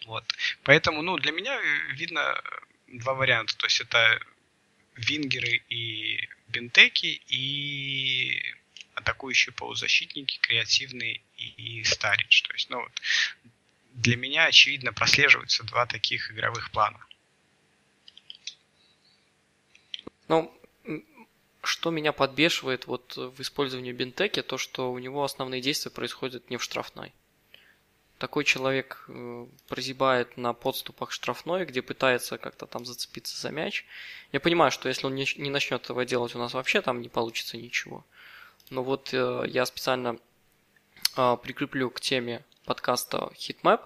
[0.07, 0.25] Вот.
[0.63, 1.61] Поэтому, ну, для меня
[1.93, 2.41] видно
[2.87, 3.57] два варианта.
[3.57, 4.21] То есть это
[4.97, 8.43] вингеры и бентеки, и
[8.95, 12.43] атакующие полузащитники, креативные и, и Старич.
[12.43, 12.93] То есть, ну, вот,
[13.95, 17.05] для меня, очевидно, прослеживаются два таких игровых плана.
[20.29, 20.58] Ну,
[21.63, 26.57] что меня подбешивает вот в использовании бинтеки, то что у него основные действия происходят не
[26.57, 27.13] в штрафной.
[28.19, 33.85] Такой человек э, прозябает на подступах штрафной, где пытается как-то там зацепиться за мяч.
[34.33, 37.09] Я понимаю, что если он не, не начнет этого делать, у нас вообще там не
[37.09, 38.05] получится ничего.
[38.71, 40.19] Но вот э, я специально
[41.17, 43.83] э, прикреплю к теме подкаста Hitmap,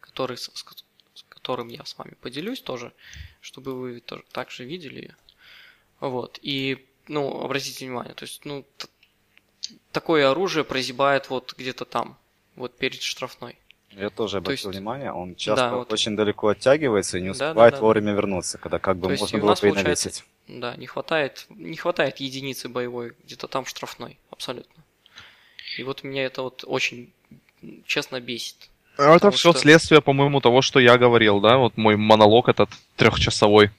[0.00, 0.50] который, с,
[1.28, 2.92] которым я с вами поделюсь тоже,
[3.40, 5.14] чтобы вы также видели.
[6.00, 6.38] Вот.
[6.42, 8.64] И, ну, обратите внимание, то есть, ну,
[9.90, 12.16] такое оружие прозябает вот где-то там,
[12.54, 13.58] вот перед штрафной.
[13.90, 14.78] Я тоже обратил есть...
[14.78, 15.92] внимание, он часто да, вот...
[15.92, 17.80] очень далеко оттягивается и не успевает да, да, да.
[17.80, 20.24] вовремя вернуться, когда как бы То можно было бы и навесить.
[20.46, 24.84] Да, не хватает, не хватает единицы боевой, где-то там штрафной, абсолютно.
[25.78, 27.12] И вот меня это вот очень,
[27.86, 28.70] честно, бесит.
[28.96, 29.60] А это все что...
[29.60, 31.56] следствие, по-моему, того, что я говорил, да?
[31.56, 33.70] Вот мой монолог этот трехчасовой.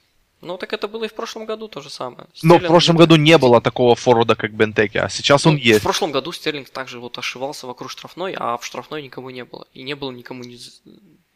[0.42, 2.26] Ну, так это было и в прошлом году то же самое.
[2.42, 5.80] Но в прошлом году не было такого форварда, как Бентеки, а сейчас ну, он есть.
[5.80, 9.68] В прошлом году Стерлинг также вот ошивался вокруг штрафной, а в штрафной никого не было.
[9.72, 10.58] И не было никому не,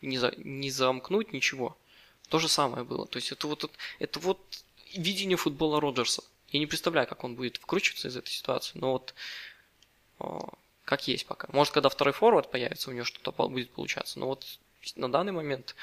[0.03, 1.77] не, за, не замкнуть, ничего.
[2.29, 3.07] То же самое было.
[3.07, 3.71] То есть это вот,
[4.01, 4.41] это вот
[4.93, 6.25] видение футбола Роджерса.
[6.51, 9.15] Я не представляю, как он будет вкручиваться из этой ситуации, но вот
[10.19, 10.49] о,
[10.85, 11.49] как есть пока.
[11.53, 14.19] Может, когда второй форвард появится, у него что-то будет получаться.
[14.19, 14.45] Но вот
[14.97, 15.77] на данный момент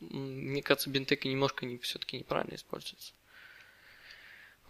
[0.00, 3.12] мне кажется, бинтеки немножко не, все-таки неправильно используется.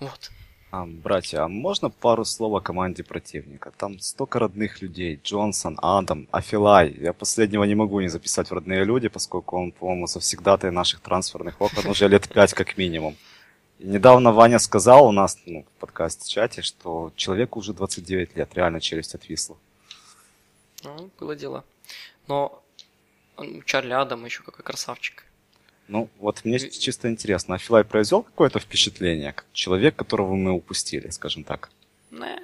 [0.01, 0.31] Вот.
[0.73, 3.73] А, братья, а можно пару слов о команде противника?
[3.77, 5.21] Там столько родных людей.
[5.23, 6.93] Джонсон, Адам, Афилай.
[7.01, 11.61] Я последнего не могу не записать в родные люди, поскольку он, по-моему, завсегдатый наших трансферных
[11.61, 13.17] окон уже лет пять как минимум.
[13.79, 18.81] И недавно Ваня сказал у нас ну, в подкасте-чате, что человеку уже 29 лет, реально
[18.81, 19.57] челюсть отвисла.
[20.83, 21.65] Ну, было дело.
[22.27, 22.63] Но
[23.65, 25.25] Чарли Адам еще какой красавчик.
[25.89, 26.71] Ну, вот мне и...
[26.71, 31.71] чисто интересно, а Филай произвел какое-то впечатление, как человек, которого мы упустили, скажем так?
[32.11, 32.41] Не.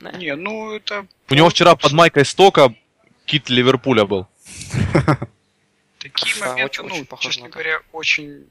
[0.00, 1.06] Не, не ну это...
[1.30, 2.74] У него вчера под майкой стока
[3.24, 4.26] кит Ливерпуля был.
[5.98, 8.46] Такие моменты, ну, честно говоря, очень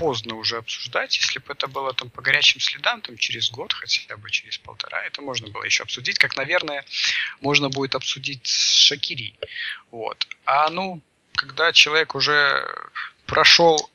[0.00, 1.14] поздно уже обсуждать.
[1.18, 5.02] Если бы это было там по горячим следам, там через год, хотя бы через полтора,
[5.04, 6.86] это можно было еще обсудить, как, наверное,
[7.42, 9.34] можно будет обсудить с Шакири.
[9.90, 10.26] Вот.
[10.46, 11.02] А ну,
[11.34, 12.66] когда человек уже
[13.26, 13.90] прошел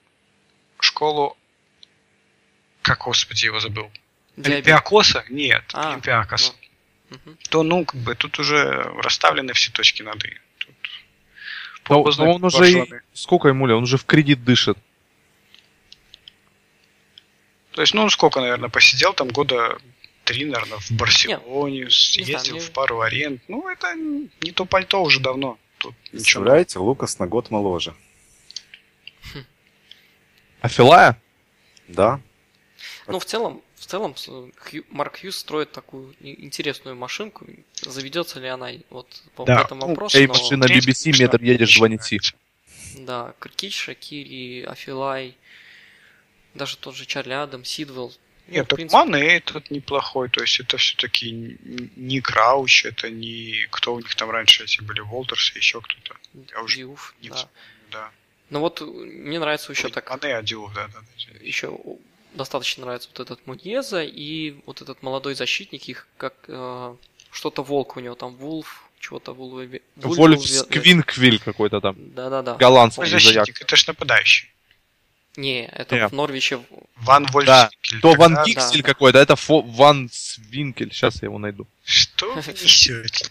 [0.80, 1.36] школу,
[2.84, 3.92] как, господи, его забыл?
[4.38, 5.26] Олимпиакоса?
[5.30, 6.54] Нет, а, Олимпиакос.
[7.10, 7.38] Ну, угу.
[7.50, 10.38] То, ну, как бы, тут уже расставлены все точки над «и».
[10.60, 10.76] Тут...
[11.90, 12.94] Но, но он уже, и...
[13.14, 13.78] сколько ему лет?
[13.78, 14.78] Он уже в кредит дышит.
[17.76, 19.78] То есть, ну, сколько, наверное, посидел там года
[20.24, 23.42] три, наверное, в Барселоне, Нет, съездил в пару аренд.
[23.50, 25.60] Ну, это не то пальто уже давно.
[25.78, 26.86] Тут Представляете, ничего.
[26.86, 27.94] Лукас на год моложе.
[30.62, 31.22] А Филая?
[31.90, 32.22] Да.
[33.08, 34.16] Ну, в целом, в целом,
[34.90, 37.46] Марк Хьюз строит такую интересную машинку.
[37.82, 39.62] Заведется ли она вот по да.
[39.62, 40.18] этому ну, вопросу?
[40.18, 42.20] Эй, машина BBC, метр едешь, звоните.
[43.00, 45.36] Да, Киркич, Шакири, Афилай,
[46.56, 48.14] даже тот же Чарли Адам, Сидвелл.
[48.48, 48.98] Нет, ну, так принципе...
[48.98, 51.58] Мане этот неплохой, то есть это все-таки
[51.96, 56.16] не Крауч, это не кто у них там раньше эти были, Волтерс и еще кто-то.
[56.52, 57.50] Я уже Дюф, не да.
[57.92, 58.12] да.
[58.52, 60.10] Ну вот мне нравится еще Ой, так...
[60.10, 61.00] Мане, а Дюф, да, да.
[61.42, 61.76] Еще
[62.36, 66.96] достаточно нравится вот этот Муньеза и вот этот молодой защитник их, как э,
[67.32, 69.82] что-то волк у него там, Вулф, чего-то Вулве...
[69.96, 71.96] Вольф Сквинквиль какой-то там.
[71.98, 72.56] Да-да-да.
[72.56, 74.55] Голландский защитник, это ж нападающий.
[75.38, 76.12] Не, это Нет.
[76.12, 76.62] в Норвиче.
[76.98, 77.46] Ван Вольфскель.
[77.46, 77.70] Да.
[78.02, 79.62] То Ван Гиксель да, какой-то, это Фо...
[79.62, 80.92] Ван Свинкель.
[80.92, 81.68] Сейчас я его найду.
[81.84, 83.26] Что вы несете?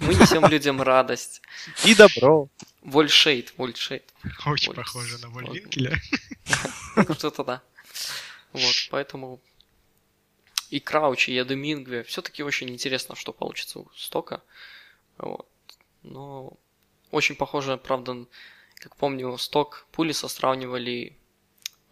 [0.00, 1.40] Мы несем людям радость.
[1.84, 2.48] И добро.
[2.82, 4.04] Вольшейд, Вольшейд.
[4.44, 5.98] Очень похоже на Вольвинкеля.
[7.16, 7.62] Что-то да.
[8.52, 9.40] Вот, поэтому
[10.70, 12.02] и Крауч, и Эдемингве.
[12.04, 14.42] Все-таки очень интересно, что получится у Стока.
[15.18, 15.48] Вот.
[16.02, 16.52] Но
[17.10, 18.26] очень похоже, правда,
[18.76, 21.16] как помню, Сток Пулиса сравнивали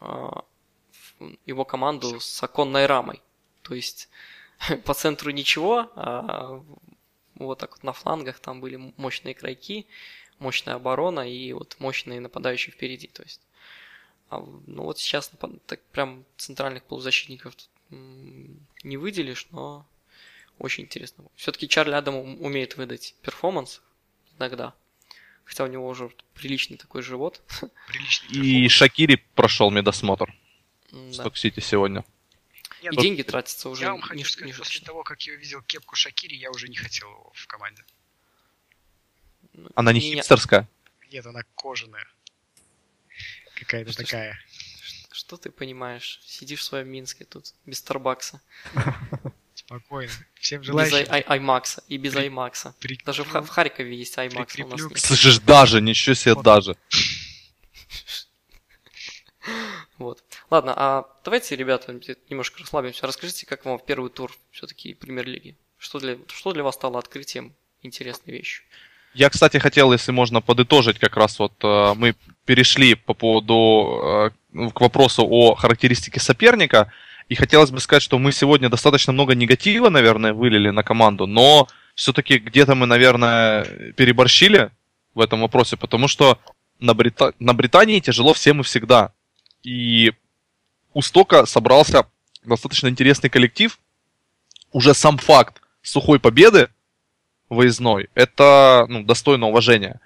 [0.00, 0.30] э,
[1.46, 3.22] его команду с оконной рамой.
[3.62, 4.08] То есть
[4.84, 6.62] по центру ничего, а
[7.36, 9.86] вот так вот на флангах там были мощные крайки,
[10.38, 13.08] мощная оборона и вот мощные нападающие впереди.
[13.08, 13.40] То есть,
[14.30, 15.30] а, ну вот сейчас
[15.66, 17.54] так прям центральных полузащитников
[17.90, 19.86] не выделишь, но
[20.58, 21.24] очень интересно.
[21.34, 23.82] Все-таки Чарли Адам умеет выдать перформанс
[24.38, 24.74] иногда.
[25.44, 27.42] Хотя у него уже приличный такой живот.
[27.88, 30.34] Приличный и Шакири прошел медосмотр.
[30.90, 31.12] Да.
[31.12, 32.04] Сток-Сити сегодня.
[32.82, 33.82] Нет, и деньги тратятся уже.
[33.82, 36.76] Я вам хочу сказать, не после того, как я увидел кепку Шакири, я уже не
[36.76, 37.84] хотел его в команде.
[39.52, 40.68] Ну, она не, не хипстерская?
[41.10, 42.06] Нет, она кожаная.
[43.54, 44.38] Какая-то что, такая.
[44.82, 46.20] Что, что ты понимаешь?
[46.24, 48.40] Сидишь в своем Минске тут, без Старбакса.
[49.78, 50.12] Спокойно.
[50.34, 50.98] Всем желающим.
[51.00, 52.74] Без ай- Аймакса и без Аймакса.
[53.04, 54.58] Даже в, в Харькове есть Аймакс.
[54.58, 54.98] У нас нет.
[54.98, 56.44] Слышишь, даже, ничего себе, вот.
[56.44, 56.76] даже.
[59.98, 60.24] Вот.
[60.50, 61.92] Ладно, а давайте, ребята,
[62.28, 63.06] немножко расслабимся.
[63.06, 65.56] Расскажите, как вам первый тур все-таки премьер-лиги?
[65.78, 68.64] Что для, что для вас стало открытием интересной вещью?
[69.14, 74.70] Я, кстати, хотел, если можно, подытожить как раз вот э, мы перешли по поводу э,
[74.70, 76.92] к вопросу о характеристике соперника,
[77.28, 81.68] и хотелось бы сказать, что мы сегодня достаточно много негатива, наверное, вылили на команду, но
[81.94, 84.70] все-таки где-то мы, наверное, переборщили
[85.14, 86.38] в этом вопросе, потому что
[86.80, 87.32] на, Брита...
[87.38, 89.12] на Британии тяжело всем и всегда.
[89.62, 90.12] И
[90.92, 92.06] у Стока собрался
[92.44, 93.78] достаточно интересный коллектив.
[94.72, 96.68] Уже сам факт сухой победы
[97.48, 100.00] выездной, это ну, достойно уважения.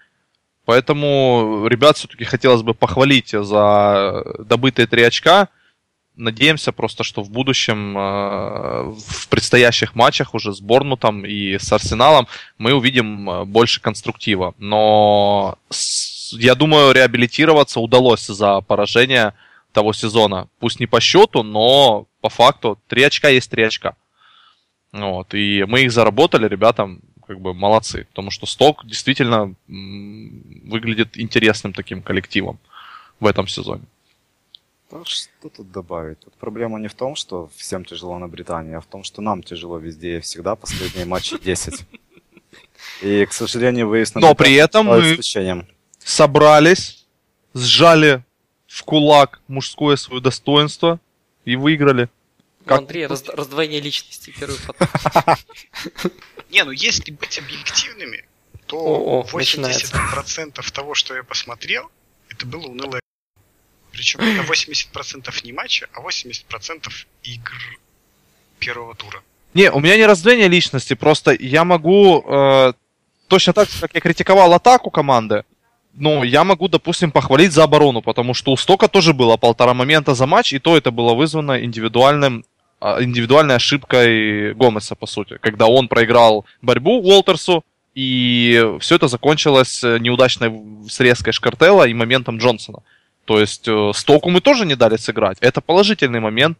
[0.64, 5.48] Поэтому ребят все-таки хотелось бы похвалить за добытые три очка.
[6.18, 12.26] Надеемся просто, что в будущем, э, в предстоящих матчах уже с Борнмутом и с Арсеналом
[12.58, 14.52] мы увидим э, больше конструктива.
[14.58, 15.56] Но
[16.32, 19.34] я думаю, реабилитироваться удалось за поражение
[19.72, 20.48] того сезона.
[20.58, 23.94] Пусть не по счету, но по факту три очка есть три очка.
[24.90, 31.72] Вот, и мы их заработали, ребятам как бы молодцы, потому что Сток действительно выглядит интересным
[31.72, 32.58] таким коллективом
[33.20, 33.84] в этом сезоне.
[34.90, 36.20] Да, что тут добавить?
[36.20, 39.42] Тут проблема не в том, что всем тяжело на Британии, а в том, что нам
[39.42, 41.84] тяжело везде и всегда последние матчи 10.
[43.02, 45.18] И, к сожалению, выезд на Но при этом мы
[45.98, 47.06] собрались,
[47.52, 48.24] сжали
[48.66, 51.00] в кулак мужское свое достоинство
[51.44, 52.08] и выиграли.
[52.64, 52.78] Как...
[52.78, 54.88] Андрей, раз, раздвоение личности, первый поток.
[56.50, 58.26] Не, ну если быть объективными,
[58.66, 61.90] то 80% того, что я посмотрел,
[62.30, 63.00] это было унылое.
[63.98, 66.88] Причем это 80% не матча, а 80%
[67.24, 67.78] игр
[68.60, 69.22] первого тура.
[69.54, 72.74] Не, у меня не раздвоение личности, просто я могу э,
[73.26, 75.42] точно так же, как я критиковал атаку команды,
[75.94, 80.14] ну, я могу, допустим, похвалить за оборону, потому что у Стока тоже было полтора момента
[80.14, 82.44] за матч, и то это было вызвано индивидуальным,
[82.78, 85.38] а, индивидуальной ошибкой Гомеса, по сути.
[85.40, 87.64] Когда он проиграл борьбу Уолтерсу,
[87.96, 90.52] и все это закончилось э, неудачной
[90.88, 92.84] срезкой Шкартела и моментом Джонсона.
[93.28, 95.36] То есть э, Стоку мы тоже не дали сыграть.
[95.40, 96.56] Это положительный момент.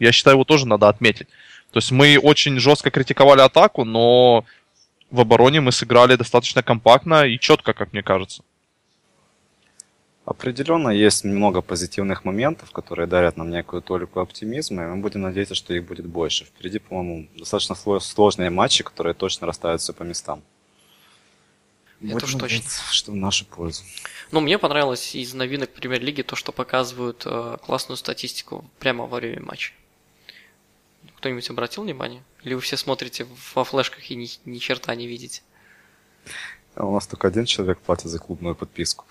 [0.00, 1.28] Я считаю, его тоже надо отметить.
[1.70, 4.44] То есть мы очень жестко критиковали атаку, но
[5.12, 8.42] в обороне мы сыграли достаточно компактно и четко, как мне кажется.
[10.24, 15.54] Определенно есть много позитивных моментов, которые дарят нам некую толику оптимизма, и мы будем надеяться,
[15.54, 16.46] что их будет больше.
[16.46, 20.42] Впереди, по-моему, достаточно сложные матчи, которые точно расставят все по местам.
[22.02, 22.70] Это будем уж точно.
[22.90, 23.84] Что в нашу пользу.
[24.32, 29.42] Ну, мне понравилось из новинок премьер-лиги то, что показывают э, классную статистику прямо во время
[29.42, 29.72] матча.
[31.18, 32.24] Кто-нибудь обратил внимание?
[32.42, 35.42] Или вы все смотрите во флешках и ни, ни черта не видите?
[36.74, 39.04] А у нас только один человек платит за клубную подписку.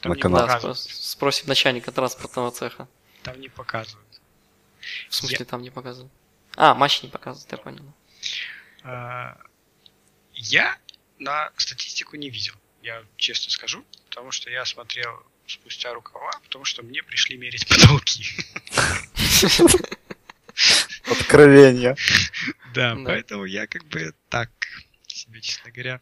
[0.00, 0.46] Там на канал.
[0.46, 2.88] Да, спросим начальника транспортного цеха.
[3.22, 4.20] Там не показывают.
[5.08, 5.44] В смысле, я...
[5.44, 6.12] там не показывают?
[6.56, 7.84] А, матч не показывают, я понял.
[8.82, 9.36] А,
[10.34, 10.76] я
[11.24, 16.82] на статистику не видел, я честно скажу, потому что я смотрел спустя рукава, потому что
[16.82, 18.24] мне пришли мерить потолки.
[21.10, 21.96] Откровение.
[22.74, 24.50] Да, поэтому я как бы так
[25.06, 26.00] себе, честно говоря,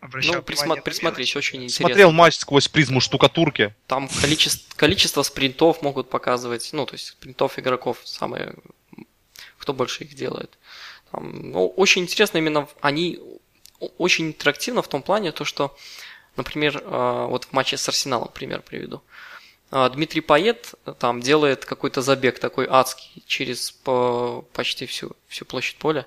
[0.00, 1.86] обращал ну, присма- присмотрись, очень интересно.
[1.86, 3.74] Смотрел матч сквозь призму штукатурки.
[3.86, 8.54] Там количество, количество спринтов могут показывать, ну, то есть спринтов игроков, самые,
[9.58, 10.58] кто больше их делает.
[11.10, 13.18] Там, ну, очень интересно именно, они
[13.98, 15.76] очень интерактивно в том плане, то, что,
[16.36, 19.02] например, э, вот в матче с Арсеналом пример приведу.
[19.70, 25.76] А, Дмитрий Пает там делает какой-то забег такой адский через по, почти всю, всю площадь
[25.78, 26.06] поля.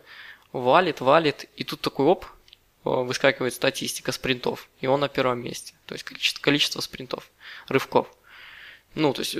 [0.52, 2.26] Валит, валит, и тут такой оп,
[2.86, 5.74] выскакивает статистика спринтов, и он на первом месте.
[5.86, 7.32] То есть количество, количество спринтов,
[7.68, 8.08] рывков.
[8.94, 9.36] Ну, то есть,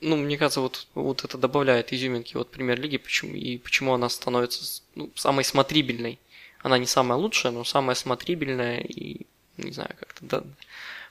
[0.00, 4.82] ну, мне кажется, вот, вот это добавляет изюминки вот премьер-лиги, почему, и почему она становится
[4.94, 6.18] ну, самой смотрибельной.
[6.62, 9.26] Она не самая лучшая, но самая смотрибельная и,
[9.56, 10.42] не знаю, как-то да,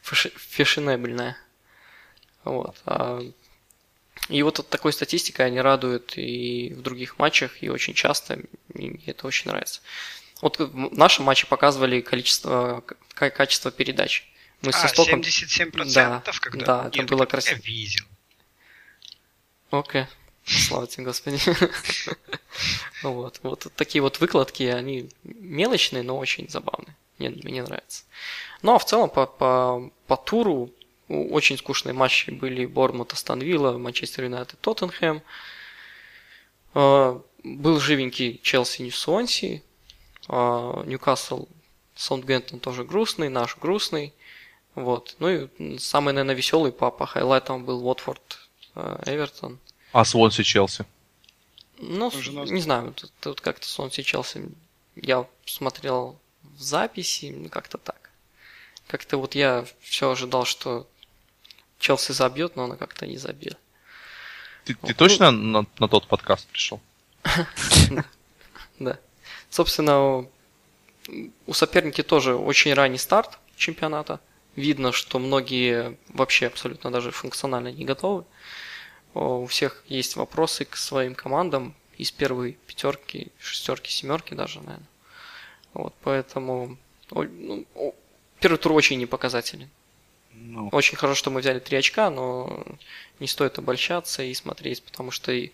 [0.02, 1.38] фешенебельная.
[2.44, 2.76] Вот.
[2.86, 3.22] А,
[4.30, 8.40] и вот от такой статистикой они радуют и в других матчах, и очень часто,
[8.74, 9.82] и мне это очень нравится.
[10.42, 14.28] Вот в нашем матче показывали количество, качество передач.
[14.62, 15.22] Мы а, со стоком...
[15.22, 16.66] 77% да, когда?
[16.66, 17.60] Да, это было красиво.
[17.64, 18.06] Я видел.
[19.72, 20.06] Окей.
[20.46, 21.40] Слава тебе, Господи.
[23.04, 23.40] вот.
[23.42, 26.96] вот такие вот выкладки, они мелочные, но очень забавные.
[27.18, 28.04] Мне, мне нравится.
[28.62, 30.72] Ну а в целом по, по, по туру
[31.08, 33.40] очень скучные матчи были Бормут, Астон
[33.82, 35.22] Манчестер Юнайтед, Тоттенхэм.
[36.74, 39.64] А, был живенький Челси, Ньюсонси.
[40.28, 41.48] А, Ньюкасл,
[41.96, 44.14] Саундгемптон тоже грустный, наш грустный.
[44.76, 45.16] Вот.
[45.20, 48.40] Ну и самый, наверное, веселый по, по хайлайтам был Уотфорд,
[48.76, 49.60] а, Эвертон.
[49.96, 50.84] А Свонси, Челси?
[51.78, 52.12] Ну,
[52.52, 54.50] не знаю, тут, тут как-то Свонси, Челси
[54.98, 58.10] я смотрел в записи, ну, как-то так.
[58.88, 60.86] Как-то вот я все ожидал, что
[61.80, 63.56] Челси забьет, но она как-то не забила.
[64.66, 66.82] Ты, ты точно на, на тот подкаст пришел?
[68.80, 69.00] Да.
[69.50, 70.28] Собственно,
[71.48, 74.20] у соперники тоже очень ранний старт чемпионата.
[74.58, 78.26] Видно, что многие вообще абсолютно даже функционально не готовы.
[79.16, 84.88] У всех есть вопросы к своим командам из первой пятерки, шестерки, семерки даже, наверное.
[85.74, 86.78] Вот, поэтому
[87.12, 87.66] ну,
[88.42, 89.70] первый тур очень непоказателен.
[90.34, 90.68] Ну.
[90.74, 92.66] Очень хорошо, что мы взяли три очка, но
[93.22, 95.52] не стоит обольщаться и смотреть, потому что и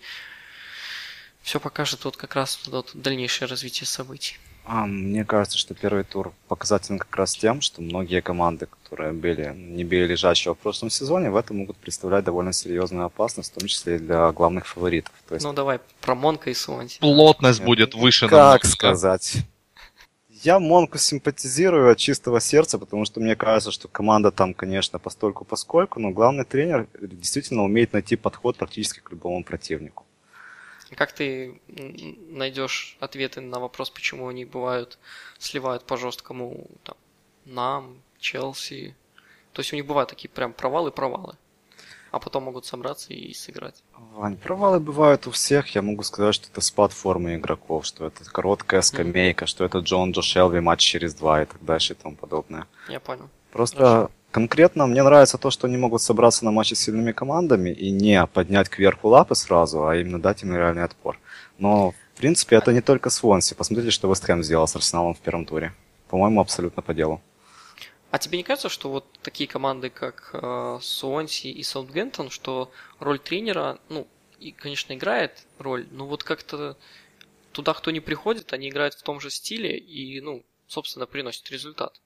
[1.42, 4.38] все покажет вот как раз вот дальнейшее развитие событий.
[4.64, 9.52] А, мне кажется, что первый тур показателен как раз тем, что многие команды, которые были
[9.54, 13.66] не били лежачего в прошлом сезоне, в этом могут представлять довольно серьезную опасность, в том
[13.66, 15.12] числе и для главных фаворитов.
[15.28, 15.44] То есть...
[15.44, 17.00] Ну давай про Монка и Суанти.
[17.00, 18.28] Плотность Нет, будет выше.
[18.28, 19.38] Как сказать?
[20.28, 25.44] Я Монку симпатизирую от чистого сердца, потому что мне кажется, что команда там, конечно, постольку
[25.44, 30.04] поскольку, но главный тренер действительно умеет найти подход практически к любому противнику.
[30.96, 34.98] Как ты найдешь ответы на вопрос, почему они бывают,
[35.38, 36.96] сливают по жесткому там,
[37.44, 38.94] нам, Челси?
[39.52, 41.36] То есть у них бывают такие прям провалы-провалы
[42.12, 43.82] а потом могут собраться и сыграть.
[44.12, 45.74] Вань, провалы бывают у всех.
[45.74, 49.48] Я могу сказать, что это спад формы игроков, что это короткая скамейка, mm-hmm.
[49.48, 52.66] что это Джон Джо Шелви матч через два и так дальше и тому подобное.
[52.88, 53.30] Я понял.
[53.50, 54.10] Просто Хорошо.
[54.32, 58.26] Конкретно мне нравится то, что они могут собраться на матче с сильными командами и не
[58.26, 61.20] поднять кверху лапы сразу, а именно дать им реальный отпор.
[61.58, 63.54] Но, в принципе, это не только Свонси.
[63.54, 65.72] Посмотрите, что Вест Хэм сделал с Арсеналом в первом туре.
[66.08, 67.22] По-моему, абсолютно по делу.
[68.10, 73.18] А тебе не кажется, что вот такие команды, как э, Суонси и Саутгемптон, что роль
[73.18, 74.06] тренера, ну,
[74.38, 76.76] и, конечно, играет роль, но вот как-то
[77.52, 82.00] туда, кто не приходит, они играют в том же стиле и, ну, собственно, приносят результат.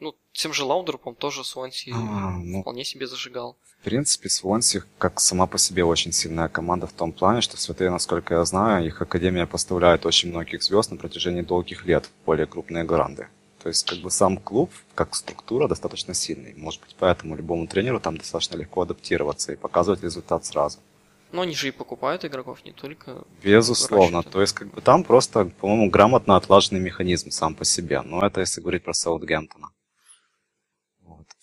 [0.00, 3.56] Ну, тем же Лаундерпом тоже Суонси а, ну, вполне себе зажигал.
[3.80, 7.90] В принципе, Суонси как сама по себе очень сильная команда в том плане, что Святые,
[7.90, 12.46] насколько я знаю, их академия поставляет очень многих звезд на протяжении долгих лет в более
[12.46, 13.28] крупные гранды.
[13.62, 16.54] То есть, как бы сам клуб, как структура, достаточно сильный.
[16.56, 20.78] Может быть, поэтому любому тренеру там достаточно легко адаптироваться и показывать результат сразу.
[21.32, 23.24] Но они же и покупают игроков не только.
[23.42, 24.22] Безусловно.
[24.22, 28.00] То есть, как бы там просто, по-моему, грамотно отлаженный механизм сам по себе.
[28.02, 29.70] Но это если говорить про Саутгемптона.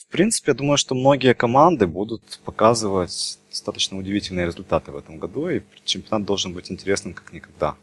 [0.08, 5.50] В принципе, я думаю, что многие команды будут показывать достаточно удивительные результаты в этом году,
[5.50, 7.76] и чемпионат должен быть интересным как никогда.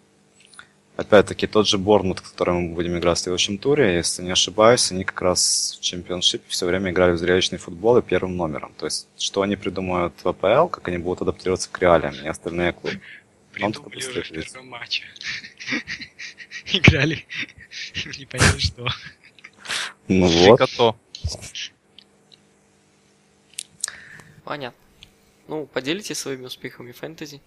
[0.96, 5.04] Опять-таки, тот же Борнмут, который мы будем играть в следующем туре, если не ошибаюсь, они
[5.04, 8.72] как раз в чемпионшипе все время играли в зрелищный футбол и первым номером.
[8.76, 12.72] То есть, что они придумают в АПЛ, как они будут адаптироваться к реалиям, и остальные
[12.72, 13.00] клубы.
[13.52, 15.04] Придумали уже в первом матче.
[16.72, 17.24] Играли
[18.18, 18.88] непонятно что.
[20.08, 20.96] Ну вот.
[24.44, 24.78] Понятно.
[25.48, 27.40] Ну, поделитесь своими успехами фэнтези.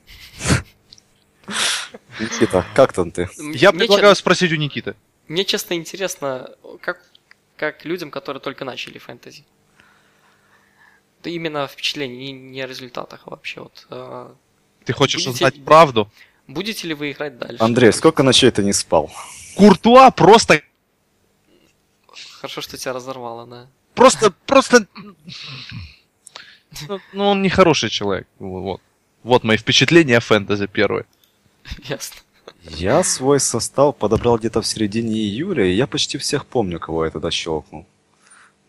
[2.20, 3.30] Никита, как там ты?
[3.38, 4.20] Я мне предлагаю че...
[4.20, 4.96] спросить у Никиты.
[5.28, 7.02] Мне честно интересно, как,
[7.58, 9.46] как людям, которые только начали фэнтези.
[11.24, 13.62] Да именно впечатление, не, не о результатах вообще.
[13.62, 14.34] Вот, э,
[14.86, 16.12] ты хочешь будете, узнать правду?
[16.48, 17.64] Будете ли вы играть дальше?
[17.64, 19.12] Андрей, сколько ночей ты не спал?
[19.56, 20.62] Куртуа просто...
[22.40, 23.68] Хорошо, что тебя разорвало, да.
[23.96, 24.88] Просто, просто...
[26.88, 28.28] Ну, ну, он не хороший человек.
[28.40, 28.82] Вот.
[29.24, 31.06] Вот мои впечатления о фэнтези первые.
[31.84, 32.18] Ясно.
[32.64, 37.12] Я свой состав подобрал где-то в середине июля, и я почти всех помню, кого я
[37.12, 37.86] тогда щелкнул.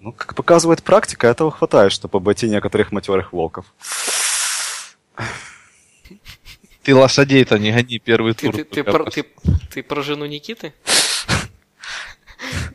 [0.01, 3.67] Ну, как показывает практика, этого хватает, чтобы обойти некоторых матерых волков.
[6.83, 8.55] Ты лошадей-то не гони первый ты, тур.
[8.55, 9.27] Ты, ты, про, ты,
[9.73, 10.73] ты про жену Никиты?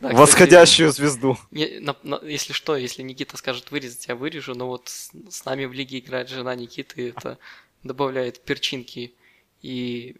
[0.02, 1.38] Да, Восходящую кстати, звезду.
[1.52, 5.46] Не, на, на, если что, если Никита скажет вырезать, я вырежу, но вот с, с
[5.46, 7.38] нами в лиге играет жена Никиты, это
[7.84, 9.14] добавляет перчинки
[9.62, 10.16] и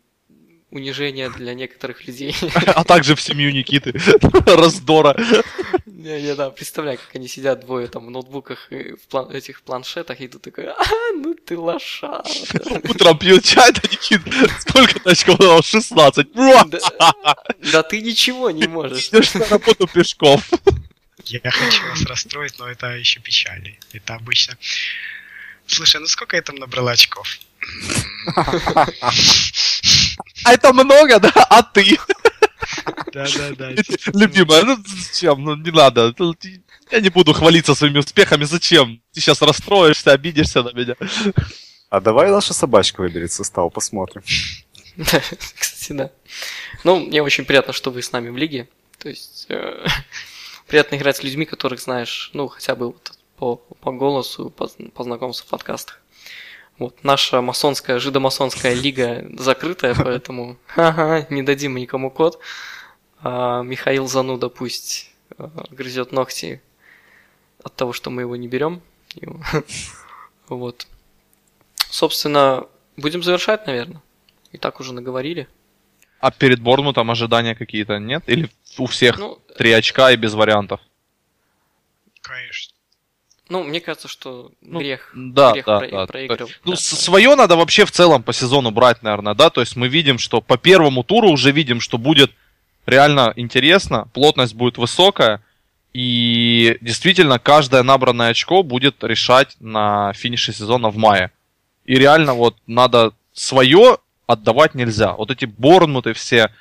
[0.72, 2.36] унижение для некоторых людей.
[2.66, 3.94] А также в семью Никиты.
[4.46, 5.16] Раздора.
[5.86, 10.20] Не-не, да, представляю, как они сидят двое там в ноутбуках и в план, этих планшетах,
[10.22, 10.84] и тут такой, а,
[11.14, 12.24] ну ты лоша.
[12.90, 14.22] Утром пьют чай, да Никит,
[14.60, 15.62] сколько очков дал?
[15.62, 16.28] 16.
[17.72, 19.10] Да ты ничего не можешь.
[19.10, 20.42] Идешь на работу пешком.
[21.26, 23.78] Я хочу вас расстроить, но это еще печали.
[23.94, 24.58] Это обычно...
[25.68, 27.28] Слушай, ну сколько я там набрал очков?
[30.46, 31.32] А это много, да?
[31.50, 31.98] А ты?
[33.14, 33.72] Да-да-да.
[34.14, 35.44] Любимая, ну зачем?
[35.44, 36.14] Ну не надо.
[36.92, 38.44] Я не буду хвалиться своими успехами.
[38.44, 39.02] Зачем?
[39.14, 40.96] Ты сейчас расстроишься, обидишься на меня.
[41.90, 44.24] А давай наша собачка выберет состав, посмотрим.
[45.56, 46.12] Кстати, да.
[46.84, 48.68] Ну, мне очень приятно, что вы с нами в лиге.
[48.98, 49.86] То есть, э,
[50.68, 55.04] приятно играть с людьми, которых знаешь, ну, хотя бы вот по, по голосу, по, по
[55.04, 56.01] знакомству в подкастах.
[56.82, 62.40] Вот, наша масонская, жидомасонская лига закрытая, поэтому ага, не дадим никому код.
[63.22, 66.60] А Михаил Зануда пусть а, грызет ногти
[67.64, 68.82] от того, что мы его не берем.
[70.48, 70.88] Вот.
[71.78, 72.66] Собственно,
[72.98, 74.02] будем завершать, наверное.
[74.52, 75.48] И так уже наговорили.
[76.20, 78.24] А перед Борнмутом ожидания какие-то нет?
[78.26, 78.50] Или
[78.80, 80.82] у всех ну, три очка и без вариантов?
[82.22, 82.71] Конечно.
[83.52, 86.06] Ну, мне кажется, что ну, грех, да, грех да, про- да.
[86.06, 86.58] проигрывать.
[86.64, 86.78] Ну, да.
[86.78, 89.50] свое надо вообще в целом по сезону брать, наверное, да.
[89.50, 92.32] То есть мы видим, что по первому туру уже видим, что будет
[92.86, 95.42] реально интересно, плотность будет высокая,
[95.94, 101.30] и действительно каждое набранное очко будет решать на финише сезона в мае.
[101.84, 103.98] И реально вот надо свое
[104.28, 105.12] отдавать нельзя.
[105.12, 106.54] Вот эти Борнмуты все,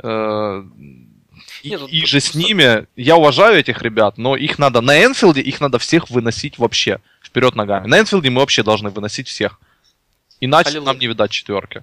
[0.00, 0.62] э,
[1.62, 5.40] и, Нет, и же с ними, я уважаю этих ребят, но их надо на Энфилде,
[5.40, 7.86] их надо всех выносить вообще вперед ногами.
[7.86, 9.60] На Энфилде мы вообще должны выносить всех.
[10.40, 10.86] Иначе Аллилуйя.
[10.86, 11.82] нам не видать четверки.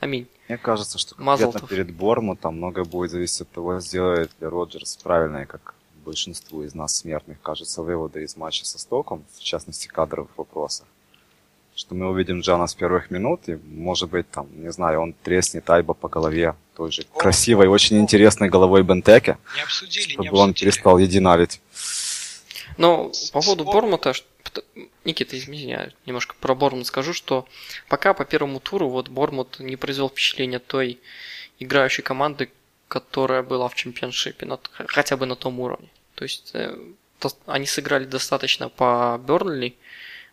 [0.00, 0.26] Аминь.
[0.48, 5.46] Мне кажется, что конкретно перед Бормутом многое будет зависеть от того, сделает ли Роджерс правильные,
[5.46, 5.74] как
[6.04, 10.86] большинству из нас смертных, кажется, выводы из матча со Стоком, в частности, кадровых вопросах
[11.78, 15.70] что мы увидим Джана с первых минут, и, может быть, там, не знаю, он треснет
[15.70, 20.30] Айба по голове той же О, красивой, очень интересной головой Бентеке, не обсудили, чтобы не
[20.30, 21.60] он перестал единарить.
[22.78, 24.12] Но по поводу Бормута,
[25.04, 27.46] Никита, извини, я немножко про Бормут скажу, что
[27.88, 30.98] пока по первому туру вот Бормут не произвел впечатление той
[31.60, 32.50] играющей команды,
[32.88, 35.88] которая была в чемпионшипе, на, хотя бы на том уровне.
[36.16, 36.76] То есть э,
[37.20, 39.76] то, они сыграли достаточно по Бернли,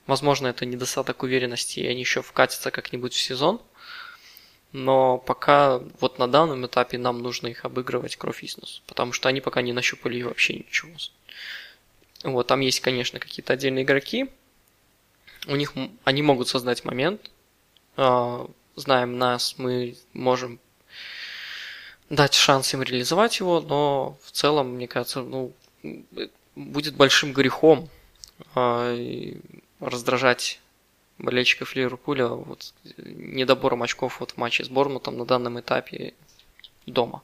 [0.08, 3.62] Возможно, это недостаток уверенности, и они еще вкатятся как-нибудь в сезон.
[4.72, 9.30] Но пока вот на данном этапе нам нужно их обыгрывать кровь и снос, потому что
[9.30, 10.92] они пока не нащупали вообще ничего.
[12.24, 14.30] Вот, там есть, конечно, какие-то отдельные игроки.
[15.48, 15.74] У них
[16.04, 17.32] они могут создать момент.
[17.96, 20.60] А, знаем нас, мы можем
[22.10, 25.54] дать шанс им реализовать его, но в целом, мне кажется, ну,
[26.56, 27.90] будет большим грехом
[28.56, 28.94] а,
[29.80, 30.62] раздражать
[31.18, 36.14] болельщиков Ливерпуля вот, недобором очков вот в матче с Бормутом на данном этапе
[36.86, 37.22] дома.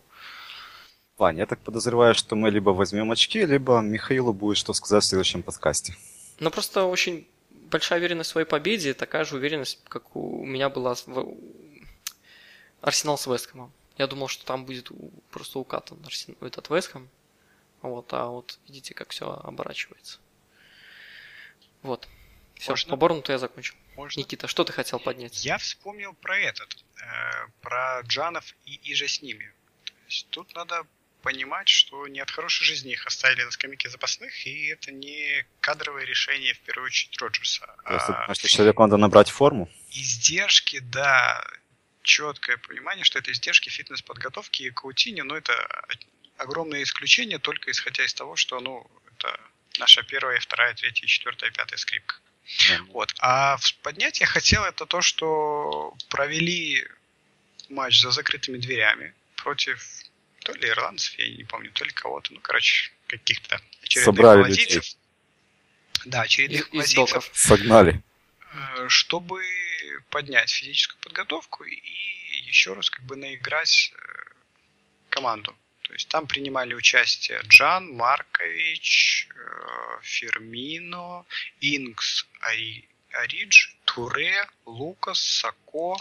[1.18, 5.08] Вань, я так подозреваю, что мы либо возьмем очки, либо Михаилу будет что сказать в
[5.08, 5.96] следующем подкасте.
[6.40, 10.96] Ну, просто очень большая уверенность в своей победе, такая же уверенность, как у меня была
[11.06, 11.36] в
[12.82, 13.72] Арсенал с Вестхэмом.
[13.98, 14.90] Я думал, что там будет
[15.30, 16.00] просто укатан
[16.42, 17.08] этот Вестхэм.
[17.84, 20.20] Вот, а вот видите, как все оборачивается.
[21.84, 22.08] Вот.
[22.62, 22.90] Все, Можно?
[22.92, 23.74] по Борнуту я закончил.
[23.96, 24.20] Можно?
[24.20, 25.44] Никита, что ты хотел поднять?
[25.44, 29.52] Я вспомнил про этот, э, про Джанов и, и же с ними.
[29.84, 30.86] То есть тут надо
[31.24, 36.04] понимать, что не от хорошей жизни их оставили на скамейке запасных, и это не кадровое
[36.06, 37.66] решение, в первую очередь, Роджерса.
[37.84, 39.68] Просто, а что человеку надо набрать форму?
[39.90, 41.44] Издержки, да,
[42.04, 45.54] четкое понимание, что это издержки фитнес-подготовки и Каутини, но это
[46.38, 49.40] огромное исключение, только исходя из того, что, ну, это
[49.80, 52.22] наша первая, вторая, третья, четвертая, пятая скрипка.
[52.90, 53.14] Вот.
[53.20, 56.86] А поднять я хотел это то, что провели
[57.70, 59.88] матч за закрытыми дверями против
[60.44, 64.82] то ли ирландцев, я не помню, то ли кого-то, ну, короче, каких-то очередных Собрали
[66.06, 68.02] Да, очередных из, из Согнали.
[68.54, 69.44] Э, чтобы
[70.10, 71.80] поднять физическую подготовку и
[72.46, 74.00] еще раз как бы наиграть э,
[75.10, 75.56] команду.
[75.92, 81.26] То есть там принимали участие Джан, Маркович, э, Фермино,
[81.60, 85.98] Инкс, Ари, Аридж, Туре, Лукас, Сако.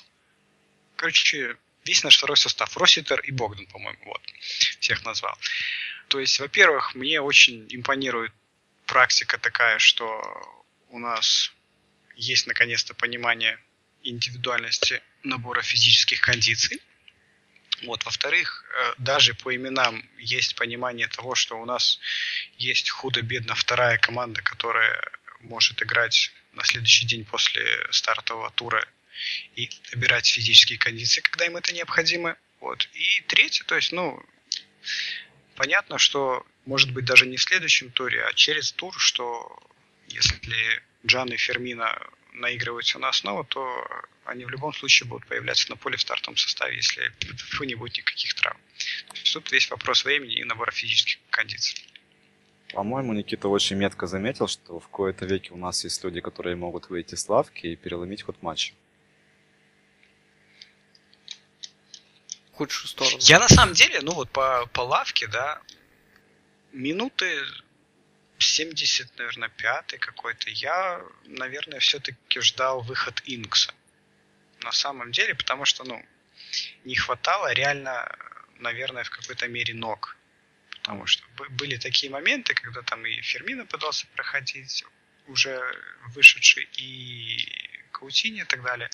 [0.95, 2.77] Короче, весь наш второй состав.
[2.77, 4.23] Роситер и Богдан, по-моему, вот.
[4.79, 5.37] Всех назвал.
[6.07, 8.33] То есть, во-первых, мне очень импонирует
[8.87, 10.23] практика такая, что
[10.91, 11.51] у нас
[12.15, 13.59] есть наконец-то понимание
[14.05, 16.81] индивидуальности набора физических кондиций.
[17.83, 21.99] Вот, во-вторых, э, даже по именам есть понимание того, что у нас
[22.59, 25.01] есть худо-бедно вторая команда, которая
[25.41, 28.85] может играть на следующий день после стартового тура
[29.57, 32.37] и набирать физические кондиции, когда им это необходимо.
[32.61, 32.89] Вот.
[32.93, 34.23] И третье, то есть, ну,
[35.57, 39.59] понятно, что может быть даже не в следующем туре, а через тур, что
[40.09, 41.99] если Джан и Фермина
[42.41, 43.87] наигрываются на основу, то
[44.25, 47.99] они в любом случае будут появляться на поле в стартовом составе, если в не будет
[47.99, 48.59] никаких травм.
[49.09, 51.85] То есть тут весь вопрос времени и набора физических кондиций.
[52.73, 56.89] По-моему, Никита очень метко заметил, что в кои-то веке у нас есть люди, которые могут
[56.89, 58.73] выйти с лавки и переломить ход матча.
[62.53, 63.17] Худшую сторону.
[63.21, 65.61] Я на самом деле, ну вот по, по лавке, да,
[66.73, 67.43] минуты
[68.41, 73.73] 70, наверное, пятый какой-то, я, наверное, все-таки ждал выход Инкса.
[74.63, 76.05] На самом деле, потому что, ну,
[76.85, 78.11] не хватало реально,
[78.59, 80.17] наверное, в какой-то мере ног.
[80.71, 84.85] Потому что были такие моменты, когда там и Фермина пытался проходить,
[85.27, 85.61] уже
[86.15, 87.47] вышедший, и
[87.93, 88.89] Каутини и так далее.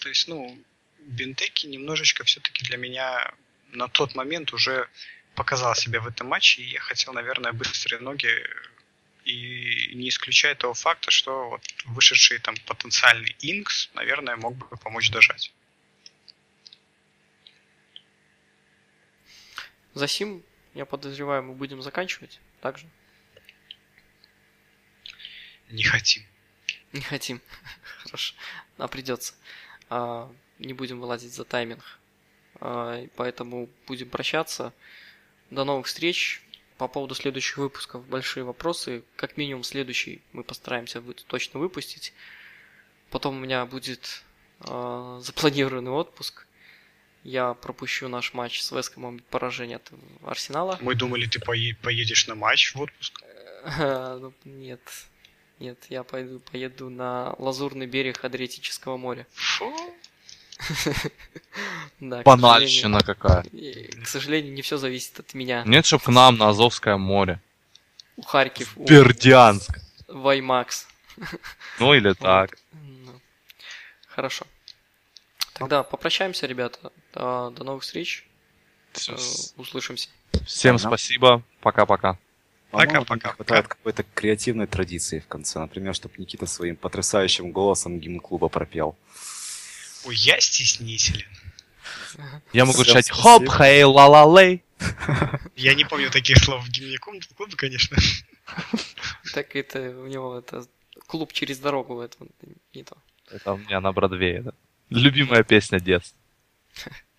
[0.00, 0.58] То есть, ну,
[0.98, 3.32] Бентеки немножечко все-таки для меня
[3.68, 4.88] на тот момент уже
[5.34, 8.44] показал себя в этом матче, и я хотел, наверное, быстрые ноги
[9.24, 15.10] и не исключая того факта, что вот вышедший там потенциальный Инкс, наверное, мог бы помочь
[15.10, 15.52] дожать.
[19.94, 20.42] За сим,
[20.74, 22.86] я подозреваю, мы будем заканчивать также.
[25.68, 26.24] Не хотим.
[26.92, 27.40] Не хотим.
[27.98, 28.34] Хорошо.
[28.78, 29.34] А придется.
[29.88, 31.98] А, не будем вылазить за тайминг.
[32.60, 34.72] А, поэтому будем прощаться.
[35.50, 36.42] До новых встреч.
[36.80, 39.02] По поводу следующих выпусков большие вопросы.
[39.16, 42.14] Как минимум следующий мы постараемся точно выпустить.
[43.10, 44.22] Потом у меня будет
[44.60, 46.46] э, запланированный отпуск.
[47.22, 49.92] Я пропущу наш матч с Вескомом поражение от
[50.24, 50.78] Арсенала.
[50.80, 53.22] Мы думали, ты пое- поедешь на матч в отпуск.
[53.76, 54.80] Ну, нет.
[55.58, 59.26] Нет, я пойду, поеду на Лазурный берег Адриатического моря.
[59.34, 59.70] Фу.
[62.00, 63.42] Да, Банальщина какая.
[63.42, 65.62] К сожалению, не все зависит от меня.
[65.66, 67.40] Нет, чтоб к нам на Азовское море.
[68.16, 68.76] У Харьков.
[68.76, 69.78] Бердянск.
[70.08, 70.86] Ваймакс.
[71.78, 72.56] Ну или так.
[72.72, 73.20] Ну,
[74.08, 74.46] хорошо.
[75.52, 76.92] Тогда попрощаемся, ребята.
[77.12, 78.26] До, новых встреч.
[79.08, 79.16] Э,
[79.56, 80.08] услышимся.
[80.46, 81.42] Всем спасибо.
[81.60, 82.18] Пока-пока.
[82.70, 83.32] Пока-пока.
[83.32, 85.58] Хватает какой-то креативной традиции в конце.
[85.58, 88.96] Например, чтобы Никита своим потрясающим голосом гимн клуба пропел.
[90.04, 91.26] Ой, я стеснителен.
[92.52, 94.64] Я могу читать хоп, хей, ла ла лей.
[95.56, 97.96] Я не помню таких слов в дневнике клуба, конечно.
[99.34, 100.66] Так это у него это
[101.06, 102.16] клуб через дорогу, это
[102.74, 102.96] не то.
[103.30, 104.52] Это у меня на Бродвее, да.
[104.88, 106.18] Любимая песня детства.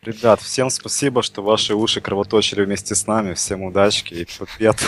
[0.02, 3.34] Ребят, всем спасибо, что ваши уши кровоточили вместе с нами.
[3.34, 4.84] Всем удачки и побед.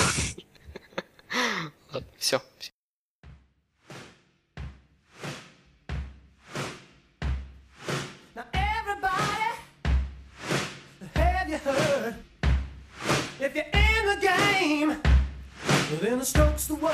[2.18, 2.42] Все.
[13.46, 15.02] If you're in the game,
[16.00, 16.94] then the stroke's the word.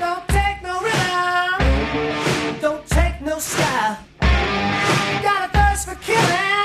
[0.00, 3.98] Don't take no rhythm, don't take no style.
[4.20, 6.55] Got a thirst for killing,